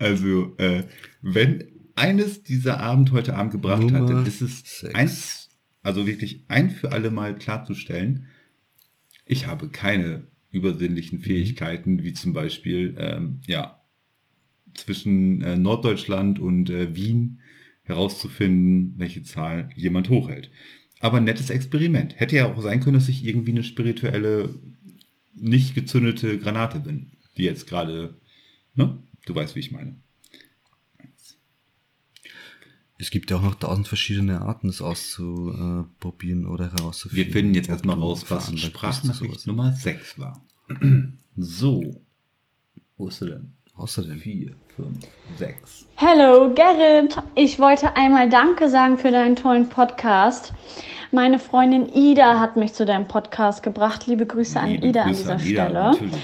also, 0.00 0.56
äh, 0.58 0.84
wenn 1.20 1.64
eines 1.94 2.42
dieser 2.42 2.80
Abend 2.80 3.12
heute 3.12 3.36
Abend 3.36 3.52
gebracht 3.52 3.82
Nummer 3.82 4.00
hat, 4.00 4.08
dann 4.10 4.26
ist 4.26 4.40
es 4.42 4.80
sechs. 4.80 4.94
eins, 4.94 5.48
also 5.82 6.06
wirklich 6.06 6.44
ein 6.48 6.70
für 6.70 6.90
alle 6.90 7.10
Mal 7.12 7.36
klarzustellen, 7.36 8.26
ich 9.26 9.46
habe 9.46 9.68
keine 9.68 10.26
übersinnlichen 10.52 11.18
Mhm. 11.18 11.22
Fähigkeiten, 11.22 12.02
wie 12.02 12.12
zum 12.12 12.32
Beispiel, 12.32 12.94
ähm, 12.98 13.40
ja, 13.46 13.80
zwischen 14.74 15.42
äh, 15.42 15.56
Norddeutschland 15.56 16.38
und 16.38 16.70
äh, 16.70 16.94
Wien 16.94 17.40
herauszufinden, 17.82 18.94
welche 18.96 19.22
Zahl 19.22 19.70
jemand 19.76 20.08
hochhält. 20.08 20.50
Aber 21.00 21.16
ein 21.18 21.24
nettes 21.24 21.50
Experiment. 21.50 22.18
Hätte 22.18 22.36
ja 22.36 22.52
auch 22.52 22.62
sein 22.62 22.80
können, 22.80 22.94
dass 22.94 23.08
ich 23.08 23.24
irgendwie 23.26 23.50
eine 23.50 23.64
spirituelle, 23.64 24.54
nicht 25.34 25.74
gezündete 25.74 26.38
Granate 26.38 26.80
bin, 26.80 27.12
die 27.36 27.42
jetzt 27.42 27.66
gerade, 27.66 28.20
ne? 28.74 29.02
Du 29.26 29.34
weißt, 29.34 29.56
wie 29.56 29.60
ich 29.60 29.72
meine. 29.72 29.96
Es 33.02 33.10
gibt 33.10 33.32
ja 33.32 33.38
auch 33.38 33.42
noch 33.42 33.56
tausend 33.56 33.88
verschiedene 33.88 34.42
Arten, 34.42 34.68
das 34.68 34.80
auszuprobieren 34.80 36.46
oder 36.46 36.70
herauszufinden. 36.70 37.26
Wir 37.26 37.32
finden 37.32 37.54
jetzt 37.54 37.68
erstmal 37.68 37.98
raus, 37.98 38.24
was 38.28 38.56
Sprachnachricht. 38.56 39.44
Nummer 39.48 39.72
6 39.72 40.20
war. 40.20 40.40
So. 41.36 42.00
Wo 42.96 43.08
ist 43.08 43.18
sie 43.18 43.26
denn? 43.26 43.54
Außerdem. 43.74 44.20
4, 44.20 44.52
5, 44.76 44.98
6. 45.36 45.86
Hallo 45.96 46.54
Gerrit, 46.54 47.16
ich 47.34 47.58
wollte 47.58 47.96
einmal 47.96 48.28
Danke 48.28 48.70
sagen 48.70 48.96
für 48.98 49.10
deinen 49.10 49.34
tollen 49.34 49.68
Podcast. 49.68 50.54
Meine 51.10 51.40
Freundin 51.40 51.92
Ida 51.92 52.38
hat 52.38 52.56
mich 52.56 52.72
zu 52.72 52.86
deinem 52.86 53.08
Podcast 53.08 53.64
gebracht. 53.64 54.06
Liebe 54.06 54.26
Grüße 54.26 54.60
an 54.60 54.70
Liebe 54.70 54.86
Ida 54.86 55.02
an 55.02 55.08
Grüße 55.08 55.22
dieser 55.22 55.34
an 55.34 55.40
Ida, 55.40 55.64
Stelle. 55.64 55.84
natürlich. 55.90 56.22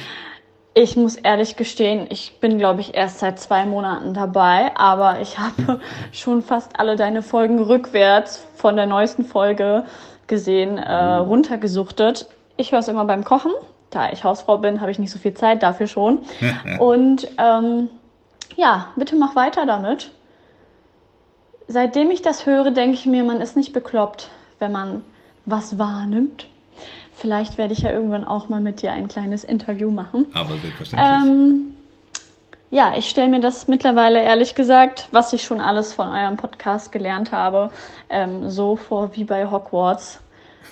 Ich 0.80 0.96
muss 0.96 1.16
ehrlich 1.16 1.56
gestehen, 1.56 2.06
ich 2.08 2.38
bin, 2.38 2.56
glaube 2.56 2.80
ich, 2.80 2.94
erst 2.94 3.18
seit 3.18 3.40
zwei 3.40 3.66
Monaten 3.66 4.14
dabei, 4.14 4.76
aber 4.76 5.20
ich 5.20 5.36
habe 5.36 5.80
schon 6.12 6.40
fast 6.40 6.78
alle 6.78 6.94
deine 6.94 7.22
Folgen 7.22 7.58
rückwärts 7.60 8.46
von 8.54 8.76
der 8.76 8.86
neuesten 8.86 9.24
Folge 9.24 9.86
gesehen, 10.28 10.78
äh, 10.78 11.14
runtergesuchtet. 11.16 12.28
Ich 12.56 12.70
höre 12.70 12.78
es 12.78 12.86
immer 12.86 13.04
beim 13.06 13.24
Kochen. 13.24 13.50
Da 13.90 14.12
ich 14.12 14.22
Hausfrau 14.22 14.58
bin, 14.58 14.80
habe 14.80 14.92
ich 14.92 15.00
nicht 15.00 15.10
so 15.10 15.18
viel 15.18 15.34
Zeit 15.34 15.64
dafür 15.64 15.88
schon. 15.88 16.20
Und 16.78 17.26
ähm, 17.38 17.88
ja, 18.54 18.86
bitte 18.94 19.16
mach 19.16 19.34
weiter 19.34 19.66
damit. 19.66 20.12
Seitdem 21.66 22.12
ich 22.12 22.22
das 22.22 22.46
höre, 22.46 22.70
denke 22.70 22.94
ich 22.94 23.04
mir, 23.04 23.24
man 23.24 23.40
ist 23.40 23.56
nicht 23.56 23.72
bekloppt, 23.72 24.30
wenn 24.60 24.70
man 24.70 25.02
was 25.44 25.76
wahrnimmt. 25.76 26.46
Vielleicht 27.18 27.58
werde 27.58 27.72
ich 27.72 27.80
ja 27.80 27.90
irgendwann 27.90 28.24
auch 28.24 28.48
mal 28.48 28.60
mit 28.60 28.80
dir 28.82 28.92
ein 28.92 29.08
kleines 29.08 29.42
Interview 29.42 29.90
machen. 29.90 30.26
Aber 30.34 30.56
selbstverständlich. 30.56 31.30
Ähm, 31.32 31.74
ja, 32.70 32.94
ich 32.96 33.08
stelle 33.08 33.28
mir 33.28 33.40
das 33.40 33.66
mittlerweile 33.66 34.22
ehrlich 34.22 34.54
gesagt, 34.54 35.08
was 35.10 35.32
ich 35.32 35.42
schon 35.42 35.60
alles 35.60 35.92
von 35.92 36.08
eurem 36.08 36.36
Podcast 36.36 36.92
gelernt 36.92 37.32
habe, 37.32 37.70
ähm, 38.08 38.48
so 38.50 38.76
vor 38.76 39.16
wie 39.16 39.24
bei 39.24 39.50
Hogwarts, 39.50 40.20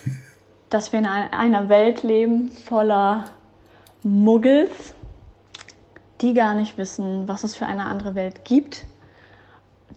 dass 0.71 0.93
wir 0.93 1.01
in 1.01 1.07
ein- 1.07 1.33
einer 1.33 1.69
Welt 1.69 2.03
leben 2.05 2.51
voller 2.51 3.25
Muggels, 4.05 4.95
die 6.21 6.33
gar 6.33 6.55
nicht 6.55 6.79
wissen, 6.79 7.27
was 7.27 7.43
es 7.45 7.57
für 7.57 7.67
eine 7.67 7.87
andere 7.87 8.15
Welt 8.15 8.45
gibt, 8.45 8.85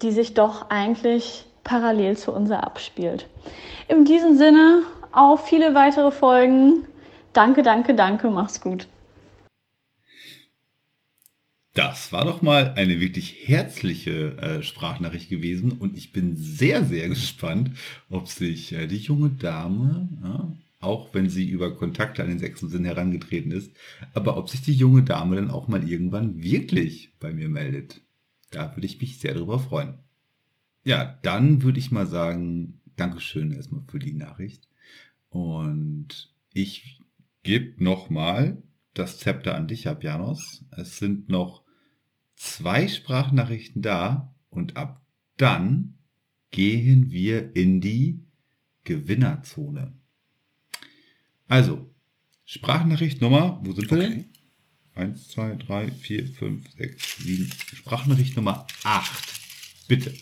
die 0.01 0.11
sich 0.11 0.33
doch 0.33 0.69
eigentlich 0.69 1.45
parallel 1.63 2.17
zu 2.17 2.31
unserer 2.31 2.63
abspielt. 2.65 3.27
In 3.87 4.05
diesem 4.05 4.35
Sinne, 4.37 4.81
auf 5.11 5.47
viele 5.47 5.73
weitere 5.75 6.11
Folgen. 6.11 6.85
Danke, 7.33 7.63
danke, 7.63 7.95
danke, 7.95 8.29
mach's 8.29 8.61
gut. 8.61 8.87
Das 11.73 12.11
war 12.11 12.25
doch 12.25 12.41
mal 12.41 12.73
eine 12.75 12.99
wirklich 12.99 13.47
herzliche 13.47 14.37
äh, 14.37 14.63
Sprachnachricht 14.63 15.29
gewesen 15.29 15.71
und 15.71 15.97
ich 15.97 16.11
bin 16.11 16.35
sehr, 16.35 16.83
sehr 16.83 17.07
gespannt, 17.09 17.71
ob 18.09 18.27
sich 18.27 18.73
äh, 18.73 18.87
die 18.87 18.97
junge 18.97 19.29
Dame, 19.29 20.09
ja, 20.23 20.51
auch 20.79 21.13
wenn 21.13 21.29
sie 21.29 21.47
über 21.47 21.75
Kontakte 21.75 22.23
an 22.23 22.29
den 22.29 22.39
sechsten 22.39 22.69
Sinn 22.69 22.85
herangetreten 22.85 23.51
ist, 23.51 23.71
aber 24.13 24.37
ob 24.37 24.49
sich 24.49 24.61
die 24.61 24.73
junge 24.73 25.03
Dame 25.03 25.35
dann 25.35 25.51
auch 25.51 25.67
mal 25.67 25.87
irgendwann 25.87 26.41
wirklich 26.41 27.13
bei 27.19 27.33
mir 27.33 27.49
meldet. 27.49 28.01
Da 28.51 28.75
würde 28.75 28.85
ich 28.85 28.99
mich 28.99 29.19
sehr 29.19 29.33
darüber 29.33 29.59
freuen. 29.59 29.95
Ja, 30.83 31.19
dann 31.21 31.61
würde 31.61 31.79
ich 31.79 31.91
mal 31.91 32.07
sagen, 32.07 32.79
Dankeschön 32.95 33.51
erstmal 33.51 33.83
für 33.87 33.99
die 33.99 34.13
Nachricht. 34.13 34.68
Und 35.29 36.33
ich 36.53 36.99
gebe 37.43 37.83
nochmal 37.83 38.61
das 38.93 39.19
Zepter 39.19 39.55
an 39.55 39.67
dich 39.67 39.87
ab, 39.87 40.03
Janos. 40.03 40.65
Es 40.71 40.97
sind 40.97 41.29
noch 41.29 41.63
zwei 42.35 42.87
Sprachnachrichten 42.87 43.81
da 43.81 44.33
und 44.49 44.77
ab 44.77 45.05
dann 45.37 45.99
gehen 46.51 47.11
wir 47.11 47.55
in 47.55 47.79
die 47.81 48.25
Gewinnerzone. 48.83 49.93
Also, 51.47 51.93
Sprachnachricht 52.45 53.21
Nummer, 53.21 53.59
wo 53.63 53.73
sind 53.73 53.89
wir 53.91 53.97
denn? 53.97 54.25
1, 54.95 55.29
2, 55.29 55.55
3, 55.55 55.91
4, 55.91 56.27
5, 56.27 56.71
6, 56.71 57.17
7. 57.19 57.49
Sprachnachricht 57.75 58.35
Nummer 58.35 58.67
8. 58.83 59.87
Bitte. 59.87 60.13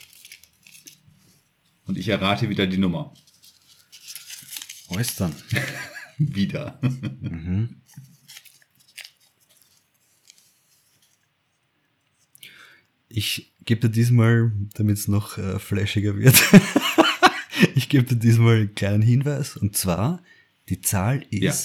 Und 1.86 1.98
ich 1.98 2.10
errate 2.10 2.50
wieder 2.50 2.68
die 2.68 2.78
Nummer. 2.78 3.14
Äußern. 4.90 5.34
Wieder. 6.18 6.80
Mhm. 7.22 7.82
Ich 13.10 13.52
gebe 13.66 13.82
dir 13.82 13.90
diesmal, 13.90 14.52
damit 14.74 14.98
es 14.98 15.08
noch 15.08 15.38
äh, 15.38 15.60
flashiger 15.60 16.18
wird, 16.18 16.36
ich 17.76 17.90
gebe 17.90 18.04
dir 18.04 18.16
diesmal 18.16 18.56
einen 18.56 18.76
kleinen 18.76 19.02
Hinweis. 19.02 19.58
Und 19.58 19.76
zwar, 19.78 20.22
die 20.70 20.82
Zahl 20.82 21.26
ist 21.30 21.44
Ja. 21.44 21.54
Äh, 21.54 21.58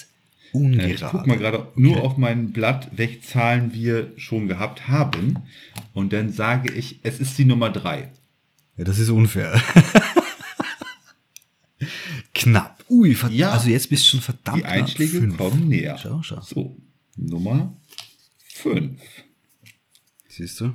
ungerade. 0.53 0.95
Ich 0.95 1.01
guck 1.01 1.27
mal 1.27 1.39
gerade 1.39 1.69
nur 1.77 2.03
auf 2.03 2.17
mein 2.17 2.53
Blatt, 2.53 2.89
welche 2.93 3.21
Zahlen 3.23 3.73
wir 3.73 4.13
schon 4.17 4.49
gehabt 4.49 4.89
haben. 4.89 5.39
Und 5.95 6.13
dann 6.13 6.33
sage 6.33 6.73
ich, 6.73 7.01
es 7.03 7.21
ist 7.21 7.39
die 7.39 7.45
Nummer 7.45 7.71
drei. 7.71 8.11
Ja, 8.77 8.85
das 8.85 8.99
ist 8.99 9.09
unfair. 9.09 9.61
knapp. 12.35 12.82
Ui, 12.93 13.15
verd- 13.15 13.33
Ja. 13.33 13.53
also 13.53 13.69
jetzt 13.71 13.89
bist 13.89 14.05
du 14.05 14.11
schon 14.11 14.21
verdammt 14.21 14.59
Die 14.59 14.65
Einschläge. 14.67 15.19
Fünf. 15.21 15.37
kommen 15.39 15.69
näher. 15.69 15.97
Schau, 15.99 16.23
schau. 16.23 16.41
So, 16.43 16.77
Nummer 17.17 17.75
fünf. 18.39 19.01
Siehst 20.29 20.61
du? 20.61 20.75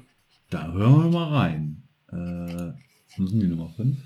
Da 0.50 0.72
hören 0.72 1.04
wir 1.04 1.10
mal 1.20 1.34
rein. 1.38 1.84
Äh, 2.12 2.74
sind 3.16 3.32
die 3.42 3.48
Nummer 3.48 3.70
fünf? 3.76 3.98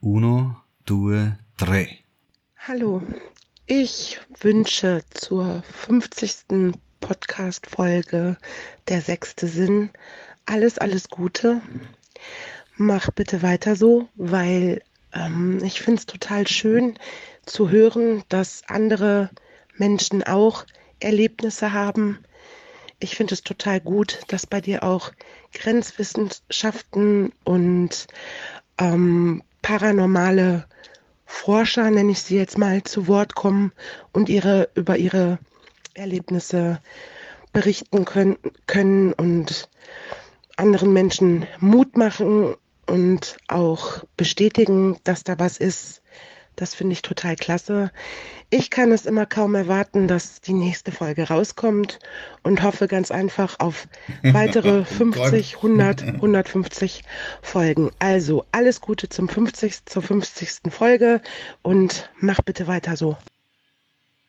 Uno, 0.00 0.56
due, 0.86 1.38
tre. 1.56 1.88
Hallo, 2.56 3.02
ich 3.66 4.18
wünsche 4.40 5.02
zur 5.10 5.62
50. 5.62 6.72
Podcast-Folge 7.00 8.36
Der 8.88 9.00
sechste 9.00 9.46
Sinn 9.48 9.90
alles, 10.46 10.78
alles 10.78 11.08
Gute. 11.08 11.62
Mach 12.76 13.10
bitte 13.12 13.42
weiter 13.42 13.74
so, 13.76 14.08
weil 14.16 14.82
ähm, 15.14 15.62
ich 15.64 15.80
finde 15.80 16.00
es 16.00 16.06
total 16.06 16.46
schön 16.46 16.98
zu 17.46 17.70
hören, 17.70 18.22
dass 18.28 18.62
andere 18.66 19.30
Menschen 19.76 20.22
auch 20.22 20.64
Erlebnisse 21.00 21.72
haben. 21.72 22.18
Ich 22.98 23.16
finde 23.16 23.34
es 23.34 23.42
total 23.42 23.80
gut, 23.80 24.20
dass 24.28 24.46
bei 24.46 24.60
dir 24.60 24.82
auch 24.82 25.12
Grenzwissenschaften 25.54 27.32
und 27.44 28.06
ähm, 28.78 29.42
paranormale 29.62 30.66
Forscher, 31.24 31.90
nenne 31.90 32.12
ich 32.12 32.22
sie 32.22 32.36
jetzt 32.36 32.58
mal, 32.58 32.82
zu 32.82 33.06
Wort 33.06 33.34
kommen 33.34 33.72
und 34.12 34.28
ihre 34.28 34.68
über 34.74 34.98
ihre 34.98 35.38
Erlebnisse 35.94 36.80
berichten 37.52 38.04
können, 38.04 38.36
können 38.66 39.12
und 39.12 39.68
anderen 40.56 40.92
Menschen 40.92 41.46
Mut 41.58 41.96
machen 41.96 42.56
und 42.90 43.36
auch 43.48 44.04
bestätigen, 44.16 44.98
dass 45.04 45.24
da 45.24 45.38
was 45.38 45.56
ist. 45.56 46.02
Das 46.56 46.74
finde 46.74 46.92
ich 46.92 47.02
total 47.02 47.36
klasse. 47.36 47.90
Ich 48.50 48.68
kann 48.68 48.92
es 48.92 49.06
immer 49.06 49.24
kaum 49.24 49.54
erwarten, 49.54 50.08
dass 50.08 50.40
die 50.40 50.52
nächste 50.52 50.92
Folge 50.92 51.28
rauskommt 51.28 52.00
und 52.42 52.62
hoffe 52.62 52.88
ganz 52.88 53.10
einfach 53.10 53.60
auf 53.60 53.88
weitere 54.22 54.80
Oh 54.80 54.84
50, 54.84 55.54
Gott. 55.54 55.64
100, 55.64 56.02
150 56.02 57.02
Folgen. 57.40 57.92
Also 57.98 58.44
alles 58.52 58.80
Gute 58.80 59.08
zum 59.08 59.28
50. 59.28 59.86
zur 59.86 60.02
50. 60.02 60.70
Folge 60.70 61.22
und 61.62 62.10
mach 62.20 62.42
bitte 62.42 62.66
weiter 62.66 62.96
so. 62.96 63.16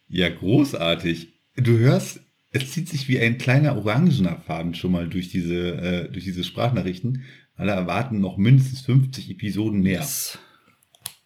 Ja, 0.08 0.30
großartig. 0.30 1.34
Du 1.56 1.80
hörst, 1.80 2.22
es 2.52 2.72
zieht 2.72 2.88
sich 2.88 3.08
wie 3.08 3.20
ein 3.20 3.38
kleiner 3.38 3.76
orangener 3.76 4.42
Faden 4.46 4.76
schon 4.76 4.92
mal 4.92 5.10
durch 5.10 5.30
diese, 5.30 5.56
äh, 5.56 6.12
durch 6.12 6.24
diese 6.24 6.44
Sprachnachrichten. 6.44 7.26
Alle 7.62 7.74
erwarten 7.74 8.20
noch 8.20 8.38
mindestens 8.38 8.82
50 8.82 9.30
Episoden 9.30 9.82
mehr. 9.84 10.04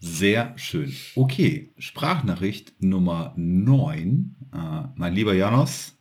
Sehr 0.01 0.53
schön. 0.57 0.93
Okay, 1.15 1.71
Sprachnachricht 1.77 2.73
Nummer 2.79 3.33
9. 3.37 4.35
Äh, 4.53 4.57
mein 4.97 5.13
lieber 5.13 5.33
Janos, 5.33 5.93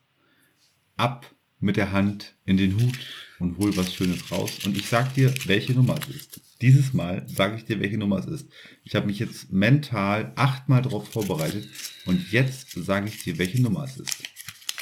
ab 0.96 1.32
mit 1.60 1.76
der 1.76 1.92
Hand 1.92 2.34
in 2.46 2.56
den 2.56 2.74
Hut 2.74 2.98
und 3.38 3.58
hol 3.58 3.76
was 3.76 3.94
Schönes 3.94 4.28
raus. 4.32 4.58
Und 4.66 4.76
ich 4.76 4.88
sag 4.88 5.14
dir, 5.14 5.32
welche 5.46 5.72
Nummer 5.72 6.00
es 6.02 6.12
ist. 6.12 6.40
Dieses 6.60 6.92
Mal 6.92 7.24
sage 7.28 7.54
ich 7.56 7.64
dir, 7.64 7.78
welche 7.78 7.96
Nummer 7.96 8.18
es 8.18 8.26
ist. 8.26 8.48
Ich 8.82 8.96
habe 8.96 9.06
mich 9.06 9.20
jetzt 9.20 9.52
mental 9.52 10.32
achtmal 10.34 10.82
darauf 10.82 11.08
vorbereitet 11.12 11.68
und 12.06 12.32
jetzt 12.32 12.72
sage 12.72 13.06
ich 13.06 13.22
dir, 13.22 13.38
welche 13.38 13.62
Nummer 13.62 13.84
es 13.84 13.98
ist. 13.98 14.20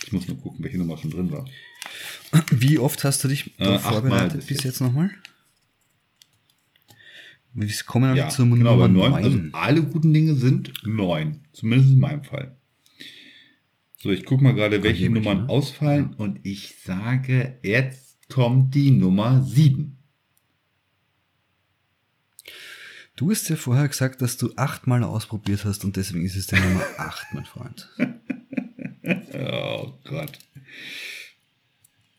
Ich 0.07 0.13
muss 0.13 0.27
nur 0.27 0.41
gucken, 0.41 0.65
welche 0.65 0.79
Nummer 0.79 0.97
schon 0.97 1.11
drin 1.11 1.31
war. 1.31 1.45
Wie 2.51 2.79
oft 2.79 3.05
hast 3.05 3.23
du 3.23 3.29
dich 3.29 3.53
Äh, 3.61 3.79
vorbereitet 3.79 4.39
bis 4.39 4.47
bis 4.47 4.63
jetzt 4.65 4.81
nochmal? 4.81 5.11
Wir 7.55 7.69
kommen 7.87 8.11
noch 8.11 8.17
Ja, 8.17 8.29
zur 8.29 8.47
genau, 8.47 8.57
Nummer 8.57 8.71
aber 8.71 8.89
neun. 8.89 9.13
Also 9.15 9.31
9. 9.31 9.51
alle 9.55 9.83
guten 9.83 10.13
Dinge 10.15 10.35
sind 10.35 10.73
neun. 10.87 11.41
Zumindest 11.53 11.93
in 11.93 12.01
meinem 12.01 12.25
Fall. 12.25 12.57
So, 13.99 14.11
ich 14.11 14.25
gucke 14.25 14.43
mal 14.43 14.55
gerade, 14.55 14.83
welche 14.83 15.09
Nummern 15.11 15.49
ausfallen 15.49 16.15
und 16.15 16.41
ich 16.45 16.77
sage, 16.83 17.59
jetzt 17.63 18.29
kommt 18.29 18.75
die 18.75 18.91
Nummer 18.91 19.43
sieben. 19.43 19.99
Du 23.15 23.31
hast 23.31 23.49
ja 23.51 23.57
vorher 23.57 23.87
gesagt, 23.87 24.23
dass 24.23 24.39
du 24.39 24.53
achtmal 24.57 25.05
ausprobiert 25.05 25.65
hast 25.65 25.85
und 25.85 25.97
deswegen 25.97 26.25
ist 26.25 26.35
es 26.37 26.47
die 26.47 26.57
Nummer 26.57 26.83
8, 26.99 27.27
mein 27.35 27.45
Freund. 27.45 27.89
Oh 29.35 29.93
Gott. 30.05 30.39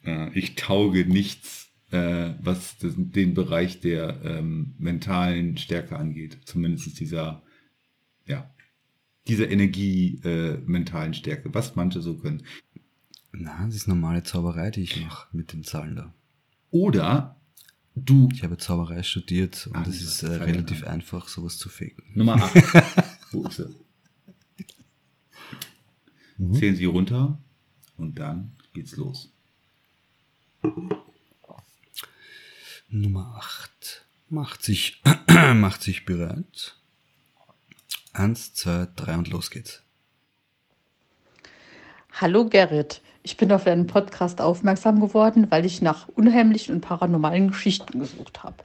Ja, 0.06 0.30
ich 0.34 0.56
tauge 0.56 1.06
nichts, 1.06 1.63
äh, 1.94 2.34
was 2.42 2.78
das, 2.80 2.94
den 2.98 3.36
Bereich 3.36 3.80
der 3.80 4.20
ähm, 4.24 4.74
mentalen 4.80 5.58
Stärke 5.58 5.96
angeht. 5.96 6.40
Zumindest 6.46 7.00
dieser, 7.00 7.44
ja, 8.26 8.52
dieser 9.28 9.50
Energie 9.50 10.20
äh, 10.24 10.58
mentalen 10.66 11.14
Stärke, 11.14 11.54
was 11.54 11.76
manche 11.76 12.02
so 12.02 12.18
können. 12.18 12.44
Na, 13.32 13.66
das 13.66 13.76
ist 13.76 13.88
normale 13.88 14.24
Zauberei, 14.24 14.72
die 14.72 14.82
ich 14.82 15.02
mache 15.02 15.28
mit 15.36 15.54
den 15.54 15.64
Zahlen 15.64 15.96
da. 15.96 16.14
Oder 16.72 17.40
du. 17.96 18.28
Ich 18.34 18.44
habe 18.44 18.58
Zauberei 18.58 19.04
studiert 19.04 19.68
und 19.68 19.88
es 19.88 20.02
ist 20.02 20.24
äh, 20.24 20.34
relativ 20.34 20.84
an. 20.84 20.96
einfach, 20.96 21.28
sowas 21.28 21.58
zu 21.58 21.70
faken. 21.70 22.04
Nummer 22.16 22.36
8. 22.36 22.56
Wo 23.32 23.46
ist 23.46 23.58
sie? 23.58 23.70
Zählen 26.58 26.76
Sie 26.76 26.86
runter 26.86 27.40
und 27.98 28.18
dann 28.18 28.54
geht's 28.74 28.98
los. 28.98 29.32
Nummer 32.96 33.34
8 33.40 34.06
macht 34.30 34.62
sich, 34.62 35.02
macht 35.56 35.82
sich 35.82 36.06
bereit. 36.06 36.76
Eins, 38.14 38.54
zwei, 38.54 38.88
drei 38.96 39.18
und 39.18 39.30
los 39.30 39.50
geht's. 39.50 39.82
Hallo 42.12 42.48
Gerrit, 42.48 43.02
ich 43.24 43.36
bin 43.36 43.52
auf 43.52 43.64
deinen 43.64 43.88
Podcast 43.88 44.42
aufmerksam 44.42 45.00
geworden, 45.00 45.48
weil 45.50 45.66
ich 45.66 45.82
nach 45.82 46.08
unheimlichen 46.10 46.76
und 46.76 46.82
paranormalen 46.82 47.48
Geschichten 47.48 47.98
gesucht 47.98 48.44
habe. 48.44 48.58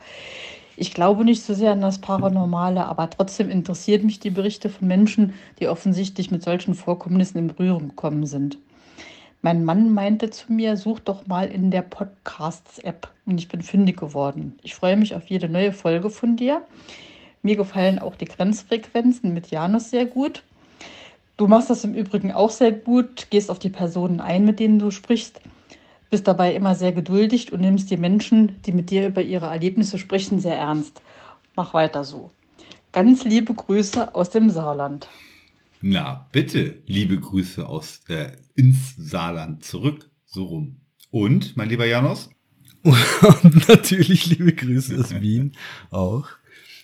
Ich 0.77 0.93
glaube 0.93 1.25
nicht 1.25 1.43
so 1.43 1.55
sehr 1.55 1.73
an 1.73 1.81
das 1.81 1.99
Paranormale, 1.99 2.85
aber 2.85 3.09
trotzdem 3.09 3.49
interessiert 3.49 4.05
mich 4.05 4.21
die 4.21 4.29
Berichte 4.29 4.69
von 4.69 4.89
Menschen, 4.89 5.33
die 5.59 5.69
offensichtlich 5.69 6.31
mit 6.31 6.43
solchen 6.43 6.75
Vorkommnissen 6.75 7.39
in 7.39 7.49
Berührung 7.49 7.89
gekommen 7.89 8.27
sind. 8.27 8.59
Mein 9.41 9.65
Mann 9.65 9.95
meinte 9.95 10.31
zu 10.31 10.53
mir, 10.53 10.77
such 10.77 10.99
doch 10.99 11.29
mal 11.29 11.47
in 11.47 11.71
der 11.71 11.83
Podcasts-App 11.83 13.09
und 13.25 13.39
ich 13.39 13.47
bin 13.47 13.63
fündig 13.63 13.97
geworden. 13.97 14.59
Ich 14.63 14.75
freue 14.75 14.97
mich 14.97 15.15
auf 15.15 15.27
jede 15.29 15.49
neue 15.49 15.73
Folge 15.73 16.11
von 16.11 16.37
dir. 16.37 16.63
Mir 17.43 17.55
gefallen 17.55 18.01
auch 18.01 18.17
die 18.17 18.25
Grenzfrequenzen 18.25 19.33
mit 19.33 19.53
Janus 19.53 19.91
sehr 19.91 20.07
gut. 20.07 20.43
Du 21.37 21.47
machst 21.47 21.71
das 21.71 21.85
im 21.85 21.95
Übrigen 21.95 22.33
auch 22.33 22.51
sehr 22.51 22.73
gut, 22.73 23.29
gehst 23.31 23.49
auf 23.49 23.61
die 23.61 23.69
Personen 23.71 24.21
ein, 24.21 24.45
mit 24.45 24.59
denen 24.59 24.81
du 24.81 24.91
sprichst, 24.91 25.41
bist 26.11 26.27
dabei 26.27 26.53
immer 26.53 26.75
sehr 26.75 26.91
geduldig 26.91 27.53
und 27.53 27.61
nimmst 27.61 27.93
die 27.93 27.97
Menschen, 27.97 28.61
die 28.67 28.73
mit 28.73 28.91
dir 28.91 29.07
über 29.07 29.23
ihre 29.23 29.47
Erlebnisse 29.47 29.99
sprechen, 29.99 30.41
sehr 30.41 30.57
ernst. 30.57 31.01
Mach 31.55 31.75
weiter 31.75 32.03
so. 32.03 32.33
Ganz 32.91 33.23
liebe 33.23 33.55
Grüße 33.55 34.17
aus 34.17 34.31
dem 34.31 34.51
Saarland. 34.51 35.07
Na, 35.81 36.29
bitte, 36.33 36.83
liebe 36.87 37.21
Grüße 37.21 37.67
aus 37.67 38.01
äh, 38.09 38.33
ins 38.57 38.97
Saarland 38.97 39.65
zurück, 39.65 40.11
so 40.27 40.45
rum. 40.45 40.81
Und, 41.11 41.57
mein 41.57 41.69
lieber 41.69 41.87
Janos? 41.87 42.31
Und 42.83 43.69
natürlich 43.69 44.27
liebe 44.27 44.53
Grüße 44.53 44.99
aus 44.99 45.21
Wien 45.21 45.53
auch. 45.91 46.29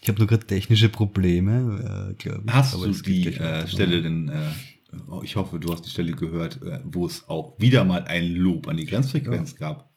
Ich 0.01 0.09
habe 0.09 0.19
nur 0.19 0.29
gerade 0.29 0.47
technische 0.47 0.89
Probleme, 0.89 2.13
äh, 2.13 2.15
glaube 2.15 2.45
ich. 2.47 2.53
Hast 2.53 2.75
du 2.75 2.93
die 2.93 3.29
äh. 3.35 3.67
Stelle 3.67 4.03
denn, 4.03 4.29
äh, 4.29 4.53
oh, 5.09 5.23
ich 5.25 5.35
hoffe, 5.37 5.59
du 5.59 5.73
hast 5.73 5.83
die 5.87 5.91
Stelle 5.91 6.13
gehört, 6.13 6.63
äh, 6.63 6.81
wo 6.85 7.07
es 7.07 7.29
auch 7.29 7.59
wieder 7.59 7.85
mal 7.85 8.05
ein 8.05 8.35
Lob 8.35 8.69
an 8.69 8.77
die 8.77 8.87
Grenzfrequenz 8.87 9.57
gab. 9.57 9.91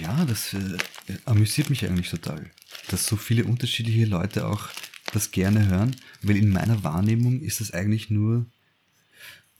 Ja, 0.00 0.24
das 0.26 0.54
äh, 0.54 0.76
amüsiert 1.24 1.70
mich 1.70 1.84
eigentlich 1.86 2.10
total, 2.10 2.50
dass 2.90 3.06
so 3.06 3.16
viele 3.16 3.44
unterschiedliche 3.44 4.04
Leute 4.04 4.46
auch 4.46 4.68
das 5.16 5.30
gerne 5.32 5.66
hören, 5.68 5.96
weil 6.22 6.36
in 6.36 6.50
meiner 6.50 6.84
Wahrnehmung 6.84 7.40
ist 7.40 7.60
das 7.60 7.72
eigentlich 7.72 8.10
nur, 8.10 8.46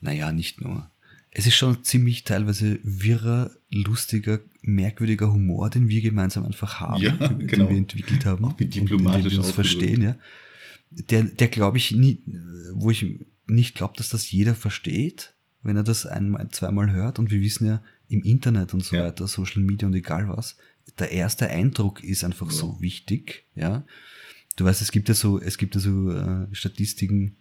naja, 0.00 0.30
nicht 0.32 0.61
nur. 0.61 0.88
es 1.30 1.46
ist 1.46 1.57
schon 1.57 1.82
ziemlich 1.84 2.24
teilweise 2.24 2.78
wirrer, 2.82 3.50
lustiger, 3.70 4.40
merkwürdiger 4.62 5.32
Humor, 5.32 5.70
den 5.70 5.88
wir 5.88 6.00
gemeinsam 6.00 6.44
einfach 6.44 6.80
haben, 6.80 7.02
Ja, 7.02 7.11
den 7.28 7.46
genau. 7.46 7.68
wir 7.68 7.76
entwickelt 7.76 8.24
haben, 8.24 8.44
Auch 8.44 8.59
und 8.61 8.74
dem 8.74 8.88
wir 8.88 9.38
uns 9.38 9.50
verstehen, 9.50 10.02
ja. 10.02 10.16
Der, 10.90 11.24
der 11.24 11.48
glaube 11.48 11.78
ich 11.78 11.90
nie, 11.90 12.22
wo 12.72 12.90
ich 12.90 13.04
nicht 13.46 13.74
glaube, 13.74 13.94
dass 13.96 14.09
das 14.09 14.30
jeder 14.30 14.54
versteht, 14.54 15.34
wenn 15.62 15.76
er 15.76 15.82
das 15.82 16.07
einmal, 16.07 16.48
zweimal 16.50 16.90
hört. 16.92 17.18
Und 17.18 17.30
wir 17.30 17.40
wissen 17.40 17.66
ja 17.66 17.82
im 18.09 18.22
Internet 18.22 18.72
und 18.72 18.84
so 18.84 18.96
weiter, 18.96 19.26
Social 19.26 19.62
Media 19.62 19.88
und 19.88 19.94
egal 19.94 20.28
was, 20.28 20.57
der 20.98 21.11
erste 21.11 21.48
Eindruck 21.50 22.02
ist 22.04 22.24
einfach 22.24 22.50
so 22.50 22.80
wichtig, 22.80 23.44
ja. 23.57 23.84
Du 24.57 24.64
weißt, 24.64 24.82
es 24.82 24.90
gibt 24.90 25.09
ja 25.09 25.14
so, 25.14 25.40
es 25.40 25.59
gibt 25.59 25.74
ja 25.74 25.80
so 25.80 26.11
äh, 26.11 26.46
Statistiken 26.52 27.36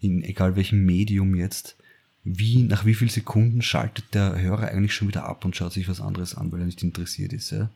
in 0.00 0.22
egal 0.22 0.56
welchem 0.56 0.84
Medium 0.84 1.34
jetzt, 1.34 1.76
wie, 2.24 2.62
nach 2.62 2.84
wie 2.84 2.94
vielen 2.94 3.10
Sekunden 3.10 3.62
schaltet 3.62 4.04
der 4.12 4.40
Hörer 4.40 4.68
eigentlich 4.68 4.94
schon 4.94 5.08
wieder 5.08 5.24
ab 5.24 5.44
und 5.44 5.56
schaut 5.56 5.72
sich 5.72 5.88
was 5.88 6.00
anderes 6.00 6.34
an, 6.34 6.52
weil 6.52 6.60
er 6.60 6.66
nicht 6.66 6.82
interessiert 6.82 7.32
ist, 7.32 7.50
ja. 7.50 7.70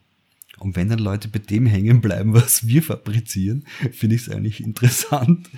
Und 0.59 0.77
wenn 0.77 0.91
dann 0.91 0.99
Leute 0.99 1.29
bei 1.29 1.39
dem 1.39 1.65
hängen 1.67 2.01
bleiben, 2.01 2.35
was 2.35 2.67
wir 2.67 2.83
fabrizieren, 2.83 3.65
finde 3.93 4.17
ich 4.17 4.23
es 4.23 4.29
eigentlich 4.29 4.63
interessant, 4.63 5.49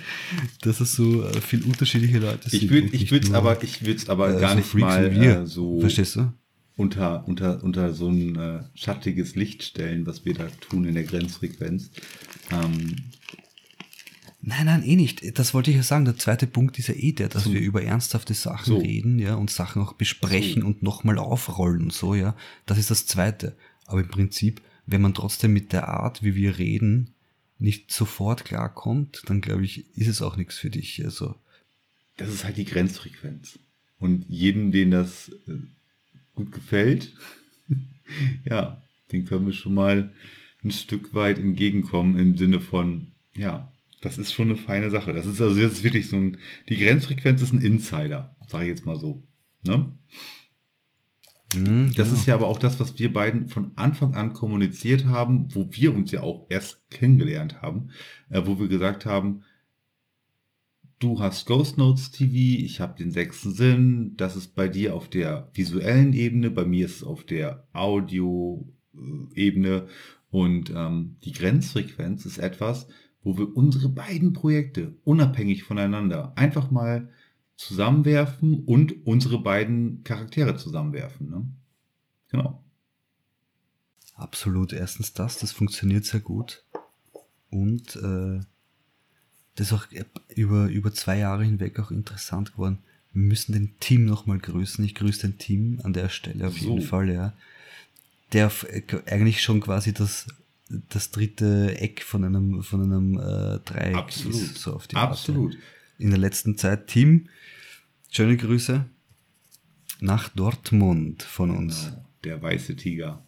dass 0.61 0.79
es 0.79 0.93
so 0.93 1.23
äh, 1.23 1.41
viel 1.41 1.63
unterschiedliche 1.63 2.19
Leute 2.19 2.47
Ich 2.51 2.61
sind 2.61 2.69
würde 2.69 2.87
und 2.87 2.93
ich 2.93 3.11
würd's 3.11 3.27
nur, 3.27 3.37
aber, 3.37 3.61
ich 3.63 3.85
würd's 3.85 4.07
aber 4.07 4.35
äh, 4.35 4.39
gar 4.39 4.51
so 4.51 4.55
nicht 4.57 4.67
Freaks 4.67 4.81
mal 4.81 5.05
äh, 5.05 5.45
so 5.45 5.81
Verstehst 5.81 6.15
du? 6.15 6.31
unter, 6.77 7.27
unter, 7.27 7.63
unter 7.63 7.93
so 7.93 8.09
ein 8.09 8.35
äh, 8.35 8.63
schattiges 8.73 9.35
Licht 9.35 9.63
stellen, 9.63 10.05
was 10.05 10.25
wir 10.25 10.33
da 10.33 10.47
tun 10.61 10.85
in 10.85 10.95
der 10.95 11.03
Grenzfrequenz. 11.03 11.91
Ähm, 12.51 12.95
Nein, 14.47 14.67
nein, 14.67 14.83
eh 14.83 14.95
nicht. 14.95 15.39
Das 15.39 15.55
wollte 15.55 15.71
ich 15.71 15.77
ja 15.77 15.81
sagen. 15.81 16.05
Der 16.05 16.17
zweite 16.17 16.45
Punkt 16.45 16.77
ist 16.77 16.87
ja 16.87 16.93
eh 16.93 17.13
der, 17.13 17.29
dass 17.29 17.45
So. 17.45 17.53
wir 17.53 17.61
über 17.61 17.81
ernsthafte 17.81 18.35
Sachen 18.35 18.65
So. 18.65 18.77
reden, 18.77 19.17
ja, 19.17 19.33
und 19.33 19.49
Sachen 19.49 19.81
auch 19.81 19.93
besprechen 19.93 20.61
So. 20.61 20.67
und 20.67 20.83
nochmal 20.83 21.17
aufrollen 21.17 21.81
und 21.81 21.93
so, 21.93 22.13
ja. 22.13 22.35
Das 22.67 22.77
ist 22.77 22.91
das 22.91 23.07
zweite. 23.07 23.55
Aber 23.87 24.01
im 24.01 24.07
Prinzip, 24.07 24.61
wenn 24.85 25.01
man 25.01 25.15
trotzdem 25.15 25.51
mit 25.51 25.73
der 25.73 25.87
Art, 25.87 26.21
wie 26.21 26.35
wir 26.35 26.59
reden, 26.59 27.09
nicht 27.57 27.91
sofort 27.91 28.45
klarkommt, 28.45 29.23
dann 29.25 29.41
glaube 29.41 29.65
ich, 29.65 29.85
ist 29.97 30.07
es 30.09 30.21
auch 30.21 30.35
nichts 30.35 30.59
für 30.59 30.69
dich. 30.69 31.03
Also, 31.03 31.33
das 32.17 32.29
ist 32.29 32.43
halt 32.43 32.57
die 32.57 32.65
Grenzfrequenz. 32.65 33.57
Und 33.97 34.25
jedem, 34.29 34.71
den 34.71 34.91
das 34.91 35.29
äh, 35.47 35.53
gut 36.35 36.51
gefällt, 36.51 37.13
ja, 38.45 38.79
den 39.11 39.25
können 39.25 39.47
wir 39.47 39.53
schon 39.53 39.73
mal 39.73 40.11
ein 40.65 40.71
Stück 40.71 41.13
weit 41.13 41.39
entgegenkommen 41.39 42.17
im 42.17 42.35
Sinne 42.37 42.59
von, 42.59 43.11
ja, 43.35 43.71
das 44.01 44.17
ist 44.17 44.33
schon 44.33 44.49
eine 44.49 44.57
feine 44.57 44.89
Sache. 44.89 45.13
Das 45.13 45.25
ist 45.25 45.41
also 45.41 45.59
jetzt 45.59 45.83
wirklich 45.83 46.09
so 46.09 46.17
ein, 46.17 46.37
die 46.69 46.77
Grenzfrequenz 46.77 47.41
ist 47.41 47.53
ein 47.53 47.61
Insider, 47.61 48.35
sage 48.47 48.65
ich 48.65 48.69
jetzt 48.69 48.85
mal 48.85 48.99
so. 48.99 49.23
Ne? 49.63 49.91
hm, 51.53 51.91
Das 51.95 52.09
genau. 52.09 52.19
ist 52.19 52.25
ja 52.27 52.35
aber 52.35 52.47
auch 52.47 52.59
das, 52.59 52.79
was 52.79 52.99
wir 52.99 53.11
beiden 53.11 53.47
von 53.47 53.71
Anfang 53.75 54.15
an 54.15 54.33
kommuniziert 54.33 55.05
haben, 55.05 55.47
wo 55.55 55.67
wir 55.71 55.93
uns 55.93 56.11
ja 56.11 56.21
auch 56.21 56.45
erst 56.49 56.89
kennengelernt 56.91 57.61
haben, 57.61 57.89
äh, 58.29 58.41
wo 58.45 58.59
wir 58.59 58.67
gesagt 58.67 59.05
haben, 59.05 59.43
du 60.99 61.19
hast 61.19 61.45
Ghost 61.45 61.77
Notes 61.77 62.11
TV, 62.11 62.63
ich 62.63 62.79
habe 62.79 62.97
den 62.97 63.11
sechsten 63.11 63.53
Sinn, 63.53 64.13
das 64.17 64.35
ist 64.35 64.55
bei 64.55 64.67
dir 64.67 64.95
auf 64.95 65.09
der 65.09 65.49
visuellen 65.53 66.13
Ebene, 66.13 66.51
bei 66.51 66.65
mir 66.65 66.85
ist 66.85 66.97
es 66.97 67.03
auf 67.03 67.23
der 67.23 67.67
Audio-Ebene 67.73 68.67
und 70.35 70.69
ähm, 70.75 71.15
die 71.23 71.31
Grenzfrequenz 71.31 72.25
ist 72.25 72.39
etwas, 72.39 72.87
wo 73.23 73.37
wir 73.37 73.55
unsere 73.55 73.87
beiden 73.87 74.33
Projekte 74.33 74.93
unabhängig 75.05 75.63
voneinander 75.63 76.37
einfach 76.37 76.71
mal 76.71 77.07
zusammenwerfen 77.55 78.65
und 78.65 79.05
unsere 79.07 79.41
beiden 79.41 80.03
Charaktere 80.03 80.57
zusammenwerfen. 80.57 81.29
Ne? 81.29 81.47
Genau. 82.27 82.61
Absolut. 84.15 84.73
Erstens 84.73 85.13
das, 85.13 85.37
das 85.37 85.53
funktioniert 85.53 86.03
sehr 86.03 86.19
gut. 86.19 86.65
Und 87.49 87.95
äh, 87.95 88.41
das 89.55 89.67
ist 89.67 89.73
auch 89.73 89.87
über, 90.35 90.67
über 90.67 90.93
zwei 90.93 91.17
Jahre 91.17 91.45
hinweg 91.45 91.79
auch 91.79 91.91
interessant 91.91 92.51
geworden. 92.51 92.79
Wir 93.13 93.21
müssen 93.21 93.53
den 93.53 93.79
Team 93.79 94.03
nochmal 94.03 94.39
grüßen. 94.39 94.83
Ich 94.83 94.95
grüße 94.95 95.29
den 95.29 95.37
Team 95.37 95.79
an 95.83 95.93
der 95.93 96.09
Stelle 96.09 96.45
auf 96.45 96.57
jeden 96.57 96.81
So. 96.81 96.87
Fall, 96.87 97.09
ja. 97.09 97.31
Der 98.33 98.47
f- 98.47 98.67
eigentlich 99.05 99.41
schon 99.41 99.61
quasi 99.61 99.93
das, 99.93 100.27
das 100.89 101.11
dritte 101.11 101.77
Eck 101.79 102.01
von 102.03 102.23
einem, 102.23 102.63
von 102.63 102.81
einem 102.81 103.13
äh, 103.19 103.59
Dreieck 103.65 103.95
Absolut. 103.95 104.35
ist. 104.35 104.57
So 104.57 104.73
auf 104.73 104.87
die 104.87 104.95
Art, 104.95 105.11
Absolut. 105.11 105.53
ja. 105.53 105.59
In 105.97 106.09
der 106.09 106.19
letzten 106.19 106.57
Zeit. 106.57 106.87
Team, 106.87 107.29
schöne 108.09 108.35
Grüße 108.35 108.85
nach 110.01 110.29
Dortmund 110.29 111.23
von 111.23 111.51
uns. 111.51 111.85
Genau. 111.85 112.05
Der 112.23 112.41
weiße 112.41 112.75
Tiger. 112.75 113.21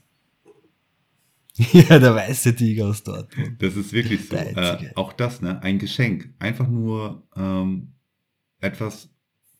Ja, 1.73 1.97
der 1.97 2.13
weiße 2.13 2.55
Tiger 2.55 2.87
aus 2.87 3.03
Dortmund. 3.03 3.61
Das 3.61 3.75
ist 3.75 3.91
wirklich 3.91 4.27
so. 4.29 4.35
Äh, 4.35 4.91
auch 4.95 5.11
das, 5.13 5.41
ne? 5.41 5.61
Ein 5.63 5.79
Geschenk. 5.79 6.33
Einfach 6.37 6.67
nur 6.67 7.23
ähm, 7.35 7.93
etwas, 8.59 9.09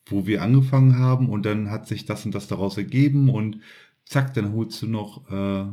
wo 0.06 0.26
wir 0.26 0.42
angefangen 0.42 0.96
haben 0.98 1.28
und 1.28 1.44
dann 1.44 1.70
hat 1.70 1.88
sich 1.88 2.04
das 2.06 2.24
und 2.24 2.34
das 2.36 2.46
daraus 2.46 2.76
ergeben 2.76 3.28
und 3.30 3.60
zack, 4.08 4.34
dann 4.34 4.52
holst 4.52 4.82
du 4.82 4.86
noch 4.86 5.30
äh, 5.30 5.70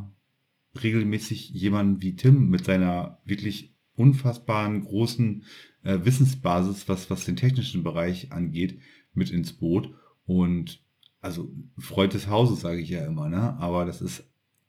regelmäßig 0.78 1.50
jemanden 1.50 2.02
wie 2.02 2.16
Tim 2.16 2.48
mit 2.48 2.64
seiner 2.64 3.18
wirklich 3.24 3.74
unfassbaren 3.94 4.84
großen 4.84 5.44
äh, 5.82 5.98
Wissensbasis, 6.02 6.88
was, 6.88 7.08
was 7.08 7.24
den 7.24 7.36
technischen 7.36 7.82
Bereich 7.82 8.32
angeht, 8.32 8.78
mit 9.14 9.30
ins 9.30 9.54
Boot. 9.54 9.94
Und 10.26 10.82
also 11.20 11.50
Freund 11.78 12.12
des 12.12 12.28
Hauses, 12.28 12.60
sage 12.60 12.80
ich 12.80 12.90
ja 12.90 13.06
immer, 13.06 13.28
ne? 13.28 13.56
Aber 13.58 13.86
das 13.86 14.02
ist, 14.02 14.24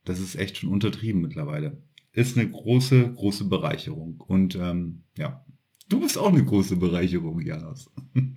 das 0.06 0.20
ist 0.20 0.36
echt 0.36 0.58
schon 0.58 0.70
untertrieben 0.70 1.22
mittlerweile. 1.22 1.82
Ist 2.14 2.38
eine 2.38 2.50
große, 2.50 3.14
große 3.14 3.46
Bereicherung. 3.46 4.22
Und 4.22 4.56
ähm, 4.56 5.04
ja, 5.18 5.46
du 5.90 6.00
bist 6.00 6.18
auch 6.18 6.32
eine 6.32 6.44
große 6.44 6.78
Bereicherung, 6.78 7.42
Janos. 7.42 7.92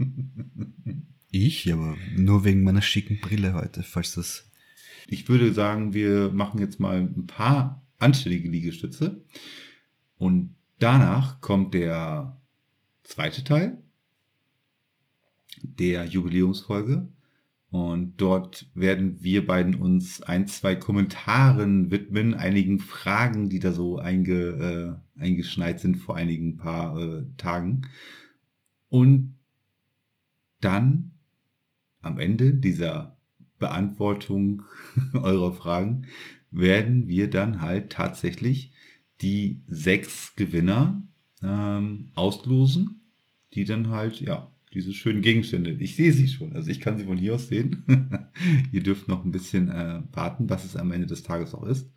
Ich, 1.32 1.72
aber 1.72 1.96
nur 2.16 2.44
wegen 2.44 2.64
meiner 2.64 2.82
schicken 2.82 3.20
Brille 3.20 3.54
heute, 3.54 3.84
falls 3.84 4.16
das. 4.16 4.49
Ich 5.10 5.28
würde 5.28 5.52
sagen, 5.52 5.92
wir 5.92 6.30
machen 6.30 6.60
jetzt 6.60 6.78
mal 6.78 6.98
ein 6.98 7.26
paar 7.26 7.84
anständige 7.98 8.48
Liegestütze. 8.48 9.24
Und 10.18 10.54
danach 10.78 11.40
kommt 11.40 11.74
der 11.74 12.40
zweite 13.02 13.42
Teil 13.42 13.82
der 15.62 16.04
Jubiläumsfolge. 16.04 17.08
Und 17.70 18.20
dort 18.20 18.70
werden 18.74 19.20
wir 19.20 19.44
beiden 19.46 19.74
uns 19.74 20.22
ein, 20.22 20.46
zwei 20.46 20.76
Kommentaren 20.76 21.90
widmen, 21.90 22.34
einigen 22.34 22.78
Fragen, 22.78 23.48
die 23.48 23.58
da 23.58 23.72
so 23.72 23.98
einge, 23.98 25.00
äh, 25.16 25.20
eingeschneit 25.20 25.80
sind 25.80 25.96
vor 25.96 26.14
einigen 26.14 26.56
paar 26.56 26.96
äh, 26.96 27.24
Tagen. 27.36 27.88
Und 28.88 29.34
dann 30.60 31.12
am 32.00 32.20
Ende 32.20 32.54
dieser 32.54 33.19
Beantwortung 33.60 34.64
eurer 35.14 35.52
Fragen 35.52 36.06
werden 36.50 37.06
wir 37.06 37.30
dann 37.30 37.60
halt 37.60 37.92
tatsächlich 37.92 38.72
die 39.20 39.62
sechs 39.68 40.34
Gewinner 40.34 41.02
ähm, 41.42 42.10
auslosen, 42.14 43.02
die 43.54 43.64
dann 43.64 43.90
halt, 43.90 44.20
ja, 44.20 44.50
diese 44.72 44.92
schönen 44.92 45.22
Gegenstände. 45.22 45.72
Ich 45.72 45.96
sehe 45.96 46.12
sie 46.12 46.28
schon, 46.28 46.52
also 46.54 46.70
ich 46.70 46.80
kann 46.80 46.96
sie 46.96 47.04
von 47.04 47.18
hier 47.18 47.34
aus 47.34 47.48
sehen. 47.48 47.84
Ihr 48.72 48.82
dürft 48.82 49.08
noch 49.08 49.24
ein 49.24 49.32
bisschen 49.32 49.68
äh, 49.68 50.02
warten, 50.12 50.48
was 50.48 50.64
es 50.64 50.76
am 50.76 50.92
Ende 50.92 51.06
des 51.06 51.22
Tages 51.22 51.54
auch 51.54 51.64
ist. 51.64 51.90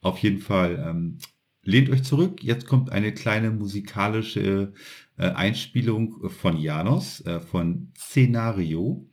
Auf 0.00 0.18
jeden 0.18 0.40
Fall 0.40 0.84
ähm, 0.84 1.18
lehnt 1.62 1.90
euch 1.90 2.02
zurück. 2.02 2.42
Jetzt 2.42 2.66
kommt 2.66 2.90
eine 2.90 3.12
kleine 3.12 3.50
musikalische 3.50 4.72
äh, 5.16 5.28
Einspielung 5.30 6.28
von 6.28 6.58
Janos, 6.58 7.20
äh, 7.24 7.40
von 7.40 7.92
Szenario. 7.96 9.07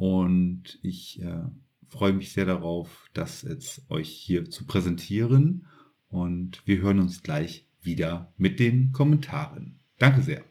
Und 0.00 0.78
ich 0.80 1.20
äh, 1.20 1.42
freue 1.88 2.14
mich 2.14 2.32
sehr 2.32 2.46
darauf, 2.46 3.10
das 3.12 3.42
jetzt 3.42 3.82
euch 3.90 4.08
hier 4.08 4.48
zu 4.48 4.64
präsentieren. 4.64 5.66
Und 6.08 6.66
wir 6.66 6.78
hören 6.78 7.00
uns 7.00 7.22
gleich 7.22 7.66
wieder 7.82 8.32
mit 8.38 8.60
den 8.60 8.92
Kommentaren. 8.92 9.78
Danke 9.98 10.22
sehr. 10.22 10.49